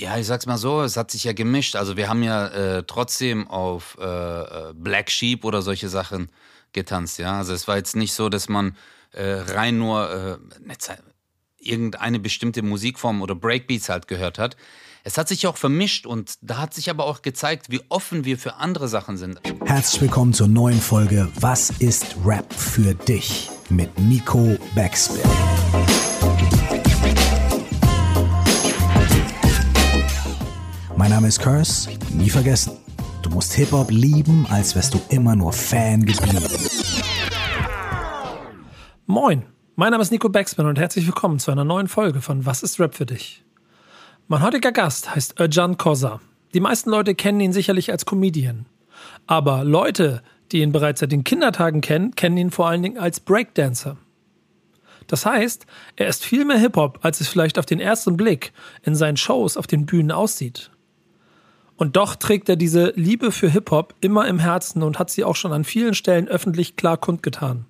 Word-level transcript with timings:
Ja, 0.00 0.16
ich 0.16 0.26
sag's 0.26 0.46
mal 0.46 0.56
so, 0.56 0.80
es 0.80 0.96
hat 0.96 1.10
sich 1.10 1.24
ja 1.24 1.34
gemischt. 1.34 1.76
Also 1.76 1.98
wir 1.98 2.08
haben 2.08 2.22
ja 2.22 2.46
äh, 2.46 2.84
trotzdem 2.86 3.46
auf 3.48 3.98
äh, 4.00 4.04
äh 4.04 4.72
Black 4.72 5.10
Sheep 5.10 5.44
oder 5.44 5.60
solche 5.60 5.90
Sachen 5.90 6.30
getanzt, 6.72 7.18
ja. 7.18 7.36
Also 7.36 7.52
es 7.52 7.68
war 7.68 7.76
jetzt 7.76 7.96
nicht 7.96 8.14
so, 8.14 8.30
dass 8.30 8.48
man 8.48 8.76
äh, 9.12 9.42
rein 9.46 9.76
nur 9.76 10.10
äh, 10.10 10.38
irgendeine 11.58 12.18
bestimmte 12.18 12.62
Musikform 12.62 13.20
oder 13.20 13.34
Breakbeats 13.34 13.90
halt 13.90 14.08
gehört 14.08 14.38
hat. 14.38 14.56
Es 15.04 15.18
hat 15.18 15.28
sich 15.28 15.46
auch 15.46 15.58
vermischt 15.58 16.06
und 16.06 16.34
da 16.40 16.56
hat 16.56 16.72
sich 16.72 16.88
aber 16.88 17.04
auch 17.04 17.20
gezeigt, 17.20 17.70
wie 17.70 17.82
offen 17.90 18.24
wir 18.24 18.38
für 18.38 18.54
andere 18.54 18.88
Sachen 18.88 19.18
sind. 19.18 19.38
Herzlich 19.66 20.00
willkommen 20.00 20.32
zur 20.32 20.48
neuen 20.48 20.80
Folge 20.80 21.28
Was 21.38 21.70
ist 21.78 22.16
Rap 22.24 22.50
für 22.54 22.94
dich? 22.94 23.50
mit 23.70 23.98
Nico 23.98 24.56
Backspin. 24.74 25.99
Mein 31.00 31.12
Name 31.12 31.28
ist 31.28 31.40
Curse, 31.40 31.88
nie 32.12 32.28
vergessen. 32.28 32.76
Du 33.22 33.30
musst 33.30 33.54
Hip-Hop 33.54 33.90
lieben, 33.90 34.46
als 34.50 34.74
wärst 34.74 34.92
du 34.92 35.00
immer 35.08 35.34
nur 35.34 35.50
Fan 35.50 36.04
geblieben. 36.04 36.44
Moin, 39.06 39.46
mein 39.76 39.92
Name 39.92 40.02
ist 40.02 40.12
Nico 40.12 40.28
Backspin 40.28 40.66
und 40.66 40.78
herzlich 40.78 41.06
willkommen 41.06 41.38
zu 41.38 41.50
einer 41.50 41.64
neuen 41.64 41.88
Folge 41.88 42.20
von 42.20 42.44
Was 42.44 42.62
ist 42.62 42.78
Rap 42.78 42.94
für 42.94 43.06
dich? 43.06 43.42
Mein 44.28 44.42
heutiger 44.42 44.72
Gast 44.72 45.14
heißt 45.14 45.40
Erjan 45.40 45.78
Kosa. 45.78 46.20
Die 46.52 46.60
meisten 46.60 46.90
Leute 46.90 47.14
kennen 47.14 47.40
ihn 47.40 47.54
sicherlich 47.54 47.90
als 47.90 48.04
Comedian. 48.04 48.66
Aber 49.26 49.64
Leute, 49.64 50.22
die 50.52 50.60
ihn 50.60 50.72
bereits 50.72 51.00
seit 51.00 51.12
den 51.12 51.24
Kindertagen 51.24 51.80
kennen, 51.80 52.14
kennen 52.14 52.36
ihn 52.36 52.50
vor 52.50 52.68
allen 52.68 52.82
Dingen 52.82 52.98
als 52.98 53.20
Breakdancer. 53.20 53.96
Das 55.06 55.24
heißt, 55.24 55.64
er 55.96 56.08
ist 56.08 56.26
viel 56.26 56.44
mehr 56.44 56.58
Hip-Hop, 56.58 56.98
als 57.00 57.22
es 57.22 57.28
vielleicht 57.28 57.58
auf 57.58 57.64
den 57.64 57.80
ersten 57.80 58.18
Blick 58.18 58.52
in 58.82 58.94
seinen 58.94 59.16
Shows 59.16 59.56
auf 59.56 59.66
den 59.66 59.86
Bühnen 59.86 60.10
aussieht. 60.10 60.70
Und 61.80 61.96
doch 61.96 62.14
trägt 62.14 62.50
er 62.50 62.56
diese 62.56 62.92
Liebe 62.94 63.32
für 63.32 63.48
Hip-Hop 63.48 63.94
immer 64.02 64.28
im 64.28 64.38
Herzen 64.38 64.82
und 64.82 64.98
hat 64.98 65.08
sie 65.08 65.24
auch 65.24 65.34
schon 65.34 65.54
an 65.54 65.64
vielen 65.64 65.94
Stellen 65.94 66.28
öffentlich 66.28 66.76
klar 66.76 66.98
kundgetan. 66.98 67.64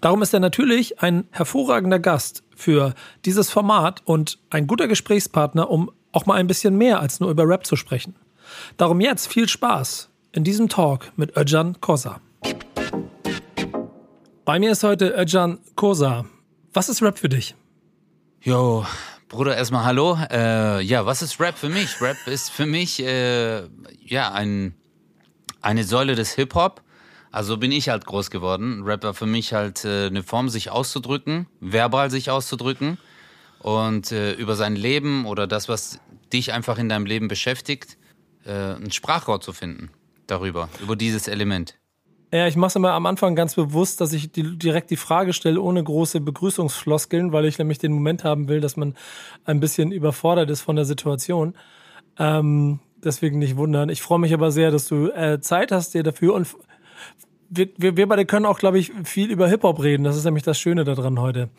Darum 0.00 0.22
ist 0.22 0.32
er 0.32 0.38
natürlich 0.38 1.02
ein 1.02 1.26
hervorragender 1.32 1.98
Gast 1.98 2.44
für 2.54 2.94
dieses 3.24 3.50
Format 3.50 4.02
und 4.04 4.38
ein 4.50 4.68
guter 4.68 4.86
Gesprächspartner, 4.86 5.68
um 5.68 5.90
auch 6.12 6.26
mal 6.26 6.34
ein 6.34 6.46
bisschen 6.46 6.76
mehr 6.76 7.00
als 7.00 7.18
nur 7.18 7.28
über 7.28 7.42
Rap 7.48 7.66
zu 7.66 7.74
sprechen. 7.74 8.14
Darum 8.76 9.00
jetzt 9.00 9.26
viel 9.26 9.48
Spaß 9.48 10.10
in 10.30 10.44
diesem 10.44 10.68
Talk 10.68 11.10
mit 11.16 11.36
Öcan 11.36 11.80
Kosa. 11.80 12.20
Bei 14.44 14.60
mir 14.60 14.70
ist 14.70 14.84
heute 14.84 15.08
Öcan 15.08 15.58
Kosa. 15.74 16.24
Was 16.72 16.88
ist 16.88 17.02
Rap 17.02 17.18
für 17.18 17.28
dich? 17.28 17.56
Jo, 18.42 18.86
Bruder, 19.28 19.56
erstmal 19.56 19.84
hallo. 19.84 20.18
Äh, 20.30 20.82
ja, 20.82 21.06
was 21.06 21.22
ist 21.22 21.40
Rap 21.40 21.56
für 21.56 21.68
mich? 21.68 22.00
Rap 22.00 22.16
ist 22.26 22.50
für 22.50 22.66
mich 22.66 23.02
äh, 23.02 23.62
ja 24.00 24.32
ein, 24.32 24.74
eine 25.60 25.84
Säule 25.84 26.14
des 26.14 26.34
Hip-Hop. 26.34 26.82
Also 27.32 27.56
bin 27.56 27.72
ich 27.72 27.88
halt 27.88 28.04
groß 28.04 28.30
geworden. 28.30 28.82
Rap 28.84 29.02
war 29.02 29.14
für 29.14 29.26
mich 29.26 29.52
halt 29.52 29.84
äh, 29.84 30.06
eine 30.06 30.22
Form, 30.22 30.48
sich 30.48 30.70
auszudrücken, 30.70 31.46
verbal 31.60 32.10
sich 32.10 32.30
auszudrücken 32.30 32.98
und 33.58 34.12
äh, 34.12 34.34
über 34.34 34.56
sein 34.56 34.76
Leben 34.76 35.26
oder 35.26 35.46
das, 35.46 35.68
was 35.68 36.00
dich 36.32 36.52
einfach 36.52 36.78
in 36.78 36.88
deinem 36.88 37.06
Leben 37.06 37.26
beschäftigt, 37.26 37.96
äh, 38.44 38.74
ein 38.74 38.92
Sprachrohr 38.92 39.40
zu 39.40 39.52
finden 39.52 39.90
darüber, 40.26 40.68
über 40.80 40.96
dieses 40.96 41.28
Element. 41.28 41.76
Ja, 42.32 42.48
ich 42.48 42.56
mache 42.56 42.68
es 42.68 42.76
immer 42.76 42.92
am 42.92 43.06
Anfang 43.06 43.36
ganz 43.36 43.54
bewusst, 43.54 44.00
dass 44.00 44.12
ich 44.12 44.32
die, 44.32 44.58
direkt 44.58 44.90
die 44.90 44.96
Frage 44.96 45.32
stelle, 45.32 45.60
ohne 45.60 45.82
große 45.82 46.20
Begrüßungsfloskeln, 46.20 47.32
weil 47.32 47.44
ich 47.44 47.58
nämlich 47.58 47.78
den 47.78 47.92
Moment 47.92 48.24
haben 48.24 48.48
will, 48.48 48.60
dass 48.60 48.76
man 48.76 48.94
ein 49.44 49.60
bisschen 49.60 49.92
überfordert 49.92 50.50
ist 50.50 50.62
von 50.62 50.74
der 50.74 50.84
Situation. 50.84 51.54
Ähm, 52.18 52.80
deswegen 53.04 53.38
nicht 53.38 53.56
wundern. 53.56 53.88
Ich 53.88 54.02
freue 54.02 54.18
mich 54.18 54.34
aber 54.34 54.50
sehr, 54.50 54.70
dass 54.70 54.88
du 54.88 55.08
äh, 55.08 55.40
Zeit 55.40 55.70
hast 55.70 55.94
dir 55.94 56.02
dafür 56.02 56.34
und 56.34 56.48
wir, 57.50 57.68
wir, 57.76 57.96
wir 57.96 58.08
beide 58.08 58.26
können 58.26 58.46
auch, 58.46 58.58
glaube 58.58 58.78
ich, 58.78 58.92
viel 59.04 59.30
über 59.30 59.48
Hip-Hop 59.48 59.82
reden. 59.82 60.04
Das 60.04 60.16
ist 60.16 60.24
nämlich 60.24 60.42
das 60.42 60.58
Schöne 60.58 60.84
daran 60.84 61.20
heute. 61.20 61.50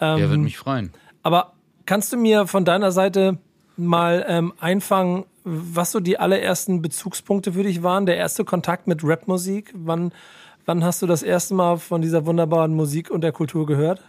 Ähm, 0.00 0.18
ja, 0.18 0.28
würde 0.28 0.38
mich 0.38 0.58
freuen. 0.58 0.92
Aber 1.22 1.54
kannst 1.84 2.12
du 2.12 2.16
mir 2.16 2.46
von 2.46 2.64
deiner 2.64 2.92
Seite 2.92 3.38
mal 3.76 4.24
ähm, 4.28 4.52
einfangen, 4.60 5.24
was 5.46 5.92
so 5.92 6.00
die 6.00 6.18
allerersten 6.18 6.82
Bezugspunkte 6.82 7.52
für 7.52 7.62
dich 7.62 7.84
waren? 7.84 8.04
Der 8.04 8.16
erste 8.16 8.44
Kontakt 8.44 8.88
mit 8.88 9.04
Rapmusik? 9.04 9.72
Wann, 9.74 10.12
wann 10.64 10.82
hast 10.82 11.00
du 11.02 11.06
das 11.06 11.22
erste 11.22 11.54
Mal 11.54 11.78
von 11.78 12.02
dieser 12.02 12.26
wunderbaren 12.26 12.74
Musik 12.74 13.10
und 13.10 13.20
der 13.20 13.30
Kultur 13.30 13.64
gehört? 13.64 14.02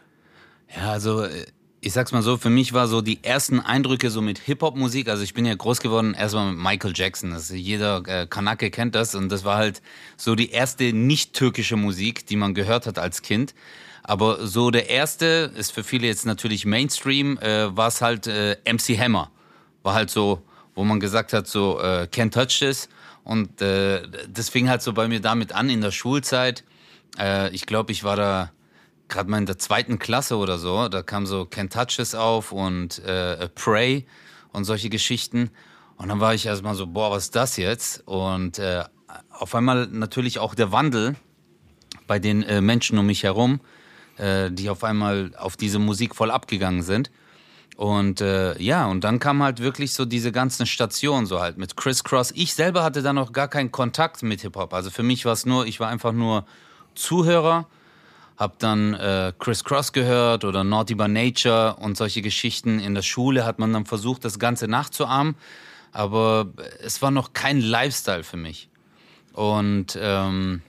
Ja, 0.75 0.91
also 0.91 1.21
äh, 1.21 1.45
ich 1.79 1.93
sag's 1.93 2.11
mal 2.11 2.23
so, 2.23 2.37
für 2.37 2.49
mich 2.49 2.73
war 2.73 2.87
so 2.87 3.01
die 3.01 3.23
ersten 3.23 3.59
Eindrücke 3.59 4.09
so 4.09 4.19
mit 4.19 4.39
Hip-Hop-Musik, 4.39 5.09
also 5.09 5.21
ich 5.21 5.35
bin 5.35 5.45
ja 5.45 5.53
groß 5.53 5.79
geworden 5.79 6.15
erstmal 6.15 6.51
mit 6.51 6.61
Michael 6.61 6.93
Jackson, 6.95 7.31
also 7.31 7.53
jeder 7.53 8.01
äh, 8.07 8.25
Kanake 8.25 8.71
kennt 8.71 8.95
das 8.95 9.13
und 9.13 9.31
das 9.31 9.45
war 9.45 9.57
halt 9.57 9.83
so 10.17 10.33
die 10.33 10.49
erste 10.49 10.91
nicht-türkische 10.91 11.75
Musik, 11.75 12.25
die 12.25 12.35
man 12.35 12.55
gehört 12.55 12.87
hat 12.87 12.97
als 12.97 13.21
Kind. 13.21 13.53
Aber 14.01 14.47
so 14.47 14.71
der 14.71 14.89
erste, 14.89 15.51
ist 15.55 15.71
für 15.71 15.83
viele 15.83 16.07
jetzt 16.07 16.25
natürlich 16.25 16.65
Mainstream, 16.65 17.37
äh, 17.37 17.75
war 17.77 17.89
es 17.89 18.01
halt 18.01 18.25
äh, 18.25 18.57
MC 18.65 18.97
Hammer. 18.97 19.29
War 19.83 19.93
halt 19.93 20.09
so 20.09 20.41
wo 20.77 20.83
man 20.83 20.99
gesagt 20.99 21.33
hat, 21.33 21.47
so, 21.47 21.79
äh, 21.81 22.07
can't 22.11 22.31
touch 22.31 22.59
this. 22.59 22.87
Und 23.23 23.63
äh, 23.63 24.03
das 24.29 24.49
fing 24.49 24.69
halt 24.69 24.83
so 24.83 24.93
bei 24.93 25.07
mir 25.07 25.19
damit 25.19 25.51
an 25.51 25.71
in 25.71 25.81
der 25.81 25.89
Schulzeit. 25.89 26.63
Äh, 27.17 27.49
ich 27.49 27.65
glaube, 27.65 27.91
ich 27.91 28.03
war 28.03 28.15
da 28.15 28.51
gerade 29.07 29.27
mal 29.27 29.39
in 29.39 29.47
der 29.47 29.57
zweiten 29.57 29.97
Klasse 29.97 30.37
oder 30.37 30.59
so. 30.59 30.87
Da 30.87 31.01
kam 31.01 31.25
so 31.25 31.41
Can't 31.41 31.71
Touch 31.71 31.97
This 31.97 32.13
auf 32.13 32.51
und 32.51 32.99
äh, 32.99 33.49
Pray 33.55 34.05
und 34.51 34.65
solche 34.65 34.89
Geschichten. 34.89 35.49
Und 35.97 36.09
dann 36.09 36.19
war 36.19 36.35
ich 36.35 36.45
erstmal 36.45 36.75
so, 36.75 36.85
boah, 36.85 37.09
was 37.09 37.23
ist 37.23 37.35
das 37.35 37.57
jetzt? 37.57 38.03
Und 38.05 38.59
äh, 38.59 38.83
auf 39.31 39.55
einmal 39.55 39.87
natürlich 39.87 40.37
auch 40.37 40.53
der 40.53 40.71
Wandel 40.71 41.15
bei 42.05 42.19
den 42.19 42.43
äh, 42.43 42.61
Menschen 42.61 42.99
um 42.99 43.07
mich 43.07 43.23
herum, 43.23 43.61
äh, 44.17 44.51
die 44.51 44.69
auf 44.69 44.83
einmal 44.83 45.31
auf 45.37 45.57
diese 45.57 45.79
Musik 45.79 46.13
voll 46.13 46.29
abgegangen 46.29 46.83
sind. 46.83 47.09
Und 47.77 48.21
äh, 48.21 48.59
ja, 48.59 48.87
und 48.87 49.03
dann 49.03 49.19
kam 49.19 49.43
halt 49.43 49.59
wirklich 49.59 49.93
so 49.93 50.03
diese 50.03 50.31
ganzen 50.31 50.65
Stationen 50.65 51.27
so 51.27 51.39
halt 51.39 51.59
mit 51.59 51.77
Criss 51.77 52.03
Cross. 52.03 52.31
Ich 52.35 52.55
selber 52.55 52.83
hatte 52.83 53.03
da 53.03 53.13
noch 53.13 53.31
gar 53.31 53.47
keinen 53.47 53.71
Kontakt 53.71 54.23
mit 54.23 54.41
Hip-Hop. 54.41 54.73
Also 54.73 54.89
für 54.89 55.03
mich 55.03 55.25
war 55.25 55.33
es 55.33 55.45
nur, 55.45 55.67
ich 55.67 55.79
war 55.79 55.87
einfach 55.87 56.11
nur 56.11 56.43
Zuhörer, 56.95 57.67
hab 58.35 58.57
dann 58.57 58.95
äh, 58.95 59.31
Criss 59.37 59.63
Cross 59.63 59.93
gehört 59.93 60.43
oder 60.43 60.63
Naughty 60.63 60.95
by 60.95 61.07
Nature 61.07 61.75
und 61.75 61.97
solche 61.97 62.23
Geschichten. 62.23 62.79
In 62.79 62.95
der 62.95 63.03
Schule 63.03 63.45
hat 63.45 63.59
man 63.59 63.71
dann 63.73 63.85
versucht, 63.85 64.25
das 64.25 64.39
Ganze 64.39 64.67
nachzuahmen, 64.67 65.35
aber 65.91 66.47
es 66.81 67.03
war 67.03 67.11
noch 67.11 67.33
kein 67.33 67.61
Lifestyle 67.61 68.23
für 68.23 68.37
mich. 68.37 68.69
Und 69.33 69.95
ähm, 70.01 70.63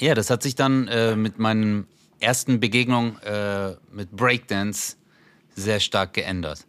ja, 0.00 0.16
das 0.16 0.28
hat 0.28 0.42
sich 0.42 0.56
dann 0.56 0.88
äh, 0.88 1.14
mit 1.14 1.38
meinen 1.38 1.86
ersten 2.18 2.58
Begegnungen 2.58 3.16
äh, 3.22 3.76
mit 3.92 4.10
Breakdance 4.10 4.96
sehr 5.54 5.80
stark 5.80 6.12
geändert. 6.12 6.66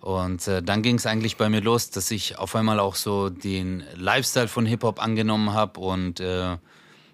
Und 0.00 0.48
äh, 0.48 0.62
dann 0.62 0.82
ging 0.82 0.96
es 0.96 1.06
eigentlich 1.06 1.36
bei 1.36 1.48
mir 1.48 1.60
los, 1.60 1.90
dass 1.90 2.10
ich 2.10 2.38
auf 2.38 2.56
einmal 2.56 2.80
auch 2.80 2.94
so 2.94 3.28
den 3.28 3.84
Lifestyle 3.96 4.48
von 4.48 4.64
Hip-Hop 4.64 5.02
angenommen 5.02 5.52
habe 5.52 5.78
und 5.80 6.20
äh, 6.20 6.56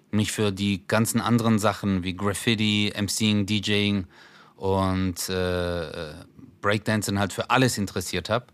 mich 0.09 0.31
für 0.31 0.51
die 0.51 0.87
ganzen 0.87 1.19
anderen 1.19 1.59
Sachen 1.59 2.03
wie 2.03 2.15
Graffiti, 2.15 2.93
MCing, 2.95 3.45
DJing 3.45 4.07
und 4.55 5.27
äh, 5.27 6.13
Breakdancing 6.61 7.19
halt 7.19 7.33
für 7.33 7.49
alles 7.49 7.77
interessiert 7.77 8.29
habe 8.29 8.47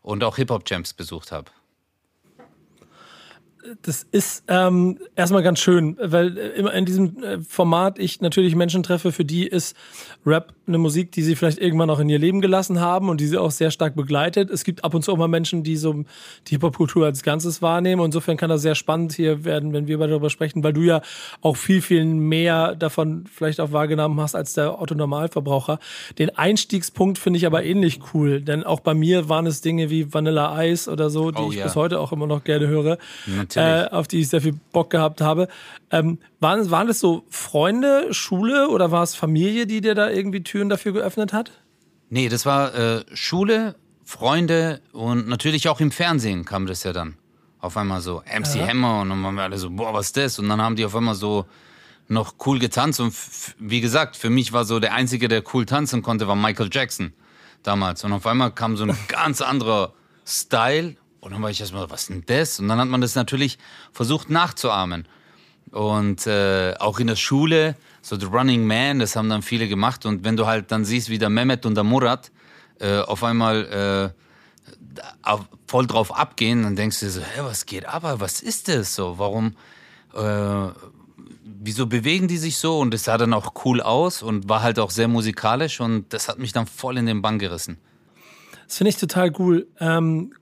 und 0.00 0.24
auch 0.24 0.36
Hip-Hop-Jams 0.36 0.94
besucht 0.94 1.30
habe 1.30 1.50
das 3.82 4.06
ist 4.10 4.44
ähm, 4.48 4.98
erstmal 5.16 5.42
ganz 5.42 5.58
schön, 5.58 5.96
weil 6.00 6.36
äh, 6.36 6.48
immer 6.50 6.72
in 6.74 6.84
diesem 6.84 7.22
äh, 7.22 7.40
Format 7.40 7.98
ich 7.98 8.20
natürlich 8.20 8.54
Menschen 8.54 8.82
treffe, 8.82 9.12
für 9.12 9.24
die 9.24 9.46
ist 9.46 9.76
Rap 10.26 10.54
eine 10.66 10.78
Musik, 10.78 11.12
die 11.12 11.22
sie 11.22 11.36
vielleicht 11.36 11.58
irgendwann 11.58 11.90
auch 11.90 11.98
in 11.98 12.08
ihr 12.08 12.18
Leben 12.18 12.40
gelassen 12.40 12.80
haben 12.80 13.08
und 13.08 13.20
die 13.20 13.26
sie 13.26 13.38
auch 13.38 13.50
sehr 13.50 13.70
stark 13.70 13.94
begleitet. 13.94 14.50
Es 14.50 14.64
gibt 14.64 14.84
ab 14.84 14.94
und 14.94 15.04
zu 15.04 15.12
auch 15.12 15.16
mal 15.16 15.28
Menschen, 15.28 15.62
die 15.62 15.76
so 15.76 16.04
die 16.46 16.50
Hip-Hop-Kultur 16.50 17.06
als 17.06 17.22
Ganzes 17.22 17.62
wahrnehmen. 17.62 18.00
Und 18.00 18.06
insofern 18.06 18.36
kann 18.36 18.50
das 18.50 18.62
sehr 18.62 18.74
spannend 18.74 19.12
hier 19.12 19.44
werden, 19.44 19.72
wenn 19.72 19.86
wir 19.86 19.98
darüber 19.98 20.30
sprechen, 20.30 20.64
weil 20.64 20.72
du 20.72 20.82
ja 20.82 21.02
auch 21.40 21.56
viel, 21.56 21.82
viel 21.82 22.04
mehr 22.04 22.74
davon 22.74 23.24
vielleicht 23.32 23.60
auch 23.60 23.72
wahrgenommen 23.72 24.20
hast 24.20 24.34
als 24.34 24.54
der 24.54 24.80
Otto-Normalverbraucher. 24.80 25.78
Den 26.18 26.30
Einstiegspunkt 26.36 27.18
finde 27.18 27.38
ich 27.38 27.46
aber 27.46 27.64
ähnlich 27.64 28.00
cool, 28.14 28.40
denn 28.40 28.64
auch 28.64 28.80
bei 28.80 28.94
mir 28.94 29.28
waren 29.28 29.46
es 29.46 29.60
Dinge 29.60 29.90
wie 29.90 30.12
Vanilla 30.12 30.62
Ice 30.64 30.90
oder 30.90 31.10
so, 31.10 31.30
die 31.30 31.42
oh, 31.42 31.50
ich 31.50 31.56
ja. 31.56 31.64
bis 31.64 31.76
heute 31.76 32.00
auch 32.00 32.12
immer 32.12 32.26
noch 32.26 32.44
gerne 32.44 32.68
höre. 32.68 32.98
Äh, 33.54 33.88
auf 33.88 34.08
die 34.08 34.20
ich 34.20 34.28
sehr 34.28 34.40
viel 34.40 34.54
Bock 34.72 34.90
gehabt 34.90 35.20
habe. 35.20 35.48
Ähm, 35.90 36.18
waren, 36.40 36.70
waren 36.70 36.86
das 36.88 37.00
so 37.00 37.24
Freunde, 37.30 38.12
Schule 38.12 38.68
oder 38.68 38.90
war 38.90 39.02
es 39.02 39.14
Familie, 39.14 39.66
die 39.66 39.80
dir 39.80 39.94
da 39.94 40.10
irgendwie 40.10 40.42
Türen 40.54 40.68
dafür 40.68 40.92
geöffnet 40.92 41.32
hat? 41.32 41.50
Nee, 42.10 42.28
das 42.28 42.46
war 42.46 42.72
äh, 42.76 43.04
Schule, 43.12 43.74
Freunde 44.04 44.80
und 44.92 45.26
natürlich 45.26 45.68
auch 45.68 45.80
im 45.80 45.90
Fernsehen 45.90 46.44
kam 46.44 46.66
das 46.66 46.84
ja 46.84 46.92
dann. 46.92 47.16
Auf 47.58 47.76
einmal 47.76 48.00
so 48.00 48.20
MC 48.20 48.54
ja. 48.54 48.68
Hammer 48.68 49.00
und 49.00 49.08
dann 49.08 49.20
waren 49.24 49.34
wir 49.34 49.42
alle 49.42 49.58
so, 49.58 49.68
boah, 49.70 49.92
was 49.92 50.06
ist 50.06 50.16
das? 50.16 50.38
Und 50.38 50.48
dann 50.48 50.62
haben 50.62 50.76
die 50.76 50.84
auf 50.84 50.94
einmal 50.94 51.16
so 51.16 51.46
noch 52.06 52.34
cool 52.46 52.60
getanzt 52.60 53.00
und 53.00 53.12
wie 53.58 53.80
gesagt, 53.80 54.14
für 54.14 54.30
mich 54.30 54.52
war 54.52 54.64
so 54.64 54.78
der 54.78 54.94
Einzige, 54.94 55.26
der 55.26 55.42
cool 55.52 55.66
tanzen 55.66 56.02
konnte, 56.02 56.28
war 56.28 56.36
Michael 56.36 56.70
Jackson. 56.70 57.14
damals. 57.64 58.04
Und 58.04 58.12
auf 58.12 58.24
einmal 58.24 58.52
kam 58.52 58.76
so 58.76 58.84
ein 58.84 58.96
ganz 59.08 59.40
anderer 59.42 59.92
Style. 60.24 60.94
Und 61.18 61.32
dann 61.32 61.42
war 61.42 61.50
ich 61.50 61.58
erstmal, 61.58 61.90
was 61.90 62.02
ist 62.02 62.10
denn 62.10 62.22
das? 62.26 62.60
Und 62.60 62.68
dann 62.68 62.78
hat 62.78 62.86
man 62.86 63.00
das 63.00 63.16
natürlich 63.16 63.58
versucht 63.90 64.30
nachzuahmen. 64.30 65.08
Und 65.72 66.28
äh, 66.28 66.74
auch 66.78 67.00
in 67.00 67.08
der 67.08 67.16
Schule, 67.16 67.74
so 68.04 68.16
The 68.16 68.26
Running 68.26 68.66
Man, 68.66 68.98
das 68.98 69.16
haben 69.16 69.30
dann 69.30 69.40
viele 69.40 69.66
gemacht. 69.66 70.04
Und 70.04 70.24
wenn 70.24 70.36
du 70.36 70.46
halt 70.46 70.70
dann 70.70 70.84
siehst, 70.84 71.08
wie 71.08 71.18
der 71.18 71.30
Mehmet 71.30 71.64
und 71.64 71.74
der 71.74 71.84
Murat 71.84 72.30
äh, 72.78 72.98
auf 72.98 73.24
einmal 73.24 74.12
äh, 74.94 75.32
voll 75.66 75.86
drauf 75.86 76.14
abgehen, 76.14 76.64
dann 76.64 76.76
denkst 76.76 77.00
du 77.00 77.06
dir 77.06 77.12
so, 77.12 77.20
hä, 77.22 77.40
was 77.44 77.64
geht 77.64 77.86
ab? 77.86 78.02
Was 78.20 78.42
ist 78.42 78.68
das 78.68 78.94
so? 78.94 79.18
Warum, 79.18 79.56
äh, 80.14 80.68
wieso 81.44 81.86
bewegen 81.86 82.28
die 82.28 82.36
sich 82.36 82.58
so? 82.58 82.78
Und 82.78 82.92
es 82.92 83.04
sah 83.04 83.16
dann 83.16 83.32
auch 83.32 83.54
cool 83.64 83.80
aus 83.80 84.22
und 84.22 84.50
war 84.50 84.62
halt 84.62 84.78
auch 84.78 84.90
sehr 84.90 85.08
musikalisch 85.08 85.80
und 85.80 86.12
das 86.12 86.28
hat 86.28 86.38
mich 86.38 86.52
dann 86.52 86.66
voll 86.66 86.98
in 86.98 87.06
den 87.06 87.22
Bann 87.22 87.38
gerissen. 87.38 87.78
Das 88.66 88.76
finde 88.76 88.90
ich 88.90 88.96
total 88.96 89.32
cool. 89.38 89.66
Ähm, 89.80 90.34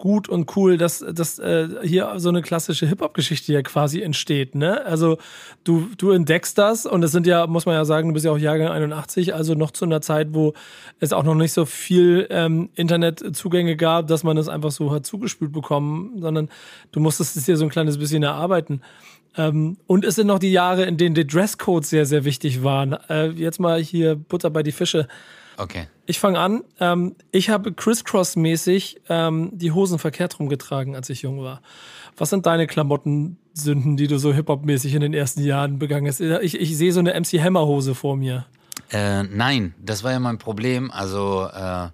gut 0.00 0.28
und 0.28 0.56
cool, 0.56 0.78
dass, 0.78 1.04
dass 1.12 1.38
äh, 1.38 1.68
hier 1.82 2.14
so 2.16 2.30
eine 2.30 2.42
klassische 2.42 2.86
Hip-Hop-Geschichte 2.86 3.52
ja 3.52 3.62
quasi 3.62 4.00
entsteht. 4.00 4.54
Ne? 4.54 4.84
Also 4.84 5.18
du, 5.62 5.88
du 5.96 6.10
entdeckst 6.10 6.58
das 6.58 6.86
und 6.86 7.04
es 7.04 7.12
sind 7.12 7.26
ja, 7.26 7.46
muss 7.46 7.66
man 7.66 7.76
ja 7.76 7.84
sagen, 7.84 8.08
du 8.08 8.14
bist 8.14 8.24
ja 8.24 8.32
auch 8.32 8.38
Jahrgang 8.38 8.68
81, 8.68 9.34
also 9.34 9.54
noch 9.54 9.70
zu 9.70 9.84
einer 9.84 10.00
Zeit, 10.00 10.28
wo 10.32 10.54
es 10.98 11.12
auch 11.12 11.22
noch 11.22 11.34
nicht 11.34 11.52
so 11.52 11.66
viel 11.66 12.26
ähm, 12.30 12.70
Internetzugänge 12.74 13.76
gab, 13.76 14.08
dass 14.08 14.24
man 14.24 14.36
es 14.38 14.48
einfach 14.48 14.70
so 14.70 14.90
hat 14.90 15.06
zugespült 15.06 15.52
bekommen, 15.52 16.16
sondern 16.18 16.48
du 16.92 17.00
musstest 17.00 17.36
es 17.36 17.44
dir 17.44 17.56
so 17.56 17.64
ein 17.64 17.70
kleines 17.70 17.98
bisschen 17.98 18.22
erarbeiten. 18.22 18.80
Ähm, 19.36 19.76
und 19.86 20.04
es 20.04 20.16
sind 20.16 20.26
noch 20.26 20.38
die 20.38 20.50
Jahre, 20.50 20.84
in 20.84 20.96
denen 20.96 21.14
die 21.14 21.26
Dresscodes 21.26 21.90
sehr, 21.90 22.06
sehr 22.06 22.24
wichtig 22.24 22.64
waren. 22.64 22.96
Äh, 23.08 23.28
jetzt 23.28 23.60
mal 23.60 23.80
hier 23.80 24.16
Butter 24.16 24.50
bei 24.50 24.62
die 24.62 24.72
Fische. 24.72 25.06
Okay. 25.60 25.88
Ich 26.06 26.18
fange 26.18 26.38
an. 26.38 26.64
Ähm, 26.80 27.16
ich 27.32 27.50
habe 27.50 27.72
crisscross-mäßig 27.72 29.02
ähm, 29.10 29.50
die 29.52 29.72
Hosen 29.72 29.98
verkehrt 29.98 30.38
rumgetragen, 30.38 30.96
als 30.96 31.10
ich 31.10 31.22
jung 31.22 31.42
war. 31.42 31.60
Was 32.16 32.30
sind 32.30 32.46
deine 32.46 32.66
Klamottensünden, 32.66 33.98
die 33.98 34.06
du 34.06 34.18
so 34.18 34.32
Hip-Hop-mäßig 34.32 34.94
in 34.94 35.02
den 35.02 35.12
ersten 35.12 35.42
Jahren 35.42 35.78
begangen 35.78 36.06
hast? 36.06 36.20
Ich, 36.20 36.58
ich 36.58 36.76
sehe 36.78 36.92
so 36.92 37.00
eine 37.00 37.12
MC 37.12 37.42
Hammer-Hose 37.42 37.94
vor 37.94 38.16
mir. 38.16 38.46
Äh, 38.90 39.24
nein, 39.24 39.74
das 39.78 40.02
war 40.02 40.12
ja 40.12 40.18
mein 40.18 40.38
Problem. 40.38 40.90
Also, 40.90 41.46
äh, 41.52 41.88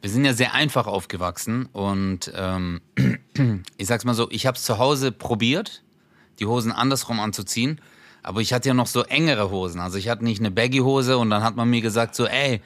wir 0.00 0.10
sind 0.10 0.24
ja 0.24 0.32
sehr 0.32 0.54
einfach 0.54 0.86
aufgewachsen 0.86 1.66
und 1.72 2.32
ähm, 2.36 2.80
ich 3.76 3.86
sag's 3.86 4.04
mal 4.04 4.14
so, 4.14 4.30
ich 4.30 4.46
habe 4.46 4.56
es 4.56 4.62
zu 4.62 4.78
Hause 4.78 5.10
probiert, 5.10 5.82
die 6.38 6.46
Hosen 6.46 6.70
andersrum 6.70 7.18
anzuziehen. 7.18 7.80
Aber 8.22 8.40
ich 8.40 8.54
hatte 8.54 8.68
ja 8.68 8.74
noch 8.74 8.86
so 8.86 9.02
engere 9.02 9.50
Hosen. 9.50 9.80
Also 9.80 9.98
ich 9.98 10.08
hatte 10.08 10.24
nicht 10.24 10.40
eine 10.40 10.50
Baggy-Hose 10.50 11.18
und 11.18 11.28
dann 11.28 11.42
hat 11.42 11.56
man 11.56 11.68
mir 11.68 11.82
gesagt 11.82 12.14
so, 12.14 12.26
ey, 12.26 12.62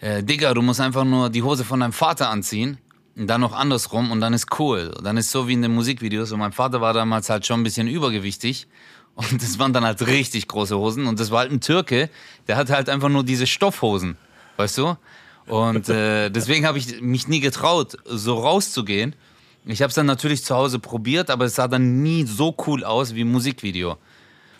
äh, 0.00 0.22
Digga, 0.22 0.52
du 0.54 0.62
musst 0.62 0.80
einfach 0.80 1.04
nur 1.04 1.30
die 1.30 1.42
Hose 1.42 1.64
von 1.64 1.80
deinem 1.80 1.92
Vater 1.92 2.30
anziehen 2.30 2.78
und 3.16 3.26
dann 3.28 3.40
noch 3.40 3.52
andersrum 3.52 4.10
und 4.10 4.20
dann 4.20 4.34
ist 4.34 4.58
cool. 4.58 4.92
Und 4.96 5.04
dann 5.04 5.16
ist 5.16 5.30
so 5.30 5.48
wie 5.48 5.54
in 5.54 5.62
den 5.62 5.74
Musikvideos 5.74 6.32
und 6.32 6.38
mein 6.38 6.52
Vater 6.52 6.80
war 6.80 6.92
damals 6.92 7.30
halt 7.30 7.46
schon 7.46 7.60
ein 7.60 7.64
bisschen 7.64 7.88
übergewichtig 7.88 8.66
und 9.14 9.32
das 9.42 9.58
waren 9.58 9.72
dann 9.72 9.84
halt 9.84 10.06
richtig 10.06 10.48
große 10.48 10.76
Hosen 10.76 11.06
und 11.06 11.18
das 11.18 11.30
war 11.30 11.40
halt 11.40 11.52
ein 11.52 11.60
Türke, 11.60 12.10
der 12.46 12.56
hatte 12.56 12.74
halt 12.74 12.88
einfach 12.88 13.08
nur 13.08 13.24
diese 13.24 13.46
Stoffhosen, 13.46 14.16
weißt 14.56 14.78
du? 14.78 14.96
Und 15.46 15.88
äh, 15.88 16.28
deswegen 16.28 16.66
habe 16.66 16.78
ich 16.78 17.00
mich 17.00 17.28
nie 17.28 17.40
getraut, 17.40 17.96
so 18.04 18.34
rauszugehen. 18.38 19.14
Ich 19.64 19.80
habe 19.80 19.88
es 19.88 19.94
dann 19.94 20.06
natürlich 20.06 20.44
zu 20.44 20.54
Hause 20.54 20.78
probiert, 20.78 21.30
aber 21.30 21.44
es 21.44 21.54
sah 21.54 21.68
dann 21.68 22.02
nie 22.02 22.24
so 22.24 22.54
cool 22.66 22.84
aus 22.84 23.14
wie 23.14 23.20
im 23.20 23.32
Musikvideo. 23.32 23.96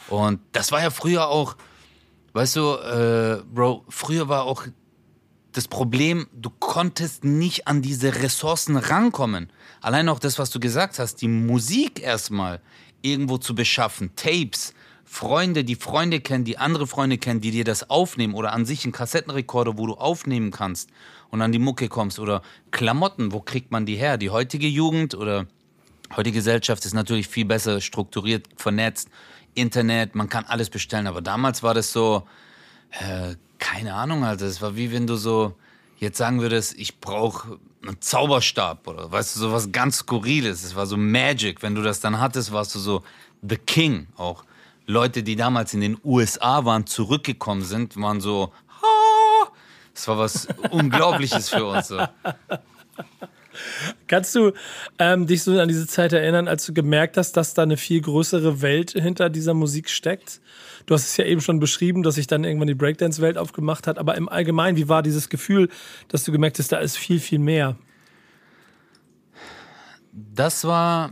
Und 0.09 0.41
das 0.53 0.73
war 0.73 0.81
ja 0.81 0.91
früher 0.91 1.29
auch, 1.29 1.57
weißt 2.33 2.57
du, 2.57 2.75
äh, 2.75 3.43
Bro, 3.53 3.85
früher 3.89 4.29
war 4.29 4.45
auch 4.45 4.65
das 5.57 5.69
Problem, 5.69 6.27
du 6.35 6.51
konntest 6.51 7.25
nicht 7.25 7.67
an 7.67 7.81
diese 7.81 8.17
Ressourcen 8.17 8.77
rankommen. 8.77 9.51
Allein 9.81 10.09
auch 10.11 10.19
das, 10.19 10.39
was 10.39 10.51
du 10.51 10.61
gesagt 10.61 10.99
hast, 10.99 11.23
die 11.23 11.29
Musik 11.29 12.03
erstmal 12.03 12.61
irgendwo 13.01 13.39
zu 13.39 13.55
beschaffen, 13.55 14.11
Tapes, 14.17 14.75
Freunde, 15.05 15.65
die 15.65 15.77
Freunde 15.77 16.21
kennen, 16.21 16.45
die 16.45 16.59
andere 16.59 16.87
Freunde 16.87 17.17
kennen, 17.17 17.41
die 17.41 17.53
dir 17.53 17.65
das 17.65 17.89
aufnehmen 17.89 18.35
oder 18.35 18.53
an 18.53 18.67
sich 18.67 18.85
einen 18.85 18.93
Kassettenrekorder, 18.93 19.79
wo 19.79 19.87
du 19.87 19.95
aufnehmen 19.95 20.51
kannst 20.51 20.91
und 21.31 21.41
an 21.41 21.53
die 21.53 21.59
Mucke 21.59 21.89
kommst 21.89 22.19
oder 22.19 22.43
Klamotten, 22.71 23.33
wo 23.33 23.41
kriegt 23.41 23.71
man 23.71 23.87
die 23.87 23.97
her? 23.97 24.19
Die 24.19 24.31
heutige 24.31 24.67
Jugend 24.67 25.15
oder 25.15 25.47
heutige 26.15 26.39
Gesellschaft 26.39 26.85
ist 26.85 26.93
natürlich 26.93 27.29
viel 27.29 27.47
besser 27.47 27.81
strukturiert, 27.81 28.49
vernetzt, 28.57 29.09
Internet, 29.55 30.15
man 30.15 30.29
kann 30.29 30.45
alles 30.45 30.69
bestellen, 30.69 31.07
aber 31.07 31.23
damals 31.23 31.63
war 31.63 31.73
das 31.73 31.93
so, 31.93 32.27
äh, 32.91 33.37
keine 33.59 33.95
Ahnung, 33.95 34.25
also 34.25 34.47
es 34.47 34.61
war 34.63 34.77
wie 34.77 34.93
wenn 34.93 35.07
du 35.07 35.17
so 35.17 35.55
jetzt 35.99 36.19
sagen 36.19 36.41
würdest, 36.41 36.79
ich 36.79 37.01
brauche 37.01 37.59
einen 37.83 38.01
Zauberstab 38.01 38.87
oder 38.87 39.11
weißt 39.11 39.37
du, 39.37 39.41
so 39.41 39.53
was 39.53 39.73
ganz 39.73 39.99
Skurriles. 39.99 40.65
Es 40.65 40.75
war 40.75 40.87
so 40.87 40.97
Magic. 40.97 41.63
Wenn 41.63 41.75
du 41.75 41.83
das 41.83 42.01
dann 42.01 42.21
hattest, 42.21 42.53
warst 42.53 42.75
du 42.75 42.79
so 42.79 43.03
The 43.43 43.57
King 43.57 44.09
auch. 44.17 44.45
Leute, 44.87 45.23
die 45.23 45.37
damals 45.37 45.75
in 45.75 45.81
den 45.81 45.99
USA 46.05 46.65
waren, 46.65 46.87
zurückgekommen 46.87 47.63
sind, 47.63 48.01
waren 48.01 48.21
so, 48.21 48.53
es 49.95 50.07
war 50.07 50.19
was 50.19 50.47
Unglaubliches 50.71 51.49
für 51.49 51.65
uns. 51.65 51.89
So. 51.89 52.07
Kannst 54.07 54.35
du 54.35 54.53
ähm, 54.99 55.27
dich 55.27 55.43
so 55.43 55.59
an 55.59 55.69
diese 55.69 55.87
Zeit 55.87 56.13
erinnern, 56.13 56.49
als 56.49 56.67
du 56.67 56.73
gemerkt 56.73 57.17
hast, 57.17 57.37
dass 57.37 57.55
da 57.55 57.63
eine 57.63 57.77
viel 57.77 58.01
größere 58.01 58.63
Welt 58.63 58.93
hinter 58.93 59.31
dieser 59.31 59.55
Musik 59.55 59.91
steckt? 59.91 60.41
Du 60.87 60.95
hast 60.95 61.05
es 61.05 61.17
ja 61.17 61.25
eben 61.25 61.41
schon 61.41 61.59
beschrieben, 61.59 62.03
dass 62.03 62.15
sich 62.15 62.27
dann 62.27 62.45
irgendwann 62.45 62.69
die 62.69 62.75
Breakdance-Welt 62.75 63.39
aufgemacht 63.39 63.87
hat. 63.87 63.99
Aber 63.99 64.15
im 64.15 64.29
Allgemeinen, 64.29 64.77
wie 64.77 64.89
war 64.89 65.03
dieses 65.03 65.29
Gefühl, 65.29 65.69
dass 66.09 66.25
du 66.25 66.33
gemerkt 66.33 66.59
hast, 66.59 66.73
da 66.73 66.79
ist 66.79 66.97
viel, 66.97 67.19
viel 67.19 67.41
mehr? 67.41 67.77
Das 70.13 70.65
war 70.65 71.11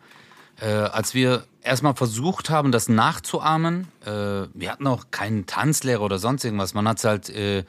Äh, 0.60 0.68
als 0.68 1.14
wir 1.14 1.46
erstmal 1.62 1.96
versucht 1.96 2.50
haben, 2.50 2.72
das 2.72 2.90
nachzuahmen, 2.90 3.88
äh, 4.06 4.48
wir 4.54 4.72
hatten 4.72 4.88
auch 4.88 5.12
keinen 5.12 5.46
Tanzlehrer 5.46 6.02
oder 6.02 6.18
sonst 6.18 6.44
irgendwas. 6.44 6.74
Man 6.74 6.88
hat 6.88 6.98
es 6.98 7.04
halt 7.04 7.30
äh, 7.30 7.64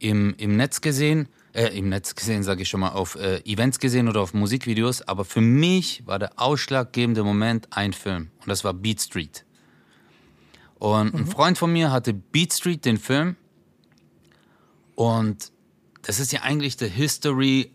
im, 0.00 0.34
im 0.36 0.56
Netz 0.56 0.80
gesehen, 0.80 1.28
äh, 1.52 1.68
im 1.78 1.88
Netz 1.88 2.14
gesehen, 2.14 2.42
sage 2.42 2.62
ich 2.62 2.68
schon 2.68 2.80
mal, 2.80 2.90
auf 2.90 3.14
äh, 3.16 3.38
Events 3.44 3.78
gesehen 3.78 4.08
oder 4.08 4.20
auf 4.20 4.34
Musikvideos. 4.34 5.02
Aber 5.02 5.24
für 5.24 5.40
mich 5.40 6.06
war 6.06 6.18
der 6.18 6.32
ausschlaggebende 6.36 7.22
Moment 7.22 7.68
ein 7.70 7.92
Film 7.92 8.30
und 8.40 8.48
das 8.48 8.64
war 8.64 8.74
Beat 8.74 9.00
Street. 9.00 9.44
Und 10.78 11.14
mhm. 11.14 11.20
ein 11.20 11.26
Freund 11.26 11.56
von 11.56 11.72
mir 11.72 11.92
hatte 11.92 12.12
Beat 12.12 12.52
Street, 12.52 12.84
den 12.84 12.98
Film. 12.98 13.36
Und 14.96 15.52
das 16.02 16.20
ist 16.20 16.32
ja 16.32 16.42
eigentlich 16.42 16.76
der 16.76 16.88
History 16.88 17.70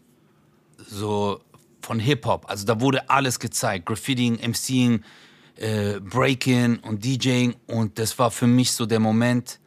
so 0.78 1.42
von 1.82 2.00
Hip-Hop. 2.00 2.50
Also 2.50 2.66
da 2.66 2.80
wurde 2.82 3.10
alles 3.10 3.40
gezeigt. 3.40 3.86
Graffitiing, 3.86 4.40
MCing, 4.40 5.04
äh, 5.56 6.00
Breaking 6.00 6.80
und 6.80 7.04
DJing. 7.04 7.56
Und 7.68 8.00
das 8.00 8.18
war 8.20 8.32
für 8.32 8.48
mich 8.48 8.72
so 8.72 8.86
der 8.86 9.00
Moment, 9.00 9.60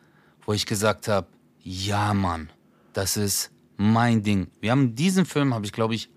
wo 0.45 0.53
ich 0.53 0.67
gesagt 0.67 1.09
habe, 1.09 1.27
ja 1.63 2.15
Mann, 2.15 2.51
das 2.93 3.17
ist 3.17 3.51
mein 3.77 4.23
Ding. 4.23 4.49
Wir 4.61 4.71
haben 4.71 4.95
diesen 4.95 5.27
Film, 5.27 5.55
habe 5.55 5.67
ich 5.67 5.73
glaube 5.73 5.95
ich 5.95 6.11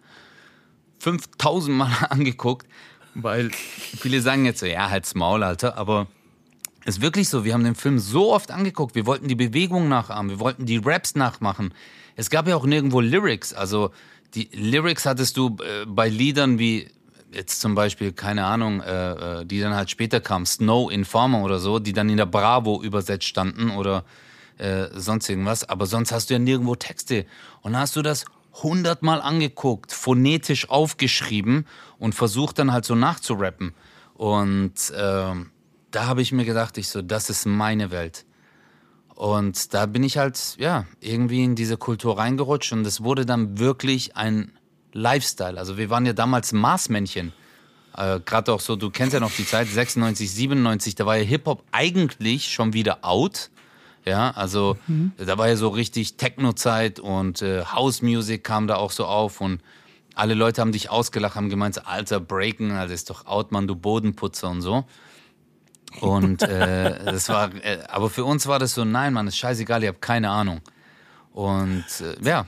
5000 1.00 1.76
Mal 1.76 1.92
angeguckt, 2.10 2.68
weil 3.14 3.52
viele 3.52 4.22
sagen 4.22 4.46
jetzt 4.46 4.60
so, 4.60 4.66
ja, 4.66 4.90
halt's 4.90 5.16
Maul, 5.16 5.44
Alter, 5.44 5.78
aber 5.78 6.08
es 6.84 6.98
ist 6.98 7.02
wirklich 7.02 7.30
so, 7.30 7.44
wir 7.44 7.54
haben 7.54 7.64
den 7.64 7.76
Film 7.76 8.00
so 8.00 8.34
oft 8.34 8.52
angeguckt, 8.52 8.96
wir 8.96 9.06
wollten 9.06 9.28
die 9.28 9.36
Bewegung 9.36 9.88
nachahmen, 9.88 10.30
wir 10.30 10.40
wollten 10.40 10.66
die 10.66 10.78
Raps 10.78 11.16
nachmachen. 11.16 11.74
Es 12.16 12.30
gab 12.30 12.48
ja 12.48 12.56
auch 12.56 12.66
nirgendwo 12.66 13.02
Lyrics, 13.02 13.54
also 13.54 13.92
die 14.36 14.50
Lyrics 14.54 15.06
hattest 15.06 15.38
du 15.38 15.58
äh, 15.62 15.86
bei 15.86 16.10
Liedern 16.10 16.60
wie 16.60 16.90
jetzt 17.32 17.60
zum 17.60 17.76
Beispiel, 17.76 18.14
keine 18.14 18.46
Ahnung, 18.46 18.82
äh, 18.82 19.42
äh, 19.42 19.46
die 19.46 19.60
dann 19.60 19.74
halt 19.74 19.90
später 19.90 20.22
kamen, 20.22 20.46
Snow 20.46 20.92
Informer 20.92 21.44
oder 21.44 21.60
so, 21.60 21.80
die 21.80 21.94
dann 21.94 22.10
in 22.10 22.18
der 22.18 22.26
Bravo 22.26 22.82
übersetzt 22.82 23.26
standen 23.26 23.72
oder 23.72 24.06
äh, 24.58 24.88
sonst 24.94 25.30
irgendwas. 25.30 25.68
Aber 25.68 25.86
sonst 25.86 26.12
hast 26.12 26.30
du 26.30 26.36
ja 26.36 26.40
nirgendwo 26.40 26.76
Texte. 26.76 27.26
Und 27.62 27.74
dann 27.74 27.82
hast 27.82 27.96
du 27.96 28.02
das 28.02 28.26
hundertmal 28.64 29.22
angeguckt, 29.22 29.92
phonetisch 29.92 30.70
aufgeschrieben 30.70 31.68
und 32.00 32.16
versucht 32.16 32.58
dann 32.60 32.72
halt 32.72 32.86
so 32.86 32.96
nachzurappen. 32.96 33.74
Und 34.14 34.92
äh, 34.92 35.34
da 35.92 36.06
habe 36.06 36.22
ich 36.22 36.32
mir 36.32 36.46
gedacht, 36.46 36.78
ich 36.78 36.88
so, 36.88 37.02
das 37.02 37.30
ist 37.30 37.46
meine 37.46 37.92
Welt. 37.92 38.26
Und 39.16 39.74
da 39.74 39.86
bin 39.86 40.04
ich 40.04 40.18
halt, 40.18 40.56
ja, 40.58 40.86
irgendwie 41.00 41.44
in 41.44 41.56
diese 41.56 41.78
Kultur 41.78 42.18
reingerutscht 42.18 42.74
und 42.74 42.86
es 42.86 43.02
wurde 43.02 43.26
dann 43.26 43.58
wirklich 43.58 44.18
ein 44.18 44.52
Lifestyle. 44.92 45.58
Also 45.58 45.78
wir 45.78 45.90
waren 45.90 46.06
ja 46.06 46.14
damals 46.14 46.52
Maßmännchen. 46.52 47.32
Äh, 47.96 48.20
Gerade 48.20 48.54
auch 48.54 48.60
so, 48.60 48.76
du 48.76 48.90
kennst 48.90 49.14
ja 49.14 49.22
noch 49.22 49.32
die 49.32 49.46
Zeit, 49.46 49.68
96, 49.68 50.32
97, 50.32 50.96
da 50.96 51.06
war 51.06 51.16
ja 51.16 51.24
Hip-Hop 51.24 51.64
eigentlich 51.72 52.52
schon 52.52 52.74
wieder 52.74 53.06
out. 53.06 53.50
Ja, 54.04 54.32
also 54.32 54.78
mhm. 54.86 55.14
da 55.18 55.38
war 55.38 55.48
ja 55.48 55.56
so 55.56 55.70
richtig 55.70 56.18
Techno-Zeit 56.18 57.00
und 57.00 57.42
äh, 57.42 57.64
House 57.66 58.02
Music 58.04 58.44
kam 58.44 58.68
da 58.68 58.76
auch 58.76 58.92
so 58.92 59.06
auf 59.06 59.42
und 59.42 59.62
alle 60.14 60.34
Leute 60.34 60.62
haben 60.62 60.72
dich 60.72 60.90
ausgelacht, 60.90 61.36
haben 61.36 61.50
gemeint, 61.50 61.88
alter 61.88 62.20
Breaken, 62.20 62.72
also 62.72 62.94
ist 62.94 63.10
doch 63.10 63.26
out, 63.26 63.52
Mann, 63.52 63.68
du 63.68 63.76
Bodenputzer 63.76 64.50
und 64.50 64.62
so. 64.62 64.86
Und 66.02 66.44
äh, 66.44 67.06
das 67.06 67.30
war, 67.30 67.54
äh, 67.64 67.80
aber 67.88 68.10
für 68.10 68.26
uns 68.26 68.48
war 68.48 68.60
das 68.60 68.74
so, 68.74 68.86
nein, 68.86 69.14
Mann, 69.14 69.28
ist 69.28 69.38
scheißegal, 69.38 69.84
ich 69.84 69.88
habe 69.88 70.00
keine 70.00 70.30
Ahnung. 70.30 70.62
Und 71.34 71.86
äh, 72.02 72.28
ja. 72.28 72.48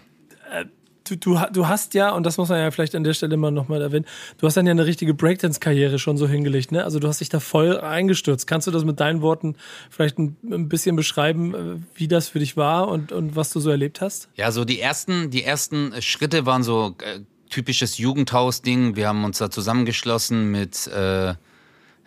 Du, 1.04 1.16
du, 1.16 1.40
du 1.54 1.68
hast 1.68 1.94
ja, 1.94 2.10
und 2.12 2.26
das 2.26 2.38
muss 2.38 2.50
man 2.50 2.60
ja 2.60 2.70
vielleicht 2.70 2.94
an 2.94 3.04
der 3.04 3.14
Stelle 3.14 3.38
mal 3.38 3.52
nochmal 3.52 3.82
erwähnen, 3.82 4.06
du 4.40 4.48
hast 4.48 4.58
dann 4.58 4.66
ja 4.66 4.72
eine 4.72 4.86
richtige 4.86 5.14
Breakdance-Karriere 5.14 6.00
schon 6.00 6.18
so 6.18 6.28
hingelegt, 6.28 6.74
ne? 6.74 6.84
Also 6.84 7.00
du 7.00 7.08
hast 7.08 7.22
dich 7.22 7.30
da 7.30 7.40
voll 7.40 7.80
eingestürzt. 7.80 8.46
Kannst 8.46 8.68
du 8.68 8.72
das 8.72 8.84
mit 8.84 9.00
deinen 9.00 9.22
Worten 9.22 9.56
vielleicht 9.90 10.20
ein, 10.20 10.36
ein 10.52 10.68
bisschen 10.68 10.98
beschreiben, 10.98 11.56
äh, 11.56 11.80
wie 11.96 12.10
das 12.10 12.28
für 12.28 12.40
dich 12.40 12.58
war 12.58 12.90
und, 12.90 13.12
und 13.14 13.36
was 13.38 13.52
du 13.52 13.60
so 13.62 13.70
erlebt 13.70 14.02
hast? 14.02 14.28
Ja, 14.36 14.52
so 14.52 14.66
die 14.66 14.82
ersten, 14.82 15.30
die 15.30 15.44
ersten 15.44 15.94
Schritte 16.02 16.46
waren 16.46 16.64
so 16.64 16.96
äh, 17.02 17.22
typisches 17.50 17.98
Jugendhaus-Ding. 17.98 18.96
Wir 18.96 19.08
haben 19.08 19.24
uns 19.24 19.38
da 19.38 19.50
zusammengeschlossen 19.50 20.52
mit 20.52 20.88
äh, 20.88 21.36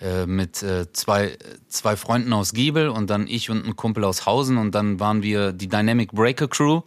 äh, 0.01 0.27
mit 0.27 0.63
äh, 0.63 0.91
zwei, 0.93 1.37
zwei 1.69 1.95
Freunden 1.95 2.33
aus 2.33 2.53
Giebel 2.53 2.89
und 2.89 3.11
dann 3.11 3.27
ich 3.27 3.51
und 3.51 3.67
ein 3.67 3.77
Kumpel 3.77 4.05
aus 4.05 4.25
Hausen 4.25 4.57
und 4.57 4.75
dann 4.75 4.99
waren 4.99 5.23
wir 5.23 5.53
die 5.53 5.69
Dynamic 5.69 6.13
Breaker 6.13 6.49
Crew, 6.49 6.81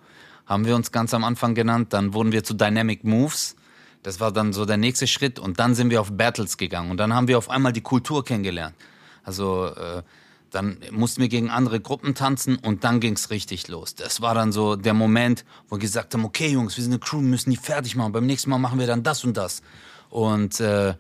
haben 0.48 0.66
wir 0.66 0.76
uns 0.76 0.92
ganz 0.92 1.14
am 1.14 1.24
Anfang 1.24 1.54
genannt. 1.54 1.94
Dann 1.94 2.14
wurden 2.16 2.32
wir 2.32 2.44
zu 2.44 2.56
Dynamic 2.56 3.04
Moves. 3.04 3.56
Das 4.02 4.20
war 4.20 4.32
dann 4.32 4.52
so 4.52 4.66
der 4.66 4.78
nächste 4.78 5.06
Schritt 5.06 5.38
und 5.38 5.60
dann 5.60 5.76
sind 5.76 5.92
wir 5.92 6.02
auf 6.02 6.12
Battles 6.12 6.58
gegangen 6.58 6.90
und 6.90 6.98
dann 6.98 7.14
haben 7.14 7.28
wir 7.28 7.38
auf 7.38 7.52
einmal 7.52 7.72
die 7.72 7.82
Kultur 7.82 8.26
kennengelernt. 8.26 8.76
Also 9.24 9.68
äh, 9.68 10.02
dann 10.50 10.78
mussten 10.92 11.22
wir 11.22 11.30
gegen 11.30 11.50
andere 11.50 11.80
Gruppen 11.80 12.16
tanzen 12.16 12.58
und 12.58 12.84
dann 12.84 13.00
ging's 13.00 13.30
richtig 13.30 13.68
los. 13.68 13.94
Das 13.94 14.22
war 14.22 14.34
dann 14.34 14.52
so 14.52 14.76
der 14.76 14.94
Moment, 14.96 15.46
wo 15.70 15.76
wir 15.76 15.80
gesagt 15.80 16.16
haben, 16.16 16.26
okay 16.26 16.48
Jungs, 16.48 16.78
wir 16.78 16.84
sind 16.84 16.94
eine 16.94 17.00
Crew, 17.00 17.22
müssen 17.22 17.52
die 17.52 17.58
fertig 17.58 17.96
machen. 17.96 18.12
Beim 18.12 18.26
nächsten 18.26 18.50
Mal 18.50 18.58
machen 18.58 18.80
wir 18.80 18.88
dann 18.88 19.04
das 19.04 19.24
und 19.24 19.38
das. 19.38 19.62
Und 20.10 20.60
äh, 20.60 20.96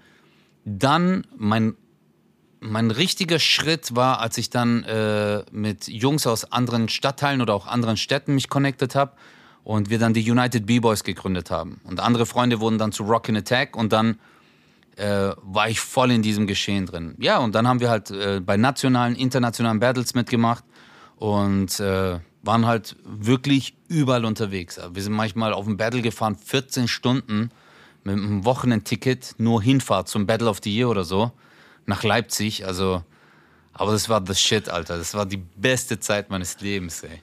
dann 0.65 1.25
mein 1.35 1.75
mein 2.63 2.91
richtiger 2.91 3.39
Schritt 3.39 3.95
war, 3.95 4.19
als 4.19 4.37
ich 4.37 4.49
dann 4.49 4.83
äh, 4.83 5.43
mit 5.51 5.87
Jungs 5.87 6.25
aus 6.25 6.51
anderen 6.51 6.89
Stadtteilen 6.89 7.41
oder 7.41 7.53
auch 7.53 7.67
anderen 7.67 7.97
Städten 7.97 8.35
mich 8.35 8.49
connected 8.49 8.95
habe 8.95 9.11
und 9.63 9.89
wir 9.89 9.99
dann 9.99 10.13
die 10.13 10.29
United 10.29 10.65
B-Boys 10.65 11.03
gegründet 11.03 11.51
haben. 11.51 11.81
Und 11.83 11.99
andere 11.99 12.25
Freunde 12.25 12.59
wurden 12.59 12.77
dann 12.77 12.91
zu 12.91 13.03
Rockin' 13.03 13.35
Attack 13.35 13.75
und 13.75 13.91
dann 13.91 14.17
äh, 14.95 15.31
war 15.41 15.69
ich 15.69 15.79
voll 15.79 16.11
in 16.11 16.21
diesem 16.21 16.47
Geschehen 16.47 16.85
drin. 16.85 17.15
Ja, 17.19 17.39
und 17.39 17.53
dann 17.53 17.67
haben 17.67 17.79
wir 17.79 17.89
halt 17.89 18.11
äh, 18.11 18.39
bei 18.39 18.57
nationalen, 18.57 19.15
internationalen 19.15 19.79
Battles 19.79 20.13
mitgemacht 20.13 20.63
und 21.17 21.79
äh, 21.79 22.19
waren 22.43 22.65
halt 22.65 22.95
wirklich 23.03 23.75
überall 23.87 24.25
unterwegs. 24.25 24.79
Wir 24.91 25.01
sind 25.01 25.13
manchmal 25.13 25.53
auf 25.53 25.67
ein 25.67 25.77
Battle 25.77 26.01
gefahren, 26.01 26.35
14 26.35 26.87
Stunden 26.87 27.49
mit 28.03 28.15
einem 28.15 28.45
Wochenendticket, 28.45 29.35
nur 29.37 29.61
Hinfahrt 29.61 30.07
zum 30.07 30.25
Battle 30.25 30.49
of 30.49 30.59
the 30.63 30.73
Year 30.73 30.89
oder 30.89 31.03
so 31.03 31.31
nach 31.85 32.03
Leipzig. 32.03 32.65
Also, 32.65 33.03
aber 33.73 33.91
das 33.91 34.09
war 34.09 34.23
the 34.25 34.35
shit, 34.35 34.69
Alter. 34.69 34.97
Das 34.97 35.13
war 35.13 35.25
die 35.25 35.37
beste 35.37 35.99
Zeit 35.99 36.29
meines 36.29 36.59
Lebens, 36.61 37.03
ey. 37.03 37.21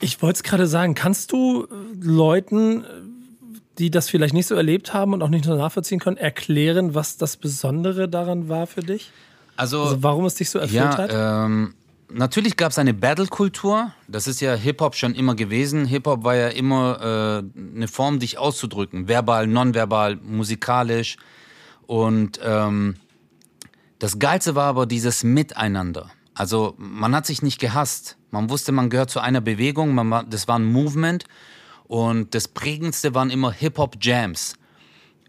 Ich 0.00 0.22
wollte 0.22 0.38
es 0.38 0.42
gerade 0.42 0.66
sagen, 0.66 0.94
kannst 0.94 1.32
du 1.32 1.66
Leuten, 2.00 2.84
die 3.78 3.90
das 3.90 4.08
vielleicht 4.08 4.34
nicht 4.34 4.46
so 4.46 4.54
erlebt 4.54 4.94
haben 4.94 5.12
und 5.12 5.22
auch 5.22 5.28
nicht 5.28 5.44
so 5.44 5.54
nachvollziehen 5.56 6.00
können, 6.00 6.16
erklären, 6.16 6.94
was 6.94 7.16
das 7.16 7.36
Besondere 7.36 8.08
daran 8.08 8.48
war 8.48 8.66
für 8.66 8.80
dich? 8.80 9.10
Also, 9.56 9.82
also 9.82 10.02
warum 10.02 10.24
es 10.24 10.36
dich 10.36 10.50
so 10.50 10.58
erfüllt 10.58 10.74
ja, 10.80 10.96
hat? 10.96 11.10
Ähm, 11.12 11.74
natürlich 12.08 12.56
gab 12.56 12.72
es 12.72 12.78
eine 12.78 12.94
Battle-Kultur. 12.94 13.92
Das 14.08 14.26
ist 14.26 14.40
ja 14.40 14.54
Hip-Hop 14.54 14.94
schon 14.94 15.14
immer 15.14 15.34
gewesen. 15.34 15.86
Hip-Hop 15.86 16.24
war 16.24 16.34
ja 16.34 16.48
immer 16.48 17.42
äh, 17.44 17.76
eine 17.76 17.88
Form, 17.88 18.18
dich 18.18 18.38
auszudrücken. 18.38 19.08
Verbal, 19.08 19.46
nonverbal, 19.46 20.16
musikalisch. 20.16 21.16
Und 21.86 22.40
ähm, 22.42 22.96
das 23.98 24.18
Geilste 24.18 24.54
war 24.54 24.66
aber 24.66 24.86
dieses 24.86 25.24
Miteinander. 25.24 26.10
Also 26.34 26.74
man 26.78 27.14
hat 27.14 27.26
sich 27.26 27.42
nicht 27.42 27.60
gehasst. 27.60 28.16
Man 28.30 28.50
wusste, 28.50 28.72
man 28.72 28.90
gehört 28.90 29.10
zu 29.10 29.20
einer 29.20 29.40
Bewegung. 29.40 29.94
Man 29.94 30.28
das 30.28 30.48
war 30.48 30.58
ein 30.58 30.64
Movement. 30.64 31.24
Und 31.84 32.34
das 32.34 32.48
prägendste 32.48 33.14
waren 33.14 33.30
immer 33.30 33.52
Hip-Hop-Jams. 33.52 34.54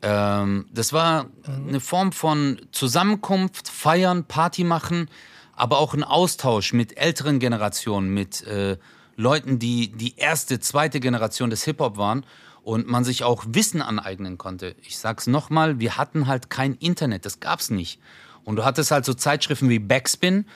Ähm, 0.02 0.66
das 0.72 0.94
war 0.94 1.28
eine 1.46 1.80
Form 1.80 2.12
von 2.12 2.62
Zusammenkunft, 2.72 3.68
Feiern, 3.70 4.26
Party 4.26 4.64
machen, 4.64 5.10
aber 5.54 5.80
auch 5.80 5.94
ein 5.94 6.04
Austausch 6.04 6.74
mit 6.74 6.98
älteren 6.98 7.40
Generationen, 7.40 8.14
mit 8.14 8.44
äh, 8.44 8.78
Leuten, 9.16 9.60
die 9.60 9.92
die 9.92 10.18
erste, 10.18 10.60
zweite 10.60 11.00
Generation 11.00 11.50
des 11.50 11.64
Hip-Hop 11.64 11.98
waren 11.98 12.26
und 12.66 12.88
man 12.88 13.04
sich 13.04 13.24
auch 13.24 13.46
Wissen 13.48 13.80
aneignen 13.80 14.40
konnte. 14.40 14.76
Ich 14.82 14.98
sag's 14.98 15.28
nochmal, 15.28 15.80
wir 15.80 15.98
hatten 15.98 16.26
halt 16.26 16.50
kein 16.50 16.74
Internet, 16.74 17.24
das 17.24 17.40
gab's 17.40 17.70
nicht. 17.70 18.00
Und 18.44 18.56
du 18.56 18.66
hattest 18.66 18.90
halt 18.90 19.06
so 19.06 19.14
Zeitschriften 19.14 19.70
wie 19.70 19.78
Backspin, 19.78 20.48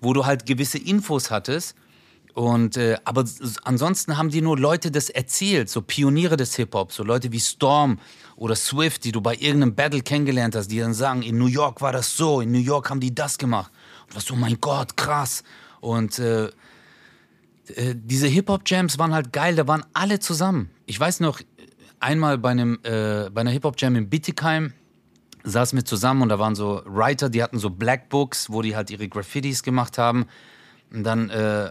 wo 0.00 0.14
du 0.14 0.24
halt 0.24 0.46
gewisse 0.46 0.78
Infos 0.78 1.30
hattest. 1.30 1.76
Und 2.32 2.78
äh, 2.78 2.96
aber 3.04 3.26
ansonsten 3.64 4.16
haben 4.16 4.30
die 4.30 4.40
nur 4.40 4.58
Leute 4.58 4.90
das 4.90 5.10
erzählt, 5.10 5.68
so 5.68 5.82
Pioniere 5.82 6.38
des 6.38 6.56
Hip-Hop, 6.56 6.90
so 6.90 7.04
Leute 7.04 7.30
wie 7.32 7.40
Storm 7.40 7.98
oder 8.36 8.56
Swift, 8.56 9.04
die 9.04 9.12
du 9.12 9.20
bei 9.20 9.34
irgendeinem 9.34 9.74
Battle 9.74 10.00
kennengelernt 10.00 10.56
hast, 10.56 10.68
die 10.68 10.78
dann 10.78 10.94
sagen, 10.94 11.20
in 11.20 11.36
New 11.36 11.48
York 11.48 11.82
war 11.82 11.92
das 11.92 12.16
so, 12.16 12.40
in 12.40 12.50
New 12.50 12.60
York 12.60 12.88
haben 12.88 13.00
die 13.00 13.14
das 13.14 13.36
gemacht. 13.36 13.70
Und 14.06 14.16
was 14.16 14.24
so, 14.24 14.34
mein 14.36 14.58
Gott, 14.58 14.96
krass. 14.96 15.42
Und 15.82 16.18
äh, 16.18 16.48
äh, 17.76 17.94
diese 17.96 18.26
Hip-Hop-Jams 18.26 18.98
waren 18.98 19.12
halt 19.12 19.32
geil, 19.32 19.56
da 19.56 19.66
waren 19.66 19.84
alle 19.92 20.20
zusammen. 20.20 20.70
Ich 20.86 20.98
weiß 20.98 21.20
noch, 21.20 21.40
einmal 22.00 22.38
bei, 22.38 22.50
einem, 22.50 22.78
äh, 22.82 23.30
bei 23.30 23.40
einer 23.40 23.50
Hip-Hop-Jam 23.50 23.96
in 23.96 24.08
Bittigheim 24.08 24.72
saßen 25.44 25.76
wir 25.76 25.84
zusammen 25.84 26.22
und 26.22 26.28
da 26.28 26.38
waren 26.38 26.54
so 26.54 26.82
Writer, 26.84 27.28
die 27.28 27.42
hatten 27.42 27.58
so 27.58 27.70
Black 27.70 28.08
Books, 28.08 28.50
wo 28.50 28.62
die 28.62 28.76
halt 28.76 28.90
ihre 28.90 29.08
Graffitis 29.08 29.62
gemacht 29.62 29.98
haben. 29.98 30.26
Und 30.92 31.04
dann 31.04 31.30
äh, 31.30 31.70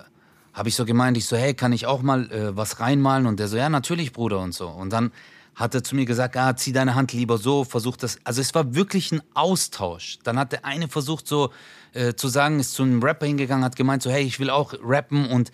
habe 0.54 0.70
ich 0.70 0.76
so 0.76 0.86
gemeint, 0.86 1.18
ich 1.18 1.26
so, 1.26 1.38
hey, 1.38 1.54
kann 1.54 1.72
ich 1.72 1.86
auch 1.86 2.02
mal 2.02 2.30
äh, 2.32 2.56
was 2.56 2.80
reinmalen? 2.80 3.26
Und 3.26 3.40
der 3.40 3.48
so, 3.48 3.58
ja, 3.58 3.70
natürlich, 3.70 4.12
Bruder 4.12 4.40
und 4.40 4.54
so. 4.54 4.68
Und 4.68 4.92
dann 4.92 5.12
hat 5.56 5.76
er 5.76 5.84
zu 5.84 5.96
mir 5.96 6.06
gesagt, 6.06 6.36
ah, 6.38 6.56
zieh 6.56 6.72
deine 6.72 6.96
Hand 6.96 7.14
lieber 7.14 7.38
so, 7.38 7.64
versuch 7.64 7.98
das. 7.98 8.18
Also 8.24 8.42
es 8.42 8.54
war 8.56 8.74
wirklich 8.74 9.12
ein 9.12 9.22
Austausch. 9.34 10.20
Dann 10.24 10.40
hat 10.40 10.52
der 10.52 10.66
eine 10.66 10.88
versucht 10.88 11.28
so 11.28 11.52
äh, 11.94 12.14
zu 12.14 12.28
sagen, 12.30 12.60
ist 12.60 12.74
zu 12.74 12.84
einem 12.84 13.04
Rapper 13.04 13.26
hingegangen, 13.26 13.64
hat 13.64 13.76
gemeint 13.76 14.02
so, 14.02 14.10
hey, 14.10 14.24
ich 14.24 14.40
will 14.40 14.50
auch 14.50 14.74
rappen 14.82 15.28
und 15.28 15.52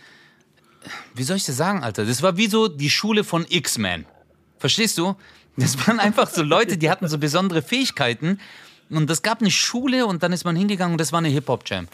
wie 1.14 1.24
soll 1.24 1.38
ich 1.38 1.46
das 1.46 1.58
sagen, 1.58 1.84
Alter? 1.84 2.06
Das 2.06 2.22
war 2.22 2.38
wie 2.38 2.48
so 2.48 2.68
die 2.68 2.90
Schule 2.90 3.24
von 3.24 3.46
X-Men. 3.48 4.06
Verstehst 4.58 4.98
du? 4.98 5.16
Das 5.58 5.88
waren 5.88 6.00
einfach 6.00 6.30
so 6.30 6.44
Leute, 6.44 6.78
die 6.78 6.90
hatten 6.90 7.08
so 7.08 7.18
besondere 7.18 7.62
Fähigkeiten. 7.62 8.40
Und 8.90 9.10
es 9.10 9.22
gab 9.22 9.42
eine 9.42 9.52
Schule 9.52 10.06
und 10.06 10.24
dann 10.24 10.32
ist 10.32 10.46
man 10.46 10.56
hingegangen 10.56 10.94
und 10.94 11.02
das 11.02 11.12
war 11.12 11.20
eine 11.20 11.30
Hip-Hop-Jam. 11.30 11.88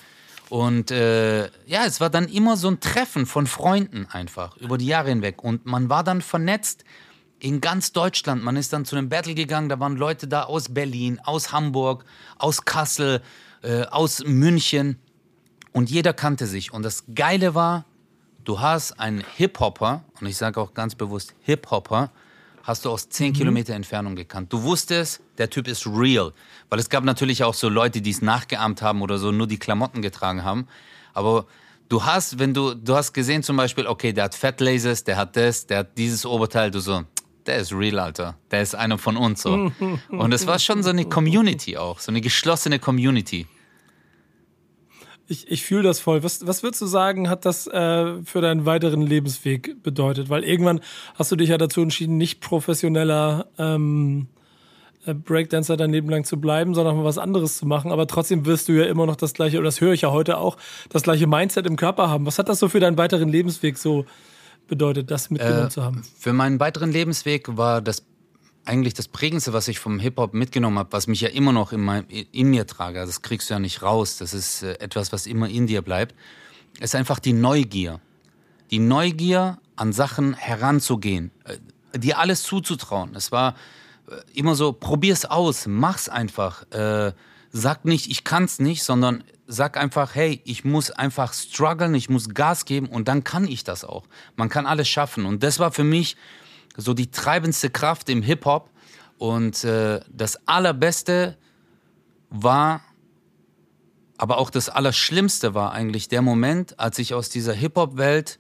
Und 0.50 0.92
äh, 0.92 1.46
ja, 1.66 1.86
es 1.86 2.00
war 2.00 2.10
dann 2.10 2.28
immer 2.28 2.58
so 2.58 2.68
ein 2.68 2.80
Treffen 2.80 3.26
von 3.26 3.48
Freunden 3.48 4.06
einfach 4.12 4.58
über 4.58 4.78
die 4.78 4.86
Jahre 4.86 5.10
hinweg. 5.10 5.44
Und 5.44 5.66
man 5.66 5.90
war 5.90 6.04
dann 6.04 6.22
vernetzt 6.22 6.84
in 7.40 7.60
ganz 7.62 7.92
Deutschland. 7.92 8.44
Man 8.44 8.56
ist 8.56 8.72
dann 8.74 8.86
zu 8.86 8.96
einem 8.96 9.10
Battle 9.10 9.34
gegangen, 9.34 9.70
da 9.70 9.80
waren 9.80 9.96
Leute 9.96 10.28
da 10.28 10.44
aus 10.44 10.74
Berlin, 10.74 11.20
aus 11.24 11.52
Hamburg, 11.52 12.06
aus 12.38 12.66
Kassel, 12.66 13.22
äh, 13.64 13.84
aus 13.86 14.24
München. 14.26 15.00
Und 15.72 15.90
jeder 15.90 16.14
kannte 16.14 16.46
sich. 16.46 16.72
Und 16.72 16.84
das 16.84 17.06
Geile 17.16 17.56
war, 17.56 17.86
Du 18.44 18.60
hast 18.60 19.00
einen 19.00 19.24
Hip-Hopper, 19.36 20.04
und 20.20 20.28
ich 20.28 20.36
sage 20.36 20.60
auch 20.60 20.74
ganz 20.74 20.96
bewusst 20.96 21.34
Hip-Hopper, 21.44 22.12
hast 22.64 22.86
du 22.86 22.90
aus 22.90 23.10
10 23.10 23.30
mhm. 23.30 23.34
Kilometer 23.34 23.74
Entfernung 23.74 24.16
gekannt. 24.16 24.52
Du 24.52 24.64
wusstest, 24.64 25.22
der 25.38 25.50
Typ 25.50 25.68
ist 25.68 25.86
real. 25.88 26.34
Weil 26.70 26.80
es 26.80 26.90
gab 26.90 27.04
natürlich 27.04 27.44
auch 27.44 27.54
so 27.54 27.70
Leute, 27.70 28.02
die 28.02 28.12
es 28.12 28.22
nachgeahmt 28.22 28.82
haben 28.82 29.02
oder 29.02 29.18
so 29.18 29.32
nur 29.32 29.48
die 29.48 29.60
Klamotten 29.60 30.02
getragen 30.02 30.44
haben. 30.44 30.68
Aber 31.14 31.46
du 31.90 32.04
hast, 32.04 32.40
wenn 32.40 32.54
du, 32.54 32.74
du 32.74 32.96
hast 32.96 33.14
gesehen 33.14 33.44
zum 33.44 33.58
Beispiel, 33.58 33.88
okay, 33.88 34.12
der 34.12 34.26
hat 34.26 34.36
Fat 34.36 34.60
Lasers, 34.60 35.04
der 35.04 35.18
hat 35.18 35.36
das, 35.36 35.68
der 35.68 35.80
hat 35.80 35.98
dieses 35.98 36.26
Oberteil, 36.26 36.72
du 36.72 36.80
so, 36.80 37.04
der 37.46 37.58
ist 37.58 37.74
real, 37.74 38.00
Alter. 38.00 38.38
Der 38.52 38.62
ist 38.62 38.76
einer 38.76 38.98
von 38.98 39.18
uns 39.18 39.42
so. 39.42 39.72
Und 40.10 40.34
es 40.34 40.48
war 40.48 40.60
schon 40.60 40.84
so 40.84 40.90
eine 40.90 41.06
Community 41.06 41.78
auch, 41.78 42.00
so 42.00 42.12
eine 42.12 42.22
geschlossene 42.22 42.80
Community. 42.80 43.48
Ich, 45.28 45.50
ich 45.50 45.64
fühle 45.64 45.84
das 45.84 46.00
voll. 46.00 46.24
Was, 46.24 46.46
was 46.46 46.64
würdest 46.64 46.82
du 46.82 46.86
sagen, 46.86 47.30
hat 47.30 47.46
das 47.46 47.66
äh, 47.68 48.22
für 48.24 48.42
deinen 48.42 48.66
weiteren 48.66 49.02
Lebensweg 49.02 49.82
bedeutet? 49.82 50.30
Weil 50.30 50.44
irgendwann 50.44 50.82
hast 51.16 51.32
du 51.32 51.36
dich 51.36 51.50
ja 51.50 51.58
dazu 51.58 51.82
entschieden, 51.82 52.18
nicht 52.18 52.42
professioneller 52.42 53.48
ähm, 53.58 54.28
äh, 55.06 55.14
Breakdancer 55.14 55.78
dein 55.78 55.92
Leben 55.92 56.10
lang 56.10 56.24
zu 56.24 56.40
bleiben, 56.40 56.74
sondern 56.74 56.98
mal 56.98 57.06
was 57.06 57.18
anderes 57.18 57.58
zu 57.58 57.66
machen. 57.66 57.92
Aber 57.92 58.08
trotzdem 58.08 58.46
wirst 58.46 58.68
du 58.68 58.74
ja 58.74 58.86
immer 58.86 59.06
noch 59.06 59.16
das 59.16 59.34
gleiche, 59.34 59.58
oder 59.58 59.66
das 59.66 59.82
höre 59.82 59.94
ich 59.94 60.02
ja 60.02 60.12
heute 60.12 60.38
auch, 60.38 60.58
das 60.90 61.04
gleiche 61.04 61.28
Mindset 61.28 61.66
im 61.68 61.76
Körper 61.76 62.10
haben. 62.10 62.26
Was 62.26 62.38
hat 62.38 62.50
das 62.50 62.60
so 62.60 62.70
für 62.70 62.80
deinen 62.80 62.98
weiteren 62.98 63.30
Lebensweg 63.30 63.78
so 63.78 64.06
bedeutet, 64.68 65.10
das 65.10 65.30
mitgenommen 65.30 65.68
äh, 65.68 65.70
zu 65.70 65.84
haben? 65.84 66.04
Für 66.18 66.34
meinen 66.34 66.60
weiteren 66.60 66.92
Lebensweg 66.92 67.58
war 67.58 67.82
das 67.82 68.06
eigentlich 68.66 68.94
das 68.94 69.08
Prägendste, 69.08 69.54
was 69.54 69.68
ich 69.68 69.80
vom 69.80 70.00
Hip-Hop 70.00 70.34
mitgenommen 70.34 70.80
habe, 70.80 70.92
was 70.94 71.08
mich 71.08 71.22
ja 71.22 71.30
immer 71.30 71.52
noch 71.52 71.74
in, 71.74 71.82
mein, 71.82 72.06
in 72.08 72.50
mir 72.50 72.66
trage, 72.66 73.00
das 73.00 73.22
kriegst 73.22 73.50
du 73.50 73.56
ja 73.56 73.60
nicht 73.60 73.82
raus, 73.82 74.18
das 74.18 74.34
ist 74.34 74.64
äh, 74.64 74.74
etwas, 74.80 75.12
was 75.12 75.28
immer 75.28 75.50
in 75.50 75.68
dir 75.68 75.82
bleibt, 75.82 76.16
ist 76.80 76.96
einfach 76.96 77.20
die 77.20 77.34
Neugier. 77.34 78.00
Die 78.72 78.80
Neugier, 78.80 79.60
an 79.76 79.94
Sachen 79.94 80.34
heranzugehen. 80.34 81.32
Äh, 81.46 82.00
dir 82.00 82.20
alles 82.20 82.44
zuzutrauen. 82.44 83.16
Es 83.16 83.32
war 83.32 83.56
äh, 84.10 84.16
immer 84.34 84.56
so, 84.56 84.74
probier's 84.74 85.26
aus, 85.26 85.68
mach's 85.68 86.10
einfach. 86.10 86.70
Äh, 86.72 87.14
sag 87.52 87.86
nicht, 87.86 88.10
ich 88.10 88.24
kann's 88.24 88.60
nicht, 88.60 88.84
sondern 88.84 89.24
sag 89.48 89.78
einfach, 89.78 90.16
hey, 90.16 90.42
ich 90.46 90.64
muss 90.64 90.90
einfach 90.90 91.34
strugglen, 91.34 91.94
ich 91.96 92.10
muss 92.10 92.30
Gas 92.30 92.66
geben 92.66 92.88
und 92.88 93.08
dann 93.08 93.24
kann 93.24 93.48
ich 93.48 93.64
das 93.64 93.84
auch. 93.84 94.06
Man 94.36 94.50
kann 94.50 94.66
alles 94.66 94.88
schaffen. 94.88 95.26
Und 95.26 95.44
das 95.44 95.60
war 95.60 95.72
für 95.72 95.84
mich 95.84 96.16
so 96.78 96.94
die 96.94 97.12
treibendste 97.12 97.70
Kraft 97.70 98.10
im 98.10 98.22
Hip-Hop. 98.22 98.70
Und 99.18 99.64
äh, 99.64 100.02
das 100.10 100.48
Allerbeste 100.48 101.38
war, 102.30 102.82
aber 104.18 104.38
auch 104.38 104.50
das 104.50 104.70
Allerschlimmste 104.70 105.54
war 105.54 105.72
eigentlich 105.72 106.08
der 106.08 106.22
Moment, 106.22 106.80
als 106.80 107.00
ich 107.00 107.14
aus 107.14 107.30
dieser 107.30 107.54
Hip-Hop-Welt 107.54 108.40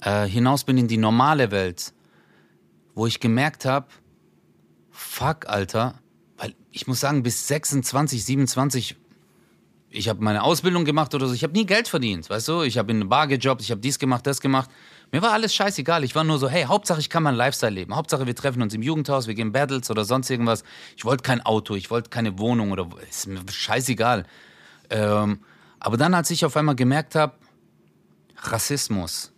äh, 0.00 0.26
hinaus 0.26 0.64
bin 0.64 0.78
in 0.78 0.88
die 0.88 0.96
normale 0.96 1.50
Welt, 1.50 1.92
wo 2.94 3.06
ich 3.06 3.20
gemerkt 3.20 3.64
habe, 3.64 3.86
fuck, 4.90 5.48
Alter, 5.48 6.00
weil 6.36 6.54
ich 6.70 6.86
muss 6.86 7.00
sagen, 7.00 7.22
bis 7.22 7.46
26, 7.48 8.24
27, 8.24 8.96
ich 9.90 10.08
habe 10.08 10.22
meine 10.22 10.42
Ausbildung 10.42 10.84
gemacht 10.84 11.14
oder 11.14 11.26
so, 11.26 11.34
ich 11.34 11.42
habe 11.42 11.52
nie 11.52 11.66
Geld 11.66 11.88
verdient, 11.88 12.30
weißt 12.30 12.48
du? 12.48 12.62
Ich 12.62 12.78
habe 12.78 12.92
in 12.92 12.98
eine 12.98 13.06
Bar 13.06 13.26
gejobbt, 13.26 13.60
ich 13.60 13.70
habe 13.70 13.80
dies 13.80 13.98
gemacht, 13.98 14.26
das 14.26 14.40
gemacht. 14.40 14.70
Mir 15.12 15.20
war 15.22 15.32
alles 15.32 15.52
scheißegal. 15.52 16.04
Ich 16.04 16.14
war 16.14 16.22
nur 16.22 16.38
so, 16.38 16.48
hey, 16.48 16.64
Hauptsache 16.64 17.00
ich 17.00 17.10
kann 17.10 17.24
meinen 17.24 17.34
Lifestyle 17.34 17.72
leben. 17.72 17.96
Hauptsache 17.96 18.26
wir 18.26 18.36
treffen 18.36 18.62
uns 18.62 18.72
im 18.72 18.82
Jugendhaus, 18.82 19.26
wir 19.26 19.34
gehen 19.34 19.50
Battles 19.50 19.90
oder 19.90 20.04
sonst 20.04 20.30
irgendwas. 20.30 20.62
Ich 20.96 21.04
wollte 21.04 21.22
kein 21.22 21.40
Auto, 21.40 21.74
ich 21.74 21.90
wollte 21.90 22.10
keine 22.10 22.38
Wohnung 22.38 22.70
oder 22.70 22.88
ist 23.08 23.26
mir 23.26 23.40
scheißegal. 23.50 24.24
Ähm, 24.90 25.40
aber 25.80 25.96
dann, 25.96 26.14
als 26.14 26.30
ich 26.30 26.44
auf 26.44 26.56
einmal 26.56 26.76
gemerkt 26.76 27.16
habe, 27.16 27.34
Rassismus, 28.36 29.32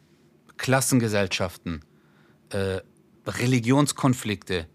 Klassengesellschaften, 0.59 1.83
äh, 2.51 2.81
Religionskonflikte, 3.27 4.67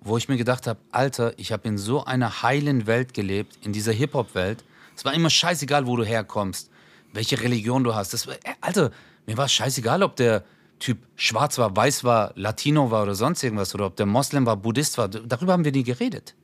wo 0.00 0.16
ich 0.16 0.28
mir 0.28 0.36
gedacht 0.36 0.66
habe, 0.66 0.80
Alter, 0.92 1.38
ich 1.38 1.52
habe 1.52 1.68
in 1.68 1.76
so 1.76 2.04
einer 2.04 2.42
heilen 2.42 2.86
Welt 2.86 3.12
gelebt, 3.12 3.58
in 3.62 3.72
dieser 3.72 3.92
Hip-Hop-Welt. 3.92 4.64
Es 4.96 5.04
war 5.04 5.14
immer 5.14 5.30
scheißegal, 5.30 5.86
wo 5.86 5.96
du 5.96 6.04
herkommst, 6.04 6.70
welche 7.12 7.40
Religion 7.40 7.84
du 7.84 7.94
hast. 7.94 8.14
Das 8.14 8.26
war, 8.26 8.34
äh, 8.34 8.54
Alter, 8.60 8.90
mir 9.26 9.36
war 9.36 9.48
scheißegal, 9.48 10.02
ob 10.02 10.16
der 10.16 10.44
Typ 10.78 10.98
schwarz 11.16 11.58
war, 11.58 11.74
weiß 11.74 12.04
war, 12.04 12.32
Latino 12.34 12.90
war 12.90 13.02
oder 13.02 13.14
sonst 13.14 13.42
irgendwas 13.42 13.74
oder 13.74 13.86
ob 13.86 13.96
der 13.96 14.06
Moslem 14.06 14.44
war, 14.46 14.56
Buddhist 14.56 14.98
war. 14.98 15.08
Darüber 15.08 15.52
haben 15.52 15.64
wir 15.64 15.72
nie 15.72 15.84
geredet. 15.84 16.34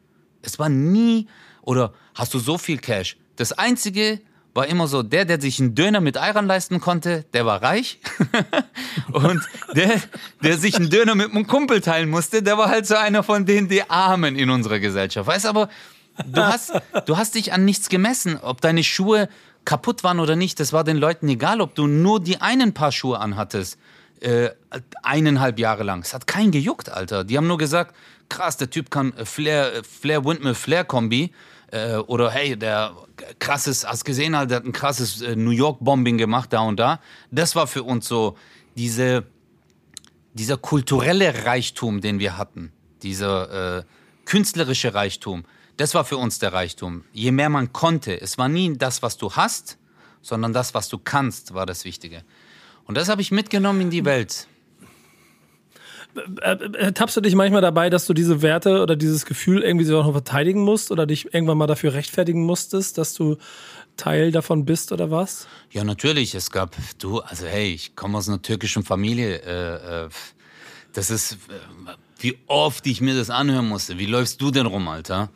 Es 0.43 0.59
war 0.59 0.69
nie, 0.69 1.27
oder 1.63 1.93
hast 2.15 2.33
du 2.35 2.39
so 2.39 2.57
viel 2.59 2.79
Cash? 2.79 3.17
Das 3.37 3.53
Einzige 3.53 4.21
war 4.55 4.67
immer 4.67 4.87
so, 4.87 5.03
der, 5.03 5.25
der 5.25 5.41
sich 5.41 5.61
einen 5.61 5.75
Döner 5.75 6.01
mit 6.01 6.19
Eiern 6.19 6.47
leisten 6.47 6.81
konnte, 6.81 7.25
der 7.33 7.47
war 7.47 7.63
reich. 7.63 8.01
und 9.13 9.43
der, 9.75 10.01
der 10.43 10.59
sich 10.59 10.77
einen 10.77 10.91
Döner 10.91 11.15
mit 11.15 11.31
einem 11.31 11.47
Kumpel 11.47 11.81
teilen 11.81 12.11
musste, 12.11 12.43
der 12.43 12.59
war 12.59 12.69
halt 12.69 12.87
so 12.87 12.97
einer 12.97 13.23
von 13.23 13.47
denen, 13.47 13.69
die 13.69 13.89
Armen 13.89 14.37
in 14.37 14.51
unserer 14.51 14.79
Gesellschaft. 14.79 15.27
Weißt 15.27 15.47
aber, 15.47 15.69
du 16.27 16.43
hast, 16.43 16.73
du 17.07 17.17
hast 17.17 17.35
dich 17.35 17.53
an 17.53 17.65
nichts 17.65 17.89
gemessen, 17.89 18.39
ob 18.41 18.61
deine 18.61 18.85
Schuhe 18.85 19.29
kaputt 19.65 20.05
waren 20.05 20.21
oder 20.21 20.37
nicht. 20.37 20.61
Das 20.61 20.73
war 20.73 20.85
den 20.85 20.97
Leuten 20.97 21.29
egal, 21.29 21.61
ob 21.61 21.75
du 21.75 21.87
nur 21.87 22.21
die 22.21 22.41
einen 22.41 22.75
Paar 22.75 22.93
Schuhe 22.93 23.19
anhattest. 23.19 23.79
Äh, 24.21 24.51
eineinhalb 25.03 25.59
Jahre 25.59 25.83
lang. 25.83 26.03
Es 26.03 26.15
hat 26.15 26.27
keinen 26.27 26.53
gejuckt, 26.53 26.89
Alter. 26.89 27.25
Die 27.25 27.37
haben 27.37 27.49
nur 27.49 27.59
gesagt, 27.59 27.97
krass, 28.29 28.57
der 28.57 28.71
Typ 28.71 28.91
kann 28.91 29.13
Flair, 29.25 29.83
Flair 29.83 30.25
Windmill 30.25 30.55
Flair 30.55 30.85
Kombi. 30.85 31.33
Äh, 31.73 31.97
oder 31.97 32.31
hey, 32.31 32.57
der 32.57 32.95
krasses, 33.39 33.87
hast 33.87 34.05
gesehen, 34.05 34.37
halt, 34.37 34.51
der 34.51 34.59
hat 34.59 34.65
ein 34.65 34.73
krasses 34.73 35.23
äh, 35.23 35.35
New 35.35 35.51
York 35.51 35.79
Bombing 35.81 36.19
gemacht 36.19 36.53
da 36.53 36.61
und 36.61 36.79
da. 36.79 37.01
Das 37.31 37.57
war 37.57 37.67
für 37.67 37.83
uns 37.83 38.07
so 38.07 38.37
diese, 38.77 39.25
dieser 40.35 40.57
kulturelle 40.57 41.45
Reichtum, 41.45 42.01
den 42.01 42.19
wir 42.19 42.37
hatten, 42.37 42.73
dieser 43.03 43.79
äh, 43.79 43.83
künstlerische 44.25 44.95
Reichtum. 44.95 45.45
Das 45.77 45.95
war 45.95 46.05
für 46.05 46.17
uns 46.17 46.39
der 46.39 46.53
Reichtum. 46.53 47.05
Je 47.13 47.33
mehr 47.33 47.49
man 47.49 47.73
konnte, 47.73 48.21
es 48.21 48.39
war 48.39 48.49
nie 48.49 48.77
das, 48.77 49.03
was 49.03 49.17
du 49.17 49.33
hast, 49.33 49.79
sondern 50.21 50.53
das, 50.53 50.75
was 50.75 50.89
du 50.89 50.99
kannst, 50.99 51.55
war 51.55 51.67
das 51.67 51.85
Wichtige. 51.85 52.25
Und 52.85 52.97
das 52.97 53.09
habe 53.09 53.23
ich 53.23 53.31
mitgenommen 53.31 53.81
in 53.81 53.91
die 53.91 54.05
Welt. 54.05 54.47
Äh, 56.43 56.53
äh, 56.53 56.93
tappst 56.93 57.17
du 57.17 57.21
dich 57.23 57.35
manchmal 57.35 57.63
dabei, 57.63 57.89
dass 57.89 58.07
du 58.07 58.13
diese 58.13 58.43
Werte 58.43 58.83
oder 58.83 58.97
dieses 58.97 59.25
Gefühl 59.25 59.63
irgendwie 59.63 59.87
so 59.87 60.03
noch 60.03 60.13
verteidigen 60.13 60.61
musst 60.61 60.91
oder 60.91 61.07
dich 61.07 61.33
irgendwann 61.33 61.57
mal 61.57 61.67
dafür 61.67 61.95
rechtfertigen 61.95 62.45
musstest, 62.45 62.99
dass 62.99 63.15
du 63.15 63.39
Teil 63.97 64.31
davon 64.31 64.65
bist 64.65 64.93
oder 64.93 65.11
was? 65.11 65.47
Ja, 65.71 65.85
natürlich. 65.85 66.35
Es 66.35 66.51
gab, 66.51 66.77
du, 66.99 67.21
also 67.21 67.47
hey, 67.47 67.73
ich 67.73 67.97
komme 67.97 68.19
aus 68.19 68.29
einer 68.29 68.43
türkischen 68.43 68.85
Familie. 68.85 69.39
Äh, 69.43 70.05
äh, 70.05 70.09
das 70.93 71.11
ist, 71.11 71.39
wie 72.19 72.37
oft 72.47 72.87
ich 72.87 73.01
mir 73.01 73.17
das 73.17 73.31
anhören 73.31 73.69
musste. 73.69 73.99
Wie 73.99 74.07
läufst 74.07 74.41
du 74.41 74.51
denn 74.51 74.67
rum, 74.67 74.89
Alter? 74.89 75.31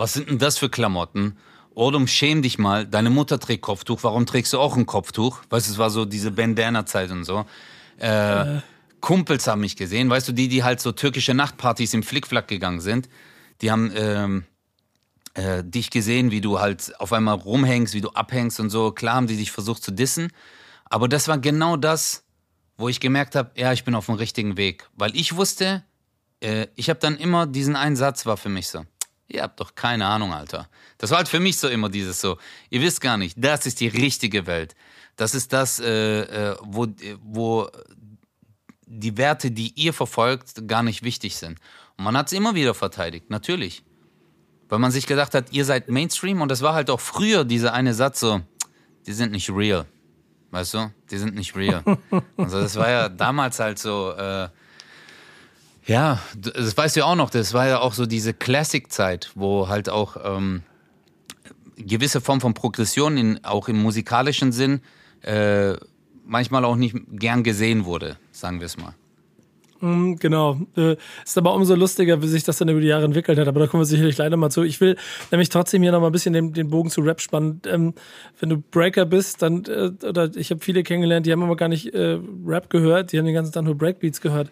Was 0.00 0.14
sind 0.14 0.30
denn 0.30 0.38
das 0.38 0.56
für 0.56 0.70
Klamotten? 0.70 1.36
Odom, 1.74 2.06
schäm 2.06 2.40
dich 2.40 2.56
mal. 2.56 2.86
Deine 2.86 3.10
Mutter 3.10 3.38
trägt 3.38 3.60
Kopftuch. 3.60 4.02
Warum 4.02 4.24
trägst 4.24 4.50
du 4.54 4.58
auch 4.58 4.74
ein 4.74 4.86
Kopftuch? 4.86 5.40
Weißt 5.50 5.68
du, 5.68 5.72
es 5.72 5.76
war 5.76 5.90
so 5.90 6.06
diese 6.06 6.30
Bandana-Zeit 6.30 7.10
und 7.10 7.24
so. 7.24 7.44
Äh, 8.00 8.56
äh. 8.56 8.60
Kumpels 9.00 9.46
haben 9.46 9.60
mich 9.60 9.76
gesehen, 9.76 10.08
weißt 10.08 10.28
du, 10.28 10.32
die, 10.32 10.48
die 10.48 10.64
halt 10.64 10.80
so 10.80 10.92
türkische 10.92 11.34
Nachtpartys 11.34 11.92
im 11.92 12.02
Flickflack 12.02 12.48
gegangen 12.48 12.80
sind, 12.80 13.10
die 13.60 13.70
haben 13.70 13.92
ähm, 13.94 14.44
äh, 15.34 15.62
dich 15.62 15.90
gesehen, 15.90 16.30
wie 16.30 16.40
du 16.40 16.60
halt 16.60 16.98
auf 16.98 17.12
einmal 17.12 17.34
rumhängst, 17.34 17.92
wie 17.92 18.00
du 18.00 18.08
abhängst 18.08 18.58
und 18.58 18.70
so. 18.70 18.92
Klar 18.92 19.16
haben 19.16 19.26
die 19.26 19.36
dich 19.36 19.52
versucht 19.52 19.82
zu 19.82 19.90
dissen, 19.90 20.32
aber 20.86 21.08
das 21.08 21.28
war 21.28 21.36
genau 21.36 21.76
das, 21.76 22.24
wo 22.78 22.88
ich 22.88 23.00
gemerkt 23.00 23.34
habe, 23.34 23.50
ja, 23.54 23.74
ich 23.74 23.84
bin 23.84 23.94
auf 23.94 24.06
dem 24.06 24.14
richtigen 24.14 24.56
Weg, 24.56 24.88
weil 24.96 25.14
ich 25.14 25.36
wusste, 25.36 25.84
äh, 26.40 26.68
ich 26.74 26.88
habe 26.88 27.00
dann 27.00 27.18
immer 27.18 27.46
diesen 27.46 27.76
einen 27.76 27.96
Satz 27.96 28.24
war 28.24 28.38
für 28.38 28.48
mich 28.48 28.68
so. 28.68 28.86
Ihr 29.30 29.42
habt 29.42 29.60
doch 29.60 29.74
keine 29.74 30.06
Ahnung, 30.06 30.32
Alter. 30.32 30.68
Das 30.98 31.10
war 31.10 31.18
halt 31.18 31.28
für 31.28 31.38
mich 31.38 31.56
so 31.56 31.68
immer 31.68 31.88
dieses 31.88 32.20
so. 32.20 32.36
Ihr 32.68 32.82
wisst 32.82 33.00
gar 33.00 33.16
nicht, 33.16 33.36
das 33.38 33.64
ist 33.64 33.80
die 33.80 33.88
richtige 33.88 34.46
Welt. 34.46 34.74
Das 35.16 35.34
ist 35.34 35.52
das, 35.52 35.78
äh, 35.78 36.22
äh 36.22 36.56
wo, 36.62 36.88
wo 37.22 37.68
die 38.86 39.16
Werte, 39.16 39.52
die 39.52 39.72
ihr 39.76 39.92
verfolgt, 39.92 40.66
gar 40.66 40.82
nicht 40.82 41.04
wichtig 41.04 41.36
sind. 41.36 41.60
Und 41.96 42.04
man 42.04 42.16
hat 42.16 42.26
es 42.26 42.32
immer 42.32 42.56
wieder 42.56 42.74
verteidigt, 42.74 43.30
natürlich. 43.30 43.84
Weil 44.68 44.80
man 44.80 44.90
sich 44.90 45.06
gedacht 45.06 45.34
hat, 45.34 45.52
ihr 45.52 45.64
seid 45.64 45.88
Mainstream 45.88 46.40
und 46.40 46.50
das 46.50 46.62
war 46.62 46.74
halt 46.74 46.90
auch 46.90 47.00
früher 47.00 47.44
dieser 47.44 47.72
eine 47.72 47.94
Satz 47.94 48.20
so, 48.20 48.40
die 49.06 49.12
sind 49.12 49.30
nicht 49.30 49.48
real. 49.50 49.86
Weißt 50.50 50.74
du? 50.74 50.92
Die 51.10 51.18
sind 51.18 51.36
nicht 51.36 51.54
real. 51.54 51.84
also 52.36 52.60
das 52.60 52.74
war 52.74 52.90
ja 52.90 53.08
damals 53.08 53.60
halt 53.60 53.78
so, 53.78 54.10
äh, 54.12 54.48
ja, 55.90 56.20
das 56.36 56.76
weißt 56.76 56.94
du 56.94 57.00
ja 57.00 57.06
auch 57.06 57.16
noch, 57.16 57.30
das 57.30 57.52
war 57.52 57.66
ja 57.66 57.80
auch 57.80 57.94
so 57.94 58.06
diese 58.06 58.32
Classic-Zeit, 58.32 59.32
wo 59.34 59.66
halt 59.66 59.88
auch 59.88 60.16
ähm, 60.22 60.62
gewisse 61.76 62.20
Form 62.20 62.40
von 62.40 62.54
Progression 62.54 63.16
in, 63.16 63.44
auch 63.44 63.66
im 63.66 63.82
musikalischen 63.82 64.52
Sinn 64.52 64.82
äh, 65.22 65.74
manchmal 66.24 66.64
auch 66.64 66.76
nicht 66.76 66.94
gern 67.10 67.42
gesehen 67.42 67.86
wurde, 67.86 68.18
sagen 68.30 68.60
wir 68.60 68.66
es 68.66 68.76
mal. 68.76 68.94
Mm, 69.80 70.14
genau. 70.16 70.60
Äh, 70.76 70.96
ist 71.24 71.38
aber 71.38 71.54
umso 71.54 71.74
lustiger, 71.74 72.22
wie 72.22 72.28
sich 72.28 72.44
das 72.44 72.58
dann 72.58 72.68
über 72.68 72.80
die 72.80 72.86
Jahre 72.86 73.04
entwickelt 73.04 73.38
hat. 73.38 73.48
Aber 73.48 73.60
da 73.60 73.66
kommen 73.66 73.80
wir 73.80 73.86
sicherlich 73.86 74.18
leider 74.18 74.36
mal 74.36 74.50
zu. 74.50 74.62
Ich 74.62 74.80
will 74.80 74.96
nämlich 75.30 75.48
trotzdem 75.48 75.82
hier 75.82 75.92
noch 75.92 76.00
mal 76.00 76.06
ein 76.06 76.12
bisschen 76.12 76.32
den, 76.32 76.52
den 76.52 76.68
Bogen 76.68 76.90
zu 76.90 77.00
Rap 77.00 77.20
spannen. 77.20 77.60
Ähm, 77.66 77.94
wenn 78.38 78.50
du 78.50 78.58
Breaker 78.58 79.06
bist, 79.06 79.42
dann, 79.42 79.64
äh, 79.64 79.90
oder 80.06 80.30
ich 80.36 80.50
habe 80.50 80.60
viele 80.60 80.82
kennengelernt, 80.82 81.26
die 81.26 81.32
haben 81.32 81.42
aber 81.42 81.56
gar 81.56 81.68
nicht 81.68 81.94
äh, 81.94 82.18
Rap 82.46 82.70
gehört, 82.70 83.12
die 83.12 83.18
haben 83.18 83.26
den 83.26 83.34
ganzen 83.34 83.52
Tag 83.52 83.64
nur 83.64 83.76
Breakbeats 83.76 84.20
gehört. 84.20 84.50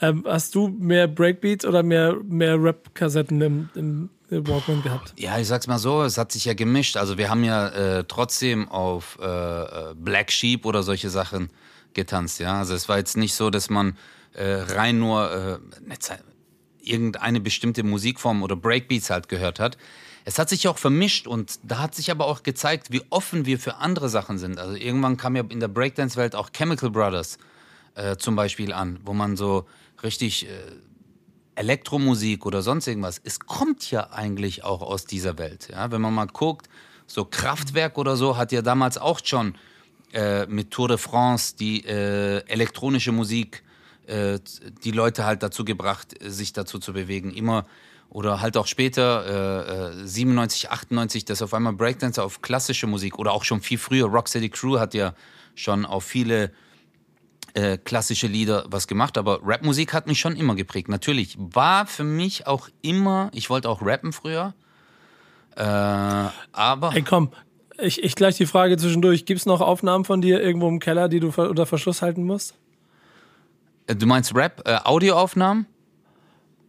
Ähm, 0.00 0.24
hast 0.26 0.54
du 0.54 0.68
mehr 0.68 1.08
Breakbeats 1.08 1.64
oder 1.64 1.82
mehr, 1.82 2.16
mehr 2.24 2.62
Rap-Kassetten 2.62 3.40
im, 3.40 3.68
im 3.74 4.10
Walkman 4.30 4.82
gehabt? 4.82 5.14
Ja, 5.16 5.38
ich 5.38 5.48
sag's 5.48 5.66
mal 5.66 5.78
so, 5.78 6.02
es 6.02 6.18
hat 6.18 6.32
sich 6.32 6.44
ja 6.44 6.54
gemischt. 6.54 6.96
Also 6.96 7.18
wir 7.18 7.30
haben 7.30 7.44
ja 7.44 7.68
äh, 7.68 8.04
trotzdem 8.06 8.68
auf 8.68 9.18
äh, 9.20 9.24
äh 9.24 9.94
Black 9.96 10.30
Sheep 10.30 10.66
oder 10.66 10.82
solche 10.82 11.10
Sachen 11.10 11.50
getanzt, 11.94 12.38
ja. 12.38 12.58
Also 12.58 12.74
es 12.74 12.88
war 12.88 12.98
jetzt 12.98 13.16
nicht 13.16 13.34
so, 13.34 13.50
dass 13.50 13.70
man 13.70 13.96
äh, 14.38 14.62
rein 14.72 14.98
nur 14.98 15.30
äh, 15.30 15.58
irgendeine 16.80 17.40
bestimmte 17.40 17.82
Musikform 17.82 18.42
oder 18.42 18.56
Breakbeats 18.56 19.10
halt 19.10 19.28
gehört 19.28 19.58
hat. 19.58 19.76
Es 20.24 20.38
hat 20.38 20.48
sich 20.48 20.68
auch 20.68 20.78
vermischt 20.78 21.26
und 21.26 21.58
da 21.62 21.78
hat 21.78 21.94
sich 21.94 22.10
aber 22.10 22.26
auch 22.26 22.42
gezeigt, 22.42 22.92
wie 22.92 23.02
offen 23.10 23.46
wir 23.46 23.58
für 23.58 23.76
andere 23.76 24.08
Sachen 24.08 24.38
sind. 24.38 24.58
Also 24.58 24.74
irgendwann 24.74 25.16
kam 25.16 25.34
ja 25.36 25.42
in 25.48 25.58
der 25.58 25.68
Breakdance-Welt 25.68 26.36
auch 26.36 26.50
Chemical 26.52 26.90
Brothers 26.90 27.38
äh, 27.94 28.16
zum 28.16 28.36
Beispiel 28.36 28.72
an, 28.72 29.00
wo 29.04 29.12
man 29.12 29.36
so 29.36 29.66
richtig 30.02 30.46
äh, 30.46 30.50
Elektromusik 31.56 32.46
oder 32.46 32.62
sonst 32.62 32.86
irgendwas, 32.86 33.20
es 33.24 33.40
kommt 33.40 33.90
ja 33.90 34.10
eigentlich 34.10 34.62
auch 34.62 34.82
aus 34.82 35.04
dieser 35.04 35.38
Welt. 35.38 35.68
Ja? 35.72 35.90
Wenn 35.90 36.00
man 36.00 36.14
mal 36.14 36.26
guckt, 36.26 36.68
so 37.06 37.24
Kraftwerk 37.24 37.98
oder 37.98 38.16
so 38.16 38.36
hat 38.36 38.52
ja 38.52 38.62
damals 38.62 38.98
auch 38.98 39.20
schon 39.24 39.56
äh, 40.12 40.46
mit 40.46 40.70
Tour 40.70 40.88
de 40.88 40.98
France 40.98 41.56
die 41.56 41.84
äh, 41.84 42.46
elektronische 42.46 43.10
Musik 43.10 43.64
äh, 44.08 44.38
die 44.84 44.90
Leute 44.90 45.24
halt 45.24 45.42
dazu 45.42 45.64
gebracht, 45.64 46.14
sich 46.20 46.52
dazu 46.52 46.78
zu 46.78 46.92
bewegen. 46.92 47.30
Immer 47.30 47.66
oder 48.10 48.40
halt 48.40 48.56
auch 48.56 48.66
später, 48.66 49.92
äh, 50.00 50.06
97, 50.06 50.70
98, 50.70 51.24
dass 51.26 51.42
auf 51.42 51.52
einmal 51.52 51.74
Breakdance 51.74 52.22
auf 52.22 52.40
klassische 52.40 52.86
Musik 52.86 53.18
oder 53.18 53.32
auch 53.32 53.44
schon 53.44 53.60
viel 53.60 53.78
früher, 53.78 54.06
Rocksteady 54.06 54.48
Crew 54.48 54.78
hat 54.78 54.94
ja 54.94 55.14
schon 55.54 55.84
auf 55.84 56.04
viele 56.04 56.52
äh, 57.54 57.76
klassische 57.76 58.26
Lieder 58.26 58.64
was 58.70 58.86
gemacht, 58.86 59.18
aber 59.18 59.40
Rapmusik 59.42 59.92
hat 59.92 60.06
mich 60.06 60.20
schon 60.20 60.36
immer 60.36 60.54
geprägt. 60.54 60.88
Natürlich 60.88 61.36
war 61.38 61.86
für 61.86 62.04
mich 62.04 62.46
auch 62.46 62.68
immer, 62.80 63.30
ich 63.34 63.50
wollte 63.50 63.68
auch 63.68 63.82
rappen 63.82 64.12
früher, 64.12 64.54
äh, 65.56 65.62
aber. 65.62 66.92
Ey, 66.94 67.02
komm, 67.02 67.30
ich, 67.78 68.02
ich 68.02 68.14
gleich 68.14 68.36
die 68.36 68.46
Frage 68.46 68.76
zwischendurch. 68.76 69.26
Gibt 69.26 69.40
es 69.40 69.46
noch 69.46 69.60
Aufnahmen 69.60 70.04
von 70.04 70.22
dir 70.22 70.40
irgendwo 70.40 70.68
im 70.68 70.78
Keller, 70.78 71.08
die 71.08 71.20
du 71.20 71.28
unter 71.28 71.66
Verschluss 71.66 72.00
halten 72.00 72.24
musst? 72.24 72.54
Äh, 73.88 73.96
du 73.96 74.06
meinst 74.06 74.34
Rap, 74.34 74.62
äh, 74.66 74.78
Audioaufnahmen? 74.84 75.66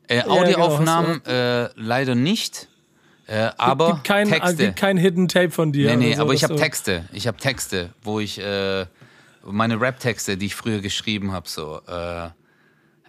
Äh, 0.08 0.24
Audioaufnahmen 0.24 1.22
genau, 1.24 1.38
äh, 1.38 1.70
leider 1.76 2.16
nicht. 2.16 2.68
Äh, 3.28 3.52
aber 3.58 3.94
gibt 3.94 4.06
kein, 4.06 4.28
Texte. 4.28 4.56
gibt 4.56 4.76
kein 4.78 4.98
Hidden 4.98 5.28
Tape 5.28 5.52
von 5.52 5.72
dir. 5.72 5.96
Nee, 5.96 6.08
nee, 6.08 6.16
so, 6.16 6.24
aber 6.24 6.34
ich 6.34 6.44
habe 6.44 6.56
so. 6.56 6.60
Texte. 6.60 7.08
Ich 7.14 7.28
habe 7.28 7.38
Texte, 7.38 7.92
wo 8.02 8.20
ich 8.20 8.40
äh, 8.40 8.88
meine 9.44 9.80
Rap-Texte, 9.80 10.36
die 10.36 10.48
ich 10.48 10.56
früher 10.56 10.80
geschrieben 10.80 11.32
habe, 11.32 11.48
so. 11.48 11.82
Äh, 11.88 12.26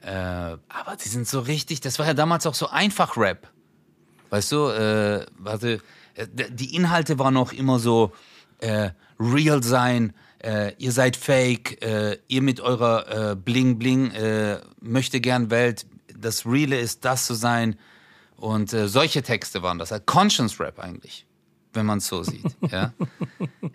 äh, 0.02 0.56
aber 0.68 0.96
die 1.02 1.08
sind 1.08 1.26
so 1.26 1.40
richtig. 1.40 1.80
Das 1.80 1.98
war 1.98 2.06
ja 2.06 2.14
damals 2.14 2.46
auch 2.46 2.54
so 2.54 2.68
einfach 2.68 3.16
Rap. 3.16 3.48
Weißt 4.28 4.52
du, 4.52 4.68
äh, 4.68 5.24
warte, 5.38 5.80
äh, 6.14 6.26
die 6.50 6.74
Inhalte 6.74 7.18
waren 7.18 7.38
auch 7.38 7.52
immer 7.52 7.78
so 7.78 8.12
äh, 8.58 8.90
real 9.18 9.62
sein. 9.62 10.12
Äh, 10.42 10.74
ihr 10.78 10.92
seid 10.92 11.16
fake, 11.16 11.82
äh, 11.84 12.18
ihr 12.28 12.40
mit 12.40 12.60
eurer 12.60 13.32
äh, 13.32 13.36
Bling 13.36 13.78
Bling 13.78 14.10
äh, 14.12 14.60
möchte 14.80 15.20
gern 15.20 15.50
Welt, 15.50 15.86
das 16.16 16.46
Reale 16.46 16.78
ist 16.78 17.04
das 17.04 17.26
zu 17.26 17.34
sein. 17.34 17.76
Und 18.36 18.72
äh, 18.72 18.88
solche 18.88 19.22
Texte 19.22 19.62
waren 19.62 19.78
das, 19.78 19.90
halt 19.90 20.06
Conscience 20.06 20.58
Rap 20.58 20.78
eigentlich, 20.78 21.26
wenn 21.74 21.84
man 21.84 21.98
es 21.98 22.06
so 22.06 22.22
sieht. 22.22 22.56
ja? 22.70 22.94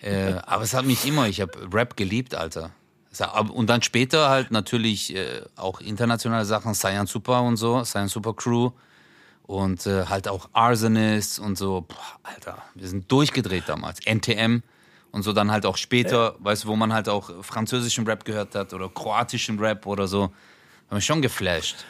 äh, 0.01 0.33
aber 0.45 0.63
es 0.63 0.73
hat 0.73 0.85
mich 0.85 1.05
immer, 1.05 1.27
ich 1.27 1.39
habe 1.39 1.71
Rap 1.71 1.95
geliebt, 1.95 2.33
Alter. 2.33 2.71
Und 3.53 3.69
dann 3.69 3.81
später 3.81 4.27
halt 4.29 4.51
natürlich 4.51 5.15
auch 5.55 5.79
internationale 5.79 6.43
Sachen, 6.43 6.75
Science 6.75 7.11
Super 7.11 7.43
und 7.43 7.55
so, 7.55 7.81
Science 7.85 8.11
Super 8.11 8.33
Crew 8.33 8.71
und 9.43 9.85
halt 9.85 10.27
auch 10.27 10.49
Arsonist 10.51 11.39
und 11.39 11.57
so. 11.57 11.85
Boah, 11.87 12.19
Alter, 12.23 12.61
wir 12.73 12.89
sind 12.89 13.09
durchgedreht 13.09 13.63
damals. 13.67 14.01
NTM 14.05 14.63
und 15.15 15.23
so 15.23 15.33
dann 15.33 15.51
halt 15.51 15.65
auch 15.65 15.77
später, 15.77 16.35
äh. 16.39 16.45
weißt 16.45 16.65
du, 16.65 16.67
wo 16.67 16.75
man 16.75 16.93
halt 16.93 17.09
auch 17.09 17.31
französischen 17.43 18.05
Rap 18.05 18.25
gehört 18.25 18.53
hat 18.53 18.73
oder 18.73 18.89
kroatischen 18.89 19.57
Rap 19.59 19.87
oder 19.87 20.07
so. 20.07 20.23
Haben 20.23 20.97
wir 20.97 21.01
schon 21.01 21.21
geflasht 21.21 21.85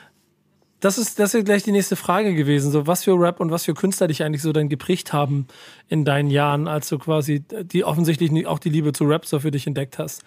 das 0.85 0.99
ist, 0.99 1.17
das 1.17 1.33
ist 1.33 1.45
gleich 1.45 1.63
die 1.63 1.71
nächste 1.71 1.95
Frage 1.95 2.35
gewesen. 2.35 2.71
So, 2.71 2.85
was 2.85 3.03
für 3.03 3.19
Rap 3.19 3.39
und 3.39 3.49
was 3.49 3.65
für 3.65 3.73
Künstler 3.73 4.07
dich 4.07 4.23
eigentlich 4.23 4.43
so 4.43 4.53
dann 4.53 4.69
geprägt 4.69 5.13
haben 5.13 5.47
in 5.87 6.05
deinen 6.05 6.29
Jahren, 6.29 6.67
als 6.67 6.89
du 6.89 6.99
quasi 6.99 7.43
die 7.49 7.83
offensichtlich 7.83 8.45
auch 8.45 8.59
die 8.59 8.69
Liebe 8.69 8.93
zu 8.93 9.05
Rap 9.05 9.25
so 9.25 9.39
für 9.39 9.49
dich 9.49 9.65
entdeckt 9.65 9.97
hast. 9.97 10.23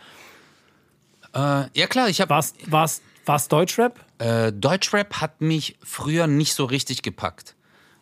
Äh, 1.32 1.66
ja 1.74 1.86
klar, 1.88 2.08
ich 2.08 2.20
habe. 2.20 2.30
War's, 2.30 2.54
war's, 2.66 3.02
war's 3.24 3.46
Deutschrap? 3.46 4.04
Äh, 4.18 4.52
Deutschrap 4.52 5.20
hat 5.20 5.40
mich 5.40 5.78
früher 5.84 6.26
nicht 6.26 6.54
so 6.54 6.64
richtig 6.64 7.02
gepackt. 7.02 7.54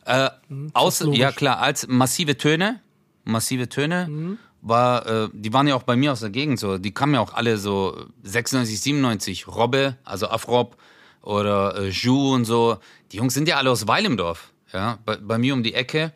Äh, 0.06 0.30
mhm, 0.48 0.70
außer, 0.72 1.10
ja 1.12 1.32
klar, 1.32 1.58
als 1.58 1.88
massive 1.88 2.38
Töne, 2.38 2.80
massive 3.24 3.68
Töne 3.68 4.06
mhm. 4.08 4.38
War, 4.68 5.06
äh, 5.06 5.28
die 5.32 5.52
waren 5.52 5.68
ja 5.68 5.74
auch 5.74 5.84
bei 5.84 5.96
mir 5.96 6.12
aus 6.12 6.20
der 6.20 6.30
Gegend 6.30 6.58
so. 6.58 6.78
Die 6.78 6.92
kamen 6.92 7.14
ja 7.14 7.20
auch 7.20 7.34
alle 7.34 7.58
so 7.58 8.06
96, 8.24 8.80
97. 8.80 9.48
Robbe, 9.48 9.96
also 10.04 10.28
Afrop 10.28 10.76
oder 11.22 11.76
äh, 11.76 11.88
Ju 11.88 12.34
und 12.34 12.44
so. 12.44 12.78
Die 13.12 13.18
Jungs 13.18 13.34
sind 13.34 13.48
ja 13.48 13.56
alle 13.56 13.70
aus 13.70 13.86
Weilimdorf. 13.86 14.52
Ja, 14.72 14.98
bei, 15.04 15.16
bei 15.16 15.38
mir 15.38 15.54
um 15.54 15.62
die 15.62 15.74
Ecke. 15.74 16.12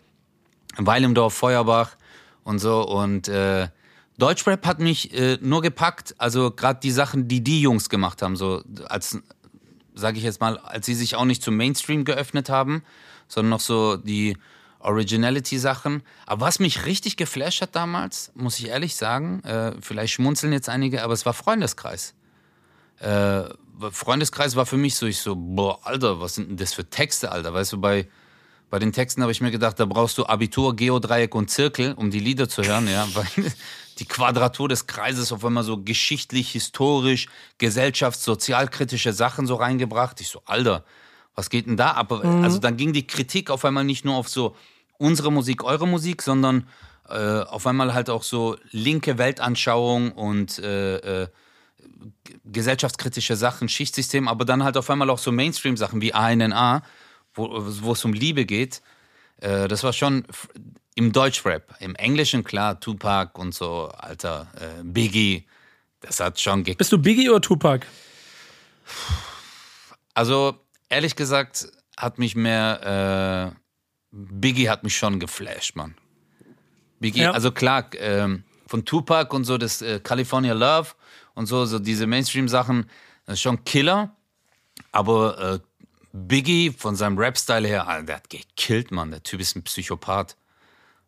Weilimdorf, 0.77 1.35
Feuerbach 1.35 1.97
und 2.43 2.59
so. 2.59 2.87
Und 2.87 3.29
äh, 3.29 3.69
Deutschrap 4.19 4.67
hat 4.67 4.81
mich 4.81 5.15
äh, 5.15 5.39
nur 5.41 5.63
gepackt, 5.63 6.15
also 6.19 6.51
gerade 6.51 6.81
die 6.81 6.91
Sachen, 6.91 7.29
die 7.29 7.43
die 7.43 7.63
Jungs 7.63 7.89
gemacht 7.89 8.23
haben, 8.23 8.37
so 8.37 8.63
als, 8.89 9.19
sage 9.95 10.19
ich 10.19 10.25
jetzt 10.25 10.41
mal, 10.41 10.59
als 10.59 10.87
sie 10.87 10.95
sich 10.95 11.17
auch 11.17 11.25
nicht 11.25 11.43
zum 11.43 11.57
Mainstream 11.57 12.05
geöffnet 12.05 12.51
haben, 12.51 12.83
sondern 13.29 13.51
noch 13.51 13.61
so 13.61 13.97
die 13.97 14.37
Originality-Sachen. 14.81 16.03
Aber 16.27 16.47
was 16.47 16.59
mich 16.59 16.87
richtig 16.87 17.17
geflasht 17.17 17.63
hat 17.63 17.77
damals, 17.77 18.33
muss 18.35 18.59
ich 18.59 18.69
ehrlich 18.69 18.97
sagen, 18.97 19.43
äh, 19.45 19.73
vielleicht 19.81 20.15
schmunzeln 20.15 20.53
jetzt 20.53 20.69
einige, 20.69 21.03
aber 21.03 21.13
es 21.13 21.27
war 21.27 21.35
Freundeskreis. 21.35 22.15
Äh, 22.99 23.45
Freundeskreis 23.91 24.57
war 24.57 24.67
für 24.67 24.77
mich 24.77 24.95
so, 24.95 25.07
ich 25.07 25.19
so, 25.19 25.35
boah, 25.37 25.81
Alter, 25.85 26.21
was 26.21 26.35
sind 26.35 26.51
denn 26.51 26.57
das 26.57 26.75
für 26.75 26.89
Texte, 26.89 27.33
Alter? 27.33 27.55
Weißt 27.55 27.73
du, 27.73 27.81
bei, 27.81 28.09
bei 28.69 28.79
den 28.79 28.93
Texten 28.93 29.23
habe 29.23 29.33
ich 29.33 29.41
mir 29.41 29.51
gedacht, 29.51 29.81
da 29.81 29.87
brauchst 29.87 30.19
du 30.19 30.27
Abitur, 30.27 30.77
Geodreieck 30.77 31.35
und 31.35 31.51
Zirkel, 31.51 31.95
um 31.95 32.11
die 32.11 32.21
Lieder 32.21 32.49
zu 32.49 32.63
hören, 32.63 32.89
ja, 32.89 33.07
weil 33.15 33.53
die 33.99 34.05
Quadratur 34.05 34.69
des 34.69 34.87
Kreises 34.87 35.33
auf 35.33 35.45
einmal 35.45 35.65
so 35.65 35.83
geschichtlich, 35.83 36.53
historisch, 36.53 37.29
gesellschafts-, 37.59 38.25
sozialkritische 38.25 39.13
Sachen 39.13 39.47
so 39.47 39.55
reingebracht. 39.57 40.21
Ich 40.21 40.29
so, 40.29 40.43
Alter, 40.45 40.85
was 41.35 41.51
geht 41.51 41.67
denn 41.67 41.77
da 41.77 41.93
ab? 41.93 42.11
Mhm. 42.11 42.45
Also 42.45 42.59
dann 42.59 42.77
ging 42.77 42.93
die 42.93 43.07
Kritik 43.07 43.51
auf 43.51 43.65
einmal 43.65 43.85
nicht 43.85 44.05
nur 44.05 44.17
auf 44.17 44.29
so 44.29 44.57
unsere 44.99 45.33
Musik, 45.33 45.65
eure 45.65 45.89
Musik, 45.89 46.23
sondern 46.23 46.69
äh, 47.09 47.41
auf 47.41 47.67
einmal 47.67 47.95
halt 47.95 48.11
auch 48.11 48.23
so 48.23 48.57
linke 48.71 49.19
Weltanschauung 49.19 50.13
und 50.13 50.59
äh, 50.59 51.23
äh, 51.23 51.29
gesellschaftskritische 52.45 53.37
Sachen, 53.37 53.69
Schichtsystem, 53.69 54.29
aber 54.29 54.45
dann 54.45 54.65
halt 54.65 54.77
auf 54.77 54.91
einmal 54.91 55.11
auch 55.11 55.19
so 55.19 55.33
Mainstream-Sachen 55.33 56.01
wie 56.01 56.15
ANNA, 56.15 56.83
wo, 57.35 57.93
es 57.93 58.05
um 58.05 58.13
Liebe 58.13 58.45
geht. 58.45 58.83
Äh, 59.39 59.69
das 59.69 59.83
war 59.83 59.93
schon 59.93 60.25
im 60.95 61.13
Deutschrap. 61.13 61.75
Im 61.81 61.95
Englischen, 61.95 62.45
klar, 62.45 62.79
Tupac 62.79 63.39
und 63.39 63.55
so, 63.55 63.89
Alter, 63.89 64.49
äh, 64.57 64.83
Biggie. 64.85 65.47
Das 66.01 66.21
hat 66.21 66.41
schon 66.41 66.63
Bist 66.65 66.93
du 66.93 66.99
Biggie 66.99 67.29
oder 67.29 67.41
Tupac? 67.41 67.87
Also, 70.15 70.59
ehrlich 70.91 71.17
gesagt, 71.17 71.69
hat 71.97 72.19
mich 72.19 72.37
mehr. 72.37 73.55
Äh, 73.55 73.61
Biggie 74.13 74.69
hat 74.69 74.83
mich 74.83 74.97
schon 74.97 75.21
geflasht, 75.21 75.77
Mann. 75.77 75.95
Biggie, 76.99 77.23
ja. 77.23 77.31
also 77.31 77.53
klar, 77.53 77.89
ähm, 77.95 78.45
von 78.67 78.85
Tupac 78.85 79.35
und 79.35 79.45
so, 79.45 79.57
das 79.57 79.81
äh, 79.83 80.01
California 80.01 80.53
Love 80.53 80.91
und 81.35 81.47
so, 81.47 81.65
so 81.65 81.79
diese 81.79 82.07
Mainstream-Sachen, 82.07 82.91
das 83.25 83.35
ist 83.35 83.41
schon 83.41 83.65
Killer. 83.65 84.15
Aber 84.93 85.39
äh, 85.39 85.59
Biggie 86.13 86.71
von 86.71 86.97
seinem 86.97 87.17
Rap-Style 87.17 87.67
her, 87.67 87.87
Alter, 87.87 88.07
der 88.07 88.17
hat 88.17 88.31
gekillt, 88.31 88.91
Mann. 88.91 89.11
Der 89.11 89.23
Typ 89.23 89.41
ist 89.41 89.57
ein 89.57 89.63
Psychopath. 89.63 90.37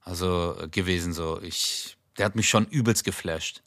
Also 0.01 0.57
äh, 0.61 0.69
gewesen 0.69 1.13
so. 1.13 1.41
Ich, 1.43 1.97
der 2.19 2.27
hat 2.27 2.37
mich 2.37 2.49
schon 2.49 2.67
übelst 2.67 3.05
geflasht. 3.05 3.63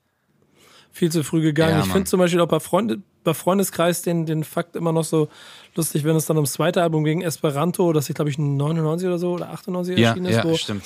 Viel 0.91 1.11
zu 1.11 1.23
früh 1.23 1.41
gegangen. 1.41 1.77
Ja, 1.77 1.85
ich 1.85 1.91
finde 1.91 2.05
zum 2.05 2.19
Beispiel 2.19 2.39
auch 2.39 2.47
bei, 2.47 2.61
Freunde, 2.61 3.01
bei 3.25 3.33
Freundeskreis 3.33 4.01
den, 4.01 4.25
den 4.25 4.45
Fakt 4.45 4.77
immer 4.77 4.93
noch 4.93 5.03
so 5.03 5.27
lustig, 5.75 6.05
wenn 6.05 6.15
es 6.15 6.25
dann 6.25 6.37
ums 6.37 6.53
zweite 6.53 6.81
Album 6.81 7.03
ging, 7.03 7.21
Esperanto, 7.21 7.91
das 7.91 8.09
ich 8.09 8.15
glaube 8.15 8.29
ich 8.29 8.37
99 8.37 9.07
oder 9.07 9.19
so 9.19 9.33
oder 9.33 9.49
98 9.49 9.97
ja, 9.97 10.09
erschienen 10.09 10.27
ist, 10.27 10.37
ja, 10.37 10.43
wo 10.45 10.55
stimmt 10.55 10.83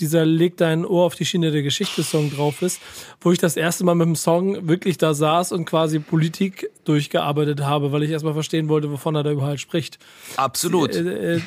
dieser 0.00 0.24
Leg 0.24 0.56
dein 0.56 0.84
Ohr 0.84 1.04
auf 1.04 1.14
die 1.14 1.24
Schiene 1.24 1.50
der 1.50 1.62
Geschichte-Song 1.62 2.34
drauf 2.34 2.62
ist, 2.62 2.80
wo 3.20 3.32
ich 3.32 3.38
das 3.38 3.56
erste 3.56 3.84
Mal 3.84 3.94
mit 3.94 4.06
dem 4.06 4.16
Song 4.16 4.68
wirklich 4.68 4.98
da 4.98 5.14
saß 5.14 5.52
und 5.52 5.64
quasi 5.64 5.98
Politik 5.98 6.70
durchgearbeitet 6.84 7.60
habe, 7.60 7.92
weil 7.92 8.02
ich 8.02 8.10
erstmal 8.10 8.34
verstehen 8.34 8.68
wollte, 8.68 8.90
wovon 8.90 9.14
er 9.14 9.22
da 9.22 9.30
überhaupt 9.30 9.60
spricht. 9.60 9.98
Absolut. 10.36 10.94
Äh, 10.94 11.36
äh, 11.36 11.40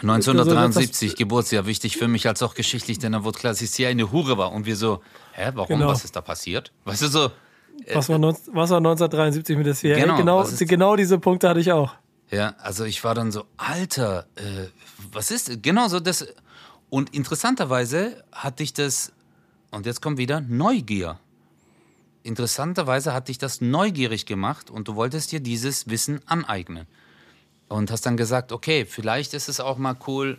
1973, 0.00 1.10
also, 1.10 1.16
Geburtsjahr, 1.16 1.66
wichtig 1.66 1.96
für 1.96 2.08
mich 2.08 2.26
als 2.26 2.42
auch 2.42 2.54
geschichtlich, 2.54 2.98
denn 2.98 3.12
da 3.12 3.24
wurde 3.24 3.38
klar, 3.38 3.52
dass 3.52 3.60
sie 3.60 3.86
eine 3.86 4.10
Hure 4.10 4.38
war. 4.38 4.52
Und 4.52 4.66
wir 4.66 4.76
so, 4.76 5.02
hä, 5.32 5.50
warum? 5.54 5.78
Genau. 5.78 5.88
Was 5.88 6.04
ist 6.04 6.16
da 6.16 6.20
passiert? 6.20 6.72
Weißt 6.84 7.02
du 7.02 7.08
so? 7.08 7.30
Äh, 7.86 7.94
was, 7.94 8.08
war, 8.08 8.20
was 8.20 8.70
war 8.70 8.78
1973 8.78 9.56
mit 9.56 9.66
der 9.66 9.74
CIA? 9.74 9.98
Genau, 9.98 10.16
genau, 10.16 10.44
genau 10.58 10.96
diese 10.96 11.18
Punkte 11.18 11.48
hatte 11.48 11.60
ich 11.60 11.72
auch. 11.72 11.94
Ja, 12.30 12.54
also 12.58 12.84
ich 12.84 13.04
war 13.04 13.14
dann 13.14 13.30
so, 13.30 13.44
Alter, 13.58 14.26
äh, 14.36 14.68
was 15.12 15.30
ist, 15.30 15.62
genau 15.62 15.88
so 15.88 16.00
das, 16.00 16.26
und 16.88 17.14
interessanterweise 17.14 18.24
hatte 18.32 18.62
ich 18.62 18.72
das, 18.72 19.12
und 19.70 19.84
jetzt 19.86 20.00
kommt 20.00 20.18
wieder 20.18 20.40
Neugier. 20.40 21.18
Interessanterweise 22.22 23.12
hat 23.12 23.28
dich 23.28 23.38
das 23.38 23.60
neugierig 23.60 24.26
gemacht 24.26 24.70
und 24.70 24.88
du 24.88 24.94
wolltest 24.94 25.32
dir 25.32 25.40
dieses 25.40 25.88
Wissen 25.88 26.20
aneignen. 26.26 26.86
Und 27.68 27.90
hast 27.90 28.06
dann 28.06 28.16
gesagt, 28.16 28.52
okay, 28.52 28.84
vielleicht 28.84 29.34
ist 29.34 29.48
es 29.48 29.60
auch 29.60 29.76
mal 29.78 29.96
cool, 30.06 30.38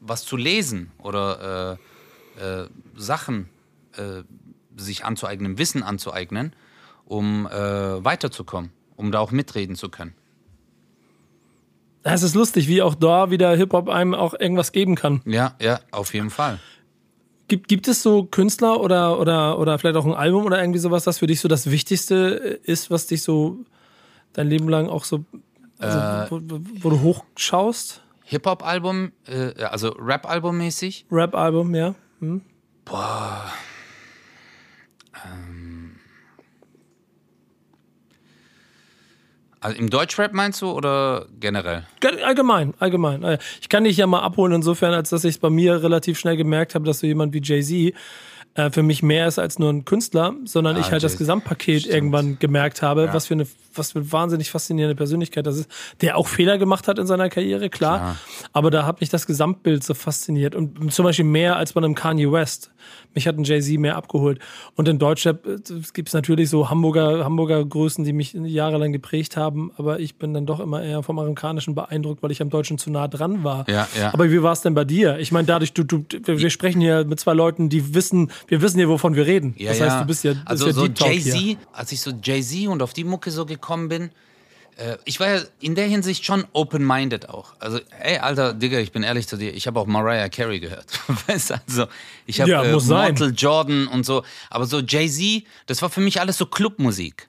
was 0.00 0.24
zu 0.24 0.36
lesen 0.36 0.92
oder 0.98 1.78
äh, 2.38 2.62
äh, 2.62 2.68
Sachen 2.96 3.48
äh, 3.96 4.22
sich 4.76 5.04
anzueignen, 5.04 5.58
Wissen 5.58 5.82
anzueignen, 5.82 6.54
um 7.04 7.46
äh, 7.46 8.04
weiterzukommen, 8.04 8.70
um 8.96 9.12
da 9.12 9.20
auch 9.20 9.30
mitreden 9.30 9.76
zu 9.76 9.88
können. 9.88 10.14
Es 12.02 12.22
ist 12.22 12.34
lustig, 12.34 12.68
wie 12.68 12.82
auch 12.82 12.94
da 12.94 13.30
wieder 13.30 13.56
Hip-Hop 13.56 13.88
einem 13.88 14.14
auch 14.14 14.34
irgendwas 14.38 14.72
geben 14.72 14.94
kann. 14.94 15.22
Ja, 15.24 15.54
ja, 15.60 15.80
auf 15.90 16.12
jeden 16.12 16.28
Fall. 16.28 16.60
Gibt, 17.48 17.68
gibt 17.68 17.88
es 17.88 18.02
so 18.02 18.24
Künstler 18.24 18.80
oder, 18.80 19.18
oder, 19.18 19.58
oder 19.58 19.78
vielleicht 19.78 19.96
auch 19.96 20.04
ein 20.04 20.12
Album 20.12 20.44
oder 20.44 20.60
irgendwie 20.60 20.78
sowas, 20.78 21.04
das 21.04 21.18
für 21.18 21.26
dich 21.26 21.40
so 21.40 21.48
das 21.48 21.70
Wichtigste 21.70 22.60
ist, 22.62 22.90
was 22.90 23.06
dich 23.06 23.22
so 23.22 23.64
dein 24.34 24.48
Leben 24.48 24.68
lang 24.68 24.88
auch 24.88 25.04
so, 25.04 25.24
also, 25.78 25.98
äh, 25.98 26.30
wo, 26.30 26.60
wo, 26.82 26.90
du 26.90 27.00
hochschaust? 27.00 28.02
Hip-Hop-Album, 28.24 29.12
äh, 29.26 29.62
also 29.64 29.88
Rap-Album 29.98 30.58
mäßig? 30.58 31.06
Rap-Album, 31.10 31.74
ja. 31.74 31.94
Hm. 32.20 32.42
Boah. 32.84 33.50
Ähm. 35.24 35.96
Also 39.60 39.78
Im 39.78 39.88
Deutschrap 39.88 40.34
meinst 40.34 40.60
du 40.60 40.70
oder 40.70 41.26
generell? 41.40 41.86
Allgemein, 42.22 42.74
allgemein. 42.80 43.22
Äh, 43.22 43.38
ich 43.62 43.70
kann 43.70 43.84
dich 43.84 43.96
ja 43.96 44.06
mal 44.06 44.20
abholen, 44.20 44.52
insofern, 44.52 44.92
als 44.92 45.08
dass 45.08 45.24
ich 45.24 45.36
es 45.36 45.38
bei 45.38 45.48
mir 45.48 45.82
relativ 45.82 46.18
schnell 46.18 46.36
gemerkt 46.36 46.74
habe, 46.74 46.84
dass 46.84 46.98
so 46.98 47.06
jemand 47.06 47.32
wie 47.32 47.40
Jay-Z 47.42 47.94
äh, 48.56 48.70
für 48.70 48.82
mich 48.82 49.02
mehr 49.02 49.26
ist 49.26 49.38
als 49.38 49.58
nur 49.58 49.70
ein 49.70 49.84
Künstler, 49.86 50.34
sondern 50.44 50.76
ah, 50.76 50.80
ich 50.80 50.92
halt 50.92 51.02
das 51.02 51.16
Gesamtpaket 51.16 51.80
stimmt. 51.80 51.94
irgendwann 51.94 52.38
gemerkt 52.38 52.82
habe, 52.82 53.06
ja. 53.06 53.14
was 53.14 53.26
für 53.26 53.34
eine 53.34 53.46
was 53.76 53.92
für 53.92 54.00
eine 54.00 54.12
wahnsinnig 54.12 54.50
faszinierende 54.50 54.94
Persönlichkeit 54.94 55.46
das 55.46 55.58
ist, 55.58 55.70
der 56.00 56.16
auch 56.16 56.28
Fehler 56.28 56.58
gemacht 56.58 56.88
hat 56.88 56.98
in 56.98 57.06
seiner 57.06 57.28
Karriere, 57.28 57.70
klar. 57.70 57.98
klar. 57.98 58.16
Aber 58.52 58.70
da 58.70 58.86
hat 58.86 59.00
mich 59.00 59.10
das 59.10 59.26
Gesamtbild 59.26 59.84
so 59.84 59.94
fasziniert 59.94 60.54
und 60.54 60.92
zum 60.92 61.04
Beispiel 61.04 61.24
mehr 61.24 61.56
als 61.56 61.72
bei 61.72 61.82
einem 61.82 61.94
Kanye 61.94 62.30
West. 62.30 62.70
Mich 63.14 63.26
hat 63.28 63.38
ein 63.38 63.44
Jay-Z 63.44 63.78
mehr 63.78 63.96
abgeholt. 63.96 64.40
Und 64.74 64.88
in 64.88 64.98
Deutschland 64.98 65.46
äh, 65.46 65.58
gibt 65.92 66.08
es 66.08 66.14
natürlich 66.14 66.50
so 66.50 66.68
Hamburger, 66.68 67.24
Hamburger 67.24 67.64
Größen, 67.64 68.04
die 68.04 68.12
mich 68.12 68.32
jahrelang 68.34 68.92
geprägt 68.92 69.36
haben, 69.36 69.70
aber 69.76 70.00
ich 70.00 70.16
bin 70.16 70.34
dann 70.34 70.46
doch 70.46 70.60
immer 70.60 70.82
eher 70.82 71.02
vom 71.02 71.18
Amerikanischen 71.18 71.74
beeindruckt, 71.74 72.22
weil 72.22 72.32
ich 72.32 72.42
am 72.42 72.50
Deutschen 72.50 72.76
zu 72.76 72.90
nah 72.90 73.08
dran 73.08 73.44
war. 73.44 73.68
Ja, 73.68 73.88
ja. 73.98 74.12
Aber 74.12 74.30
wie 74.30 74.42
war 74.42 74.52
es 74.52 74.62
denn 74.62 74.74
bei 74.74 74.84
dir? 74.84 75.18
Ich 75.18 75.32
meine, 75.32 75.46
dadurch, 75.46 75.72
du, 75.72 75.84
du, 75.84 76.04
wir 76.26 76.50
sprechen 76.50 76.80
hier 76.80 77.04
mit 77.04 77.20
zwei 77.20 77.34
Leuten, 77.34 77.68
die 77.68 77.94
wissen, 77.94 78.30
wir 78.48 78.60
wissen 78.62 78.78
hier, 78.78 78.88
wovon 78.88 79.14
wir 79.14 79.26
reden. 79.26 79.54
Ja, 79.58 79.70
das 79.70 79.80
heißt, 79.80 80.00
du 80.00 80.06
bist 80.06 80.24
ja, 80.24 80.34
also 80.44 80.66
ja 80.66 80.72
so 80.72 80.86
Jay-Z, 80.86 81.58
als 81.72 81.92
ich 81.92 82.00
so 82.00 82.10
Jay-Z 82.22 82.68
und 82.68 82.82
auf 82.82 82.92
die 82.92 83.04
Mucke 83.04 83.30
so 83.30 83.46
gekommen 83.46 83.63
bin, 83.88 84.10
äh, 84.76 84.96
ich 85.04 85.20
war 85.20 85.28
ja 85.28 85.42
in 85.60 85.74
der 85.74 85.86
Hinsicht 85.86 86.24
schon 86.24 86.46
open-minded 86.52 87.28
auch. 87.28 87.54
Also, 87.58 87.80
ey, 88.00 88.18
alter 88.18 88.54
Digga, 88.54 88.78
ich 88.78 88.92
bin 88.92 89.02
ehrlich 89.02 89.28
zu 89.28 89.36
dir, 89.36 89.54
ich 89.54 89.66
habe 89.66 89.78
auch 89.78 89.86
Mariah 89.86 90.28
Carey 90.28 90.60
gehört. 90.60 90.86
weißt 91.26 91.50
du, 91.50 91.54
also, 91.66 91.86
ich 92.26 92.40
habe 92.40 92.50
ja, 92.50 92.62
äh, 92.62 92.72
Mortal 92.72 93.32
Jordan 93.36 93.86
und 93.86 94.04
so. 94.04 94.24
Aber 94.50 94.66
so 94.66 94.80
Jay-Z, 94.80 95.44
das 95.66 95.82
war 95.82 95.90
für 95.90 96.00
mich 96.00 96.20
alles 96.20 96.38
so 96.38 96.46
Clubmusik. 96.46 97.28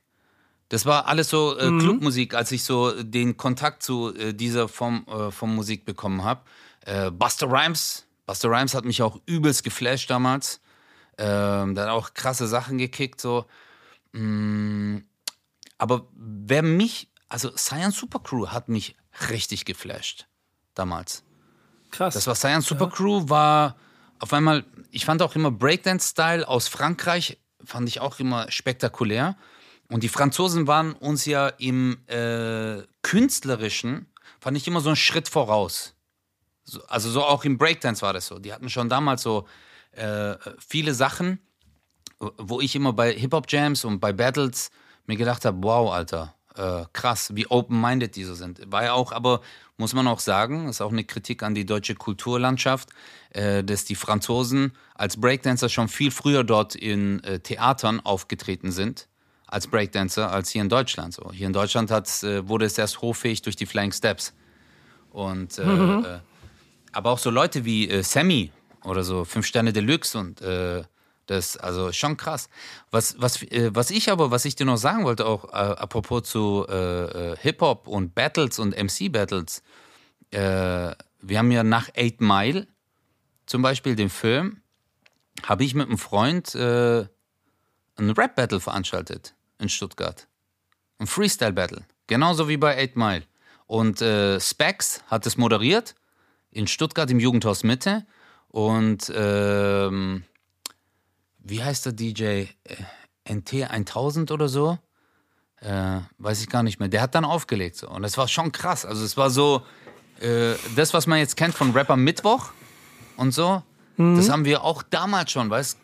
Das 0.70 0.86
war 0.86 1.08
alles 1.08 1.30
so 1.30 1.58
äh, 1.58 1.70
mhm. 1.70 1.80
Clubmusik, 1.80 2.34
als 2.34 2.52
ich 2.52 2.64
so 2.64 2.92
den 3.04 3.38
Kontakt 3.38 3.84
zu 3.84 4.16
äh, 4.16 4.34
dieser 4.34 4.68
Form 4.68 5.06
äh, 5.08 5.32
von 5.32 5.54
Musik 5.54 5.86
bekommen 5.86 6.24
habe. 6.24 6.42
Äh, 6.86 7.12
Buster 7.12 7.48
Rhymes, 7.48 8.06
Buster 8.26 8.50
Rhymes 8.50 8.74
hat 8.74 8.86
mich 8.86 9.02
auch 9.04 9.20
übelst 9.26 9.64
geflasht 9.64 10.10
damals. 10.10 10.62
Ähm, 11.18 11.78
hat 11.80 11.90
auch 11.90 12.14
krasse 12.14 12.48
Sachen 12.48 12.78
gekickt, 12.78 13.22
so. 13.22 13.46
Mm, 14.12 14.98
aber 15.78 16.08
wer 16.14 16.64
mich 16.64 17.10
also 17.30 17.56
Science 17.58 17.98
Super 17.98 18.20
Crew 18.20 18.48
hat 18.48 18.70
mich 18.70 18.96
richtig 19.30 19.66
geflasht 19.66 20.28
damals. 20.74 21.24
Krass. 21.92 22.14
Das 22.14 22.28
war 22.28 22.36
Science 22.36 22.68
Super 22.68 22.90
Crew, 22.90 23.28
war 23.30 23.76
auf 24.20 24.34
einmal, 24.34 24.66
ich 24.92 25.06
fand 25.06 25.22
auch 25.22 25.36
immer 25.36 25.52
Breakdance-Style 25.52 26.48
aus 26.48 26.68
Frankreich, 26.68 27.38
fand 27.64 27.88
ich 27.90 28.00
auch 28.00 28.20
immer 28.20 28.50
spektakulär. 28.52 29.38
Und 29.90 30.04
die 30.04 30.10
Franzosen 30.10 30.68
waren 30.68 30.94
uns 30.94 31.26
ja 31.26 31.48
im 31.48 31.98
äh, 32.08 32.82
künstlerischen, 33.02 34.08
fand 34.40 34.58
ich 34.58 34.68
immer 34.68 34.82
so 34.82 34.90
einen 34.90 34.96
Schritt 34.96 35.30
voraus. 35.30 35.94
So, 36.64 36.84
also 36.88 37.10
so 37.10 37.24
auch 37.24 37.44
im 37.46 37.58
Breakdance 37.58 38.02
war 38.02 38.14
das 38.14 38.28
so. 38.28 38.40
Die 38.40 38.52
hatten 38.52 38.70
schon 38.70 38.90
damals 38.90 39.22
so 39.22 39.48
äh, 39.92 40.36
viele 40.66 40.94
Sachen, 40.94 41.40
wo 42.20 42.62
ich 42.62 42.76
immer 42.76 42.94
bei 42.94 43.14
Hip-Hop-Jams 43.14 43.86
und 43.86 44.00
bei 44.00 44.12
Battles 44.12 44.72
mir 45.08 45.18
gedacht 45.18 45.46
habe, 45.46 45.58
wow, 45.62 45.92
Alter, 45.92 46.34
äh, 46.56 46.86
krass, 46.94 47.32
wie 47.36 47.48
open-minded 47.48 48.16
die 48.16 48.24
so 48.24 48.34
sind. 48.34 48.72
War 48.72 48.84
ja 48.84 48.94
auch, 48.94 49.12
aber 49.12 49.42
muss 49.78 49.94
man 49.94 50.08
auch 50.08 50.20
sagen, 50.20 50.70
ist 50.70 50.82
auch 50.82 50.92
eine 50.92 51.04
Kritik 51.04 51.44
an 51.44 51.54
die 51.54 51.66
deutsche 51.66 51.96
Kulturlandschaft, 51.96 52.90
äh, 53.32 53.64
dass 53.64 53.86
die 53.86 53.96
Franzosen 53.96 54.72
als 54.94 55.20
Breakdancer 55.20 55.70
schon 55.70 55.90
viel 55.90 56.12
früher 56.12 56.44
dort 56.44 56.76
in 56.76 57.24
äh, 57.24 57.40
Theatern 57.40 58.00
aufgetreten 58.00 58.72
sind 58.72 59.08
als 59.48 59.68
Breakdancer 59.68 60.32
als 60.32 60.50
hier 60.50 60.62
in 60.62 60.70
Deutschland. 60.70 61.14
So, 61.14 61.32
hier 61.32 61.48
in 61.48 61.54
Deutschland 61.54 61.92
äh, 61.92 62.48
wurde 62.48 62.66
es 62.66 62.78
erst 62.78 63.02
hochfähig 63.02 63.42
durch 63.42 63.56
die 63.56 63.66
Flying 63.66 63.92
Steps. 63.92 64.34
Und 65.12 65.60
äh, 65.60 65.66
mhm. 65.66 66.06
Äh, 66.06 66.20
aber 66.92 67.12
auch 67.12 67.20
so 67.20 67.30
Leute 67.30 67.66
wie 67.66 68.02
Sammy 68.04 68.52
oder 68.86 69.04
so 69.04 69.26
Fünf 69.26 69.46
Sterne 69.46 69.74
Deluxe 69.74 70.18
und 70.18 70.42
das 71.28 71.58
also 71.58 71.92
schon 71.92 72.18
krass. 72.18 72.50
Was, 72.92 73.16
was, 73.20 73.42
äh, 73.44 73.70
was 73.74 73.92
ich 73.92 74.12
aber, 74.12 74.32
was 74.32 74.46
ich 74.46 74.56
dir 74.56 74.66
noch 74.66 74.78
sagen 74.78 75.04
wollte, 75.04 75.26
auch 75.26 75.46
äh, 75.46 75.56
apropos 75.56 76.24
zu 76.24 76.66
äh, 76.70 76.74
äh 77.32 77.38
Hip-Hop 77.38 77.88
und 77.88 78.16
Battles 78.16 78.60
und 78.60 78.76
MC-Battles, 78.76 79.64
äh, 80.32 80.92
wir 81.22 81.38
haben 81.40 81.52
ja 81.52 81.64
nach 81.64 81.90
Eight 81.96 82.22
Mile 82.22 82.68
zum 83.46 83.62
Beispiel 83.62 83.96
den 83.96 84.10
Film, 84.10 84.62
habe 85.44 85.64
ich 85.64 85.76
mit 85.76 85.88
einem 85.88 85.98
Freund 85.98 86.56
äh, 86.56 87.08
ein 87.98 88.10
Rap-Battle 88.12 88.60
veranstaltet 88.60 89.36
in 89.60 89.70
Stuttgart. 89.70 90.28
Ein 91.00 91.08
Freestyle-Battle. 91.08 91.86
Genauso 92.08 92.48
wie 92.48 92.58
bei 92.58 92.78
Eight 92.78 92.96
Mile. 92.96 93.24
Und 93.68 94.02
äh, 94.02 94.40
Specs 94.40 95.04
hat 95.08 95.26
es 95.26 95.38
moderiert 95.38 95.96
in 96.52 96.68
Stuttgart 96.68 97.10
im 97.10 97.20
Jugendhaus 97.20 97.64
Mitte. 97.64 98.06
Und 98.50 99.12
ähm, 99.14 100.24
wie 101.46 101.64
heißt 101.64 101.86
der 101.86 101.94
DJ? 101.94 102.46
NT 103.28 103.70
1000 103.70 104.32
oder 104.32 104.50
so? 104.50 104.78
Äh, 105.62 106.00
weiß 106.18 106.42
ich 106.42 106.50
gar 106.50 106.64
nicht 106.64 106.80
mehr. 106.80 106.90
Der 106.90 107.02
hat 107.02 107.16
dann 107.16 107.26
aufgelegt 107.26 107.76
so. 107.76 107.90
Und 107.90 108.04
das 108.04 108.18
war 108.18 108.28
schon 108.28 108.52
krass. 108.52 108.86
Also 108.86 109.04
es 109.04 109.16
war 109.18 109.30
so, 109.30 109.64
äh, 110.20 110.54
das, 110.76 110.94
was 110.94 111.08
man 111.08 111.20
jetzt 111.20 111.38
kennt 111.38 111.56
von 111.56 111.72
Rapper 111.72 111.98
Mittwoch 111.98 112.52
und 113.18 113.34
so, 113.34 113.64
mhm. 113.98 114.18
das 114.18 114.30
haben 114.30 114.46
wir 114.46 114.64
auch 114.64 114.84
damals 114.84 115.32
schon, 115.32 115.50
weißt 115.50 115.78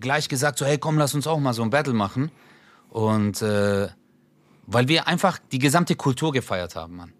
gleich 0.00 0.28
gesagt, 0.28 0.58
so, 0.58 0.64
hey 0.64 0.78
komm, 0.78 0.96
lass 0.96 1.14
uns 1.14 1.26
auch 1.26 1.38
mal 1.38 1.52
so 1.52 1.62
ein 1.62 1.70
Battle 1.70 1.92
machen. 1.92 2.30
Und 2.88 3.42
äh, 3.42 3.88
weil 4.66 4.88
wir 4.88 5.06
einfach 5.08 5.38
die 5.50 5.58
gesamte 5.58 5.96
Kultur 5.96 6.32
gefeiert 6.32 6.76
haben, 6.76 6.96
Mann. 6.96 7.12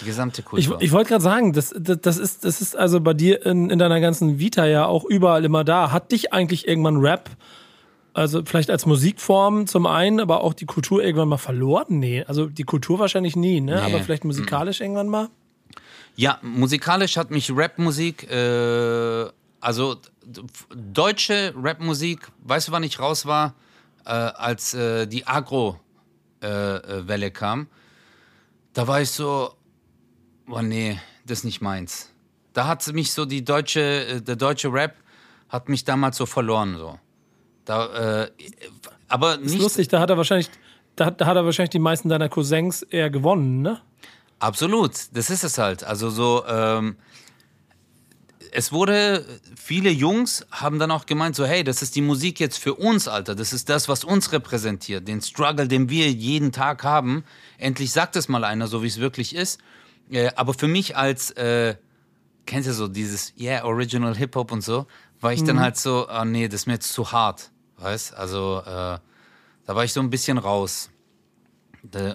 Die 0.00 0.06
gesamte 0.06 0.42
Kultur. 0.42 0.76
Ich, 0.78 0.86
ich 0.86 0.92
wollte 0.92 1.10
gerade 1.10 1.22
sagen, 1.22 1.52
das, 1.52 1.74
das, 1.76 1.98
das, 2.00 2.18
ist, 2.18 2.44
das 2.44 2.60
ist 2.60 2.76
also 2.76 3.00
bei 3.00 3.14
dir 3.14 3.44
in, 3.46 3.70
in 3.70 3.78
deiner 3.78 4.00
ganzen 4.00 4.38
Vita 4.38 4.66
ja 4.66 4.86
auch 4.86 5.04
überall 5.04 5.44
immer 5.44 5.64
da. 5.64 5.92
Hat 5.92 6.12
dich 6.12 6.32
eigentlich 6.32 6.68
irgendwann 6.68 6.98
Rap, 6.98 7.30
also 8.14 8.42
vielleicht 8.44 8.70
als 8.70 8.86
Musikform 8.86 9.66
zum 9.66 9.86
einen, 9.86 10.20
aber 10.20 10.42
auch 10.42 10.54
die 10.54 10.66
Kultur 10.66 11.02
irgendwann 11.02 11.28
mal 11.28 11.38
verloren? 11.38 11.98
Nee, 11.98 12.24
also 12.24 12.46
die 12.46 12.64
Kultur 12.64 12.98
wahrscheinlich 12.98 13.36
nie, 13.36 13.60
ne? 13.60 13.76
Nee. 13.76 13.80
aber 13.80 14.02
vielleicht 14.02 14.24
musikalisch 14.24 14.80
mhm. 14.80 14.84
irgendwann 14.84 15.08
mal? 15.08 15.28
Ja, 16.16 16.38
musikalisch 16.42 17.18
hat 17.18 17.30
mich 17.30 17.52
Rapmusik, 17.54 18.30
äh, 18.30 19.26
also 19.60 19.96
deutsche 20.74 21.52
Rapmusik, 21.56 22.28
weißt 22.44 22.68
du, 22.68 22.72
wann 22.72 22.84
ich 22.84 22.98
raus 22.98 23.26
war? 23.26 23.54
Äh, 24.06 24.10
als 24.10 24.72
äh, 24.72 25.06
die 25.06 25.26
Agro-Welle 25.26 27.26
äh, 27.26 27.30
kam. 27.30 27.66
Da 28.72 28.86
war 28.86 29.00
ich 29.00 29.10
so, 29.10 29.52
Oh 30.48 30.62
nee, 30.62 30.98
das 31.24 31.38
ist 31.38 31.44
nicht 31.44 31.60
meins. 31.60 32.12
Da 32.52 32.66
hat 32.66 32.86
mich 32.92 33.12
so 33.12 33.24
die 33.24 33.44
deutsche, 33.44 34.06
äh, 34.06 34.22
der 34.22 34.36
deutsche 34.36 34.72
Rap 34.72 34.94
hat 35.48 35.68
mich 35.68 35.84
damals 35.84 36.16
so 36.16 36.26
verloren 36.26 36.76
so. 36.76 36.98
Da, 37.64 38.22
äh, 38.22 38.30
aber 39.08 39.36
nicht. 39.38 39.54
ist 39.54 39.60
lustig, 39.60 39.88
da 39.88 40.00
hat 40.00 40.10
er 40.10 40.16
wahrscheinlich, 40.16 40.48
da 40.94 41.06
hat, 41.06 41.20
da 41.20 41.26
hat 41.26 41.36
er 41.36 41.44
wahrscheinlich 41.44 41.70
die 41.70 41.78
meisten 41.78 42.08
deiner 42.08 42.28
Cousins 42.28 42.82
eher 42.82 43.10
gewonnen, 43.10 43.62
ne? 43.62 43.80
Absolut, 44.38 44.92
das 45.12 45.30
ist 45.30 45.44
es 45.44 45.58
halt. 45.58 45.82
Also 45.82 46.10
so, 46.10 46.44
ähm, 46.46 46.96
es 48.52 48.72
wurde, 48.72 49.24
viele 49.56 49.90
Jungs 49.90 50.46
haben 50.50 50.78
dann 50.78 50.90
auch 50.90 51.06
gemeint, 51.06 51.36
so, 51.36 51.44
hey, 51.44 51.64
das 51.64 51.82
ist 51.82 51.96
die 51.96 52.02
Musik 52.02 52.38
jetzt 52.40 52.58
für 52.58 52.74
uns, 52.74 53.08
Alter. 53.08 53.34
Das 53.34 53.52
ist 53.52 53.68
das, 53.68 53.88
was 53.88 54.04
uns 54.04 54.32
repräsentiert. 54.32 55.08
Den 55.08 55.20
Struggle, 55.20 55.68
den 55.68 55.90
wir 55.90 56.10
jeden 56.10 56.52
Tag 56.52 56.84
haben. 56.84 57.24
Endlich 57.58 57.92
sagt 57.92 58.16
es 58.16 58.28
mal 58.28 58.44
einer, 58.44 58.66
so 58.66 58.82
wie 58.82 58.86
es 58.86 58.98
wirklich 58.98 59.34
ist. 59.34 59.60
Äh, 60.10 60.30
aber 60.36 60.54
für 60.54 60.68
mich 60.68 60.96
als, 60.96 61.30
äh, 61.32 61.76
kennst 62.46 62.68
du 62.68 62.72
so 62.72 62.88
dieses, 62.88 63.34
yeah, 63.38 63.64
Original 63.64 64.16
Hip-Hop 64.16 64.52
und 64.52 64.62
so, 64.62 64.86
war 65.20 65.32
ich 65.32 65.42
mhm. 65.42 65.46
dann 65.46 65.60
halt 65.60 65.76
so, 65.76 66.06
oh 66.08 66.24
nee, 66.24 66.48
das 66.48 66.62
ist 66.62 66.66
mir 66.66 66.74
jetzt 66.74 66.92
zu 66.92 67.10
hart, 67.12 67.50
weißt? 67.78 68.14
Also, 68.14 68.62
äh, 68.64 68.98
da 69.66 69.74
war 69.74 69.84
ich 69.84 69.92
so 69.92 70.00
ein 70.00 70.10
bisschen 70.10 70.38
raus. 70.38 70.90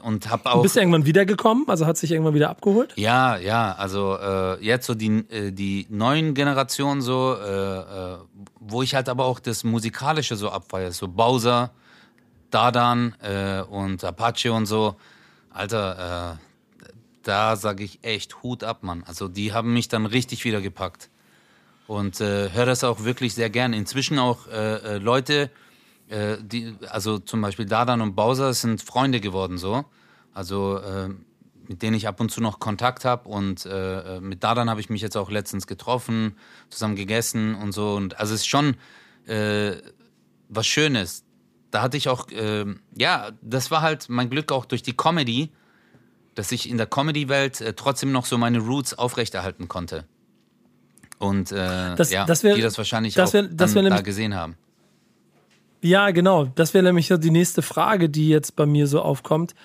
Und 0.03 0.29
hab 0.29 0.45
auch. 0.45 0.55
Du 0.55 0.61
bist 0.63 0.75
du 0.75 0.79
irgendwann 0.81 1.05
wiedergekommen? 1.05 1.65
Also 1.67 1.85
hat 1.85 1.95
sich 1.97 2.11
irgendwann 2.11 2.33
wieder 2.33 2.49
abgeholt? 2.49 2.93
Ja, 2.97 3.37
ja. 3.37 3.73
Also 3.73 4.17
äh, 4.17 4.63
jetzt 4.63 4.85
so 4.85 4.95
die, 4.95 5.23
äh, 5.29 5.51
die 5.51 5.87
neuen 5.89 6.33
Generationen 6.33 7.01
so, 7.01 7.35
äh, 7.35 7.77
äh, 7.77 8.17
wo 8.59 8.81
ich 8.81 8.95
halt 8.95 9.07
aber 9.07 9.25
auch 9.25 9.39
das 9.39 9.63
Musikalische 9.63 10.35
so 10.35 10.49
abfeiere. 10.49 10.91
So 10.91 11.07
Bowser, 11.07 11.71
Dadan 12.49 13.15
äh, 13.21 13.61
und 13.61 14.03
Apache 14.03 14.51
und 14.51 14.65
so. 14.65 14.95
Alter, 15.51 16.37
äh, 16.37 16.50
da 17.23 17.55
sage 17.55 17.83
ich 17.83 18.03
echt 18.03 18.43
Hut 18.43 18.63
ab, 18.63 18.83
Mann. 18.83 19.03
Also 19.05 19.27
die 19.27 19.53
haben 19.53 19.73
mich 19.73 19.87
dann 19.87 20.05
richtig 20.05 20.43
wieder 20.45 20.61
gepackt. 20.61 21.09
Und 21.87 22.21
äh, 22.21 22.51
höre 22.51 22.65
das 22.65 22.83
auch 22.83 23.03
wirklich 23.03 23.33
sehr 23.33 23.49
gern. 23.49 23.73
Inzwischen 23.73 24.17
auch 24.17 24.47
äh, 24.47 24.95
äh, 24.95 24.97
Leute, 24.97 25.49
äh, 26.07 26.37
die, 26.41 26.73
also 26.89 27.19
zum 27.19 27.41
Beispiel 27.41 27.65
Dadan 27.65 28.01
und 28.01 28.15
Bowser 28.15 28.53
sind 28.53 28.81
Freunde 28.81 29.19
geworden 29.19 29.57
so. 29.57 29.83
Also 30.33 30.77
äh, 30.77 31.09
mit 31.67 31.81
denen 31.81 31.95
ich 31.95 32.07
ab 32.07 32.19
und 32.19 32.31
zu 32.31 32.41
noch 32.41 32.59
Kontakt 32.59 33.03
habe. 33.03 33.27
Und 33.27 33.65
äh, 33.65 34.19
mit 34.21 34.43
Dadan 34.43 34.69
habe 34.69 34.79
ich 34.79 34.89
mich 34.89 35.01
jetzt 35.01 35.17
auch 35.17 35.29
letztens 35.29 35.67
getroffen, 35.67 36.37
zusammen 36.69 36.95
gegessen 36.95 37.55
und 37.55 37.71
so. 37.71 37.95
Und 37.95 38.19
also 38.19 38.33
es 38.33 38.41
ist 38.41 38.47
schon 38.47 38.75
was 40.49 40.67
Schönes. 40.67 41.23
Da 41.69 41.83
hatte 41.83 41.95
ich 41.95 42.09
auch, 42.09 42.27
ja, 42.97 43.29
das 43.41 43.71
war 43.71 43.81
halt 43.81 44.09
mein 44.09 44.29
Glück 44.29 44.51
auch 44.51 44.65
durch 44.65 44.83
die 44.83 44.97
Comedy 44.97 45.51
dass 46.35 46.51
ich 46.51 46.69
in 46.69 46.77
der 46.77 46.87
Comedy-Welt 46.87 47.61
äh, 47.61 47.73
trotzdem 47.73 48.11
noch 48.11 48.25
so 48.25 48.37
meine 48.37 48.59
Roots 48.59 48.93
aufrechterhalten 48.93 49.67
konnte. 49.67 50.05
Und 51.19 51.51
äh, 51.51 51.95
Das- 51.95 52.11
ja, 52.11 52.25
das 52.25 52.43
wär- 52.43 52.55
die 52.55 52.61
das 52.61 52.77
wahrscheinlich 52.77 53.13
das 53.13 53.29
auch 53.29 53.33
wär- 53.33 53.43
das 53.43 53.73
dann 53.73 53.83
wär 53.85 53.91
da 53.91 54.01
gesehen 54.01 54.35
haben. 54.35 54.55
Ja, 55.81 56.11
genau. 56.11 56.45
Das 56.55 56.73
wäre 56.73 56.83
nämlich 56.83 57.07
die 57.15 57.31
nächste 57.31 57.61
Frage, 57.61 58.09
die 58.09 58.29
jetzt 58.29 58.55
bei 58.55 58.65
mir 58.65 58.87
so 58.87 59.01
aufkommt. 59.01 59.55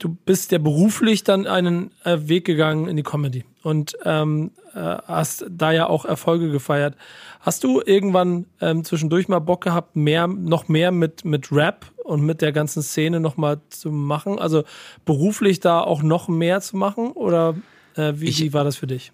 Du 0.00 0.08
bist 0.08 0.50
ja 0.50 0.58
beruflich 0.58 1.22
dann 1.24 1.46
einen 1.46 1.90
äh, 2.04 2.16
Weg 2.22 2.46
gegangen 2.46 2.88
in 2.88 2.96
die 2.96 3.02
Comedy 3.02 3.44
und 3.62 3.96
ähm, 4.06 4.50
äh, 4.74 4.78
hast 4.78 5.44
da 5.50 5.72
ja 5.72 5.88
auch 5.88 6.06
Erfolge 6.06 6.50
gefeiert. 6.50 6.96
Hast 7.40 7.64
du 7.64 7.82
irgendwann 7.84 8.46
ähm, 8.62 8.82
zwischendurch 8.82 9.28
mal 9.28 9.40
Bock 9.40 9.62
gehabt, 9.62 9.96
mehr, 9.96 10.26
noch 10.26 10.68
mehr 10.68 10.90
mit, 10.90 11.24
mit 11.26 11.52
Rap 11.52 11.84
und 12.02 12.22
mit 12.22 12.40
der 12.40 12.50
ganzen 12.52 12.82
Szene 12.82 13.20
noch 13.20 13.36
mal 13.36 13.60
zu 13.68 13.90
machen? 13.92 14.38
Also 14.38 14.64
beruflich 15.04 15.60
da 15.60 15.80
auch 15.82 16.02
noch 16.02 16.28
mehr 16.28 16.62
zu 16.62 16.78
machen? 16.78 17.12
Oder 17.12 17.54
äh, 17.94 18.14
wie, 18.16 18.28
Ich- 18.30 18.40
wie 18.40 18.54
war 18.54 18.64
das 18.64 18.76
für 18.76 18.86
dich? 18.86 19.12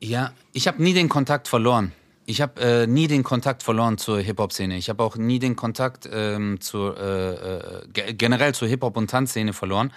Ja, 0.00 0.32
ich 0.52 0.66
habe 0.68 0.82
nie 0.82 0.94
den 0.94 1.08
Kontakt 1.08 1.48
verloren. 1.48 1.92
Ich 2.24 2.40
habe 2.40 2.60
äh, 2.60 2.86
nie 2.86 3.08
den 3.08 3.24
Kontakt 3.24 3.62
verloren 3.62 3.98
zur 3.98 4.20
Hip-Hop-Szene. 4.20 4.76
Ich 4.76 4.88
habe 4.88 5.02
auch 5.02 5.16
nie 5.16 5.38
den 5.40 5.56
Kontakt 5.56 6.08
ähm, 6.12 6.60
zur, 6.60 6.96
äh, 6.96 7.32
äh, 7.34 7.88
ge 7.92 8.12
generell 8.14 8.54
zur 8.54 8.68
Hip-Hop- 8.68 8.96
und 8.96 9.10
Tanzszene 9.10 9.52
verloren, 9.52 9.92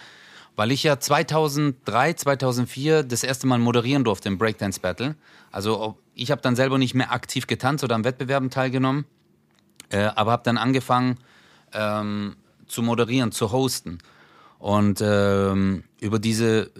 weil 0.55 0.71
ich 0.71 0.81
ja 0.83 0.99
2003, 0.99 2.13
2004 2.13 3.03
das 3.03 3.23
erste 3.23 3.45
Mal 3.45 3.59
moderieren 3.59 4.03
durfte 4.03 4.27
im 4.27 4.39
Breakdance 4.39 4.79
Battle. 4.79 5.15
Also 5.51 5.97
ich 6.15 6.31
habe 6.31 6.41
dann 6.41 6.55
selber 6.55 6.79
nicht 6.79 6.95
mehr 6.95 7.11
aktiv 7.11 7.45
getanzt 7.45 7.83
oder 7.83 7.93
an 7.93 8.03
Wettbewerben 8.03 8.49
teilgenommen, 8.49 9.05
äh, 9.89 10.05
aber 10.15 10.31
habe 10.31 10.43
dann 10.43 10.57
angefangen 10.57 11.19
ähm, 11.73 12.37
zu 12.65 12.81
moderieren, 12.81 13.31
zu 13.31 13.51
hosten. 13.51 13.99
Und 14.57 14.99
ähm, 14.99 15.83
über 15.99 16.17
diese 16.17 16.71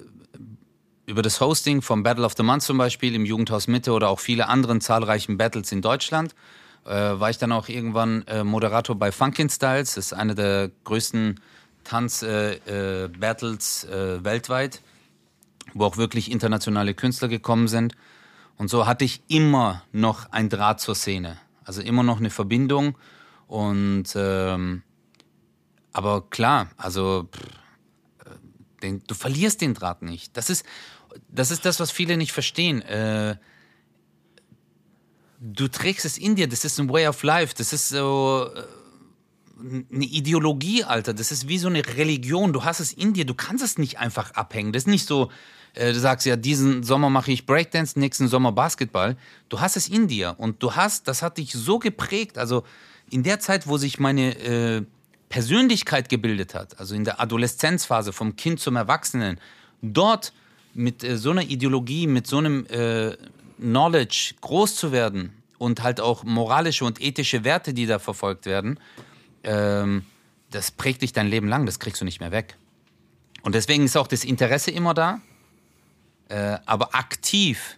über 1.05 1.21
das 1.21 1.39
Hosting 1.39 1.81
vom 1.81 2.03
Battle 2.03 2.25
of 2.25 2.33
the 2.35 2.43
Month 2.43 2.63
zum 2.63 2.77
Beispiel 2.77 3.15
im 3.15 3.25
Jugendhaus 3.25 3.67
Mitte 3.67 3.91
oder 3.91 4.09
auch 4.09 4.19
viele 4.19 4.47
anderen 4.47 4.81
zahlreichen 4.81 5.37
Battles 5.37 5.71
in 5.71 5.81
Deutschland, 5.81 6.35
äh, 6.85 6.89
war 6.89 7.29
ich 7.29 7.37
dann 7.37 7.51
auch 7.51 7.67
irgendwann 7.67 8.23
äh, 8.27 8.43
Moderator 8.43 8.95
bei 8.95 9.11
Funkin' 9.11 9.49
Styles. 9.49 9.95
Das 9.95 10.07
ist 10.07 10.13
eine 10.13 10.35
der 10.35 10.71
größten 10.83 11.39
Tanz-Battles 11.83 12.67
äh, 12.67 13.09
Battles, 13.19 13.83
äh, 13.85 14.23
weltweit, 14.23 14.81
wo 15.73 15.85
auch 15.85 15.97
wirklich 15.97 16.31
internationale 16.31 16.93
Künstler 16.93 17.27
gekommen 17.27 17.67
sind. 17.67 17.95
Und 18.57 18.69
so 18.69 18.87
hatte 18.87 19.05
ich 19.05 19.21
immer 19.27 19.83
noch 19.91 20.31
ein 20.31 20.49
Draht 20.49 20.79
zur 20.79 20.95
Szene. 20.95 21.37
Also 21.63 21.81
immer 21.81 22.03
noch 22.03 22.19
eine 22.19 22.29
Verbindung. 22.29 22.97
Und 23.47 24.13
ähm, 24.15 24.81
aber 25.93 26.29
klar, 26.29 26.69
also 26.77 27.27
pff, 27.31 27.41
äh, 28.25 28.81
den, 28.81 29.03
du 29.05 29.13
verlierst 29.13 29.61
den 29.61 29.73
Draht 29.73 30.01
nicht. 30.01 30.35
Das 30.37 30.49
ist, 30.49 30.65
das 31.30 31.51
ist 31.51 31.65
das, 31.65 31.80
was 31.80 31.91
viele 31.91 32.17
nicht 32.17 32.32
verstehen. 32.32 32.82
Äh, 32.82 33.38
du 35.39 35.67
trägst 35.67 36.06
es 36.06 36.17
in 36.17 36.36
dir, 36.36 36.47
das 36.47 36.65
ist 36.65 36.80
ein 36.80 36.89
Way 36.89 37.08
of 37.08 37.23
Life, 37.23 37.54
das 37.58 37.73
ist 37.73 37.89
so 37.89 38.49
äh, 38.54 38.63
eine 39.93 40.06
Ideologie, 40.06 40.84
Alter. 40.84 41.13
Das 41.13 41.32
ist 41.32 41.47
wie 41.47 41.58
so 41.58 41.67
eine 41.67 41.86
Religion. 41.86 42.54
Du 42.54 42.63
hast 42.63 42.80
es 42.80 42.93
in 42.93 43.13
dir, 43.13 43.25
du 43.25 43.34
kannst 43.34 43.63
es 43.63 43.78
nicht 43.78 43.99
einfach 43.99 44.32
abhängen. 44.32 44.73
Das 44.73 44.84
ist 44.84 44.88
nicht 44.88 45.08
so, 45.08 45.32
äh, 45.73 45.93
du 45.93 45.99
sagst 45.99 46.25
ja, 46.25 46.36
diesen 46.36 46.84
Sommer 46.84 47.10
mache 47.10 47.32
ich 47.32 47.45
Breakdance, 47.45 47.99
nächsten 47.99 48.28
Sommer 48.28 48.51
Basketball. 48.51 49.17
Du 49.49 49.60
hast 49.60 49.78
es 49.78 49.88
in 49.88 50.08
dir 50.08 50.36
und 50.38 50.62
du 50.62 50.75
hast, 50.75 51.08
das 51.08 51.21
hat 51.21 51.38
dich 51.38 51.54
so 51.54 51.80
geprägt. 51.80 52.38
Also 52.38 52.63
in 53.10 53.23
der 53.23 53.39
Zeit, 53.39 53.67
wo 53.67 53.78
sich 53.78 53.99
meine 53.99 54.86
Persönlichkeit 55.30 56.10
gebildet 56.10 56.56
hat, 56.56 56.80
also 56.80 56.95
in 56.95 57.04
der 57.04 57.19
Adoleszenzphase 57.19 58.13
vom 58.13 58.36
Kind 58.36 58.60
zum 58.60 58.75
Erwachsenen, 58.75 59.39
dort 59.82 60.34
mit 60.75 61.03
äh, 61.03 61.17
so 61.17 61.31
einer 61.31 61.41
Ideologie, 61.41 62.05
mit 62.05 62.27
so 62.27 62.38
einem 62.38 62.65
äh, 62.67 63.17
Knowledge 63.57 64.35
groß 64.41 64.75
zu 64.75 64.91
werden 64.91 65.33
und 65.57 65.81
halt 65.81 65.99
auch 65.99 66.23
moralische 66.23 66.85
und 66.85 67.01
ethische 67.01 67.43
Werte, 67.43 67.73
die 67.73 67.88
da 67.88 67.97
verfolgt 67.97 68.45
werden, 68.45 68.79
ähm, 69.43 70.03
das 70.51 70.71
prägt 70.71 71.01
dich 71.01 71.13
dein 71.13 71.27
Leben 71.27 71.47
lang, 71.47 71.65
das 71.65 71.79
kriegst 71.79 72.01
du 72.01 72.05
nicht 72.05 72.19
mehr 72.19 72.31
weg. 72.31 72.57
Und 73.41 73.55
deswegen 73.55 73.85
ist 73.85 73.97
auch 73.97 74.07
das 74.07 74.23
Interesse 74.23 74.71
immer 74.71 74.93
da, 74.93 75.21
äh, 76.29 76.57
aber 76.65 76.93
aktiv 76.93 77.77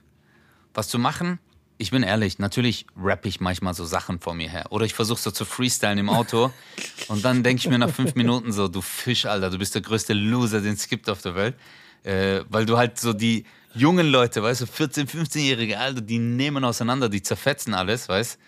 was 0.73 0.89
zu 0.89 0.99
machen, 0.99 1.39
ich 1.79 1.91
bin 1.91 2.01
ehrlich, 2.01 2.39
natürlich 2.39 2.87
rappe 2.99 3.27
ich 3.27 3.39
manchmal 3.39 3.73
so 3.75 3.85
Sachen 3.85 4.19
vor 4.19 4.33
mir 4.33 4.49
her. 4.49 4.65
Oder 4.71 4.85
ich 4.85 4.95
versuche 4.95 5.19
so 5.19 5.29
zu 5.29 5.45
freestylen 5.45 5.99
im 5.99 6.09
Auto 6.09 6.51
und 7.07 7.23
dann 7.23 7.43
denke 7.43 7.59
ich 7.59 7.69
mir 7.69 7.77
nach 7.77 7.91
fünf 7.91 8.15
Minuten 8.15 8.51
so, 8.51 8.67
du 8.67 8.81
Fisch, 8.81 9.27
Alter, 9.27 9.51
du 9.51 9.59
bist 9.59 9.75
der 9.75 9.83
größte 9.83 10.13
Loser, 10.13 10.61
den 10.61 10.73
es 10.73 10.87
gibt 10.87 11.09
auf 11.09 11.21
der 11.21 11.35
Welt. 11.35 11.55
Äh, 12.07 12.45
weil 12.49 12.65
du 12.65 12.77
halt 12.77 12.97
so 12.97 13.11
die 13.11 13.43
jungen 13.73 14.07
Leute, 14.07 14.41
weißt 14.41 14.61
du, 14.61 14.65
14-, 14.65 15.09
15-Jährige, 15.09 15.77
Alter, 15.77 15.99
die 15.99 16.19
nehmen 16.19 16.63
auseinander, 16.63 17.09
die 17.09 17.21
zerfetzen 17.21 17.73
alles, 17.73 18.07
weißt 18.07 18.39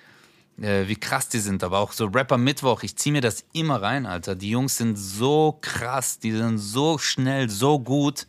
äh, 0.61 0.87
wie 0.87 0.95
krass 0.95 1.27
die 1.27 1.39
sind. 1.39 1.61
Aber 1.63 1.79
auch 1.79 1.91
so 1.91 2.05
Rapper 2.05 2.37
Mittwoch, 2.37 2.83
ich 2.83 2.95
ziehe 2.95 3.11
mir 3.11 3.21
das 3.21 3.43
immer 3.51 3.81
rein, 3.81 4.05
Alter. 4.05 4.35
Die 4.35 4.49
Jungs 4.49 4.77
sind 4.77 4.97
so 4.97 5.57
krass, 5.59 6.19
die 6.19 6.31
sind 6.31 6.57
so 6.57 6.97
schnell, 6.97 7.49
so 7.49 7.79
gut. 7.79 8.27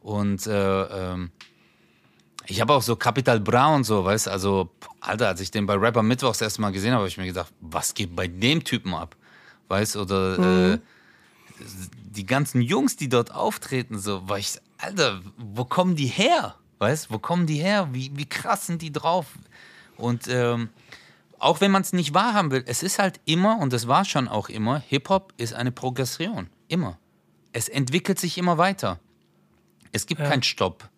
Und 0.00 0.46
äh, 0.48 0.82
ähm, 0.82 1.30
ich 2.46 2.60
habe 2.60 2.72
auch 2.72 2.82
so 2.82 2.96
Capital 2.96 3.38
Bra 3.38 3.74
und 3.74 3.84
so, 3.84 4.04
weißt 4.04 4.28
also, 4.28 4.70
Alter, 5.00 5.28
als 5.28 5.40
ich 5.40 5.50
den 5.52 5.66
bei 5.66 5.74
Rapper 5.74 6.02
Mittwochs 6.02 6.40
erst 6.40 6.58
mal 6.58 6.70
gesehen 6.70 6.90
habe, 6.92 7.02
habe 7.02 7.08
ich 7.08 7.18
mir 7.18 7.26
gedacht, 7.26 7.52
was 7.60 7.94
geht 7.94 8.14
bei 8.16 8.26
dem 8.26 8.62
Typen 8.64 8.94
ab? 8.94 9.14
Weißt 9.68 9.96
oder 9.96 10.74
äh, 10.74 10.78
die 12.10 12.26
ganzen 12.26 12.60
Jungs, 12.60 12.96
die 12.96 13.08
dort 13.08 13.32
auftreten, 13.34 13.98
so, 13.98 14.28
war 14.28 14.38
ich, 14.38 14.58
Alter, 14.78 15.20
wo 15.36 15.64
kommen 15.64 15.96
die 15.96 16.06
her? 16.06 16.54
Weißt 16.78 17.10
wo 17.10 17.18
kommen 17.18 17.46
die 17.46 17.56
her? 17.56 17.88
Wie, 17.92 18.10
wie 18.14 18.26
krass 18.26 18.66
sind 18.66 18.82
die 18.82 18.92
drauf? 18.92 19.26
Und 19.96 20.28
ähm, 20.28 20.68
auch 21.38 21.60
wenn 21.60 21.70
man 21.70 21.82
es 21.82 21.92
nicht 21.92 22.12
wahrhaben 22.14 22.50
will, 22.50 22.64
es 22.66 22.82
ist 22.82 22.98
halt 22.98 23.20
immer, 23.24 23.58
und 23.58 23.72
das 23.72 23.88
war 23.88 24.04
schon 24.04 24.28
auch 24.28 24.48
immer, 24.48 24.78
Hip-Hop 24.80 25.32
ist 25.36 25.54
eine 25.54 25.72
Progression. 25.72 26.48
Immer. 26.68 26.98
Es 27.52 27.68
entwickelt 27.68 28.18
sich 28.18 28.36
immer 28.38 28.58
weiter. 28.58 28.98
Es 29.92 30.06
gibt 30.06 30.20
Ja. 30.20 30.28
keinen 30.28 30.42
Stopp. 30.42 30.88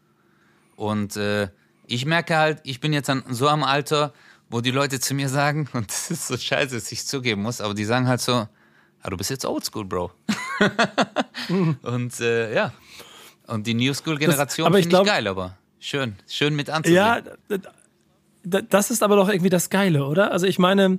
Und 0.77 1.17
äh, 1.17 1.49
ich 1.87 2.05
merke 2.07 2.37
halt, 2.37 2.61
ich 2.65 2.81
bin 2.81 2.93
jetzt 2.93 3.09
an, 3.11 3.23
so 3.29 3.49
am 3.49 3.63
Alter, 3.63 4.13
wo 4.51 4.61
die 4.61 4.71
Leute 4.71 4.99
zu 5.01 5.15
mir 5.15 5.29
sagen, 5.29 5.69
und 5.75 5.91
das 5.91 6.11
ist 6.11 6.27
so 6.27 6.37
scheiße, 6.37 6.75
dass 6.75 6.91
ich 6.91 7.07
zugeben 7.07 7.43
muss, 7.43 7.61
aber 7.61 7.75
die 7.75 7.85
sagen 7.85 8.09
halt 8.09 8.21
so, 8.21 8.49
ah, 9.09 9.11
du 9.11 9.17
bist 9.17 9.31
jetzt 9.31 9.47
oldschool, 9.47 9.85
Bro. 9.85 10.11
und 11.83 12.21
äh, 12.21 12.55
ja. 12.55 12.73
Und 13.47 13.67
die 13.67 13.75
New 13.75 13.95
School-Generation 13.95 14.67
aber 14.67 14.79
ich 14.79 14.85
finde 14.85 14.99
ich 14.99 15.05
glaub- 15.05 15.07
geil, 15.07 15.27
aber 15.27 15.57
schön. 15.81 16.17
Schön 16.29 16.55
mit 16.55 16.69
anzusehen. 16.69 16.97
Ja, 16.97 17.23
das 18.45 18.91
ist 18.91 19.03
aber 19.03 19.17
doch 19.17 19.29
irgendwie 19.29 19.49
das 19.49 19.71
Geile, 19.71 20.05
oder? 20.05 20.33
Also 20.33 20.47
ich 20.47 20.59
meine, 20.59 20.99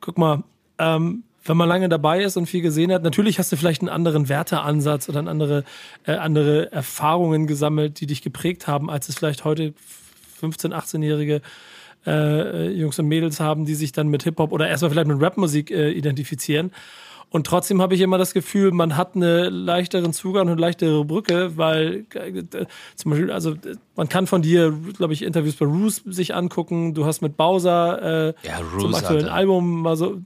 guck 0.00 0.16
mal, 0.16 0.42
ähm, 0.78 1.24
wenn 1.44 1.56
man 1.56 1.68
lange 1.68 1.88
dabei 1.88 2.22
ist 2.22 2.36
und 2.36 2.46
viel 2.46 2.62
gesehen 2.62 2.92
hat, 2.92 3.02
natürlich 3.02 3.38
hast 3.38 3.52
du 3.52 3.56
vielleicht 3.56 3.82
einen 3.82 3.88
anderen 3.88 4.28
Werteansatz 4.28 5.08
oder 5.08 5.20
eine 5.20 5.30
andere, 5.30 5.64
äh, 6.06 6.12
andere 6.12 6.72
Erfahrungen 6.72 7.46
gesammelt, 7.46 8.00
die 8.00 8.06
dich 8.06 8.22
geprägt 8.22 8.66
haben, 8.66 8.90
als 8.90 9.08
es 9.08 9.16
vielleicht 9.16 9.44
heute 9.44 9.74
15-, 10.40 10.72
18-jährige 10.72 11.42
äh, 12.06 12.70
Jungs 12.70 12.98
und 12.98 13.08
Mädels 13.08 13.40
haben, 13.40 13.66
die 13.66 13.74
sich 13.74 13.92
dann 13.92 14.08
mit 14.08 14.22
Hip-Hop 14.22 14.52
oder 14.52 14.68
erstmal 14.68 14.90
vielleicht 14.90 15.08
mit 15.08 15.20
Rapmusik 15.20 15.70
äh, 15.70 15.90
identifizieren. 15.90 16.72
Und 17.30 17.46
trotzdem 17.46 17.80
habe 17.80 17.94
ich 17.94 18.00
immer 18.00 18.18
das 18.18 18.34
Gefühl, 18.34 18.72
man 18.72 18.96
hat 18.96 19.14
einen 19.14 19.52
leichteren 19.52 20.12
Zugang 20.12 20.42
und 20.42 20.52
eine 20.52 20.60
leichtere 20.60 21.04
Brücke, 21.04 21.56
weil 21.56 22.04
äh, 22.14 22.66
zum 22.96 23.10
Beispiel, 23.12 23.30
also 23.30 23.54
man 23.94 24.08
kann 24.08 24.26
von 24.26 24.42
dir, 24.42 24.76
glaube 24.96 25.12
ich, 25.12 25.22
Interviews 25.22 25.54
bei 25.54 25.66
Roos 25.66 26.02
sich 26.06 26.34
angucken. 26.34 26.92
Du 26.92 27.06
hast 27.06 27.20
mit 27.22 27.36
Bowser 27.36 28.30
äh, 28.30 28.34
Ja, 28.42 28.58
zum 28.58 28.80
Roos, 28.80 28.94
aktuellen 28.96 29.24
Alter. 29.26 29.34
Album 29.34 29.82
mal 29.82 29.96
so. 29.96 30.18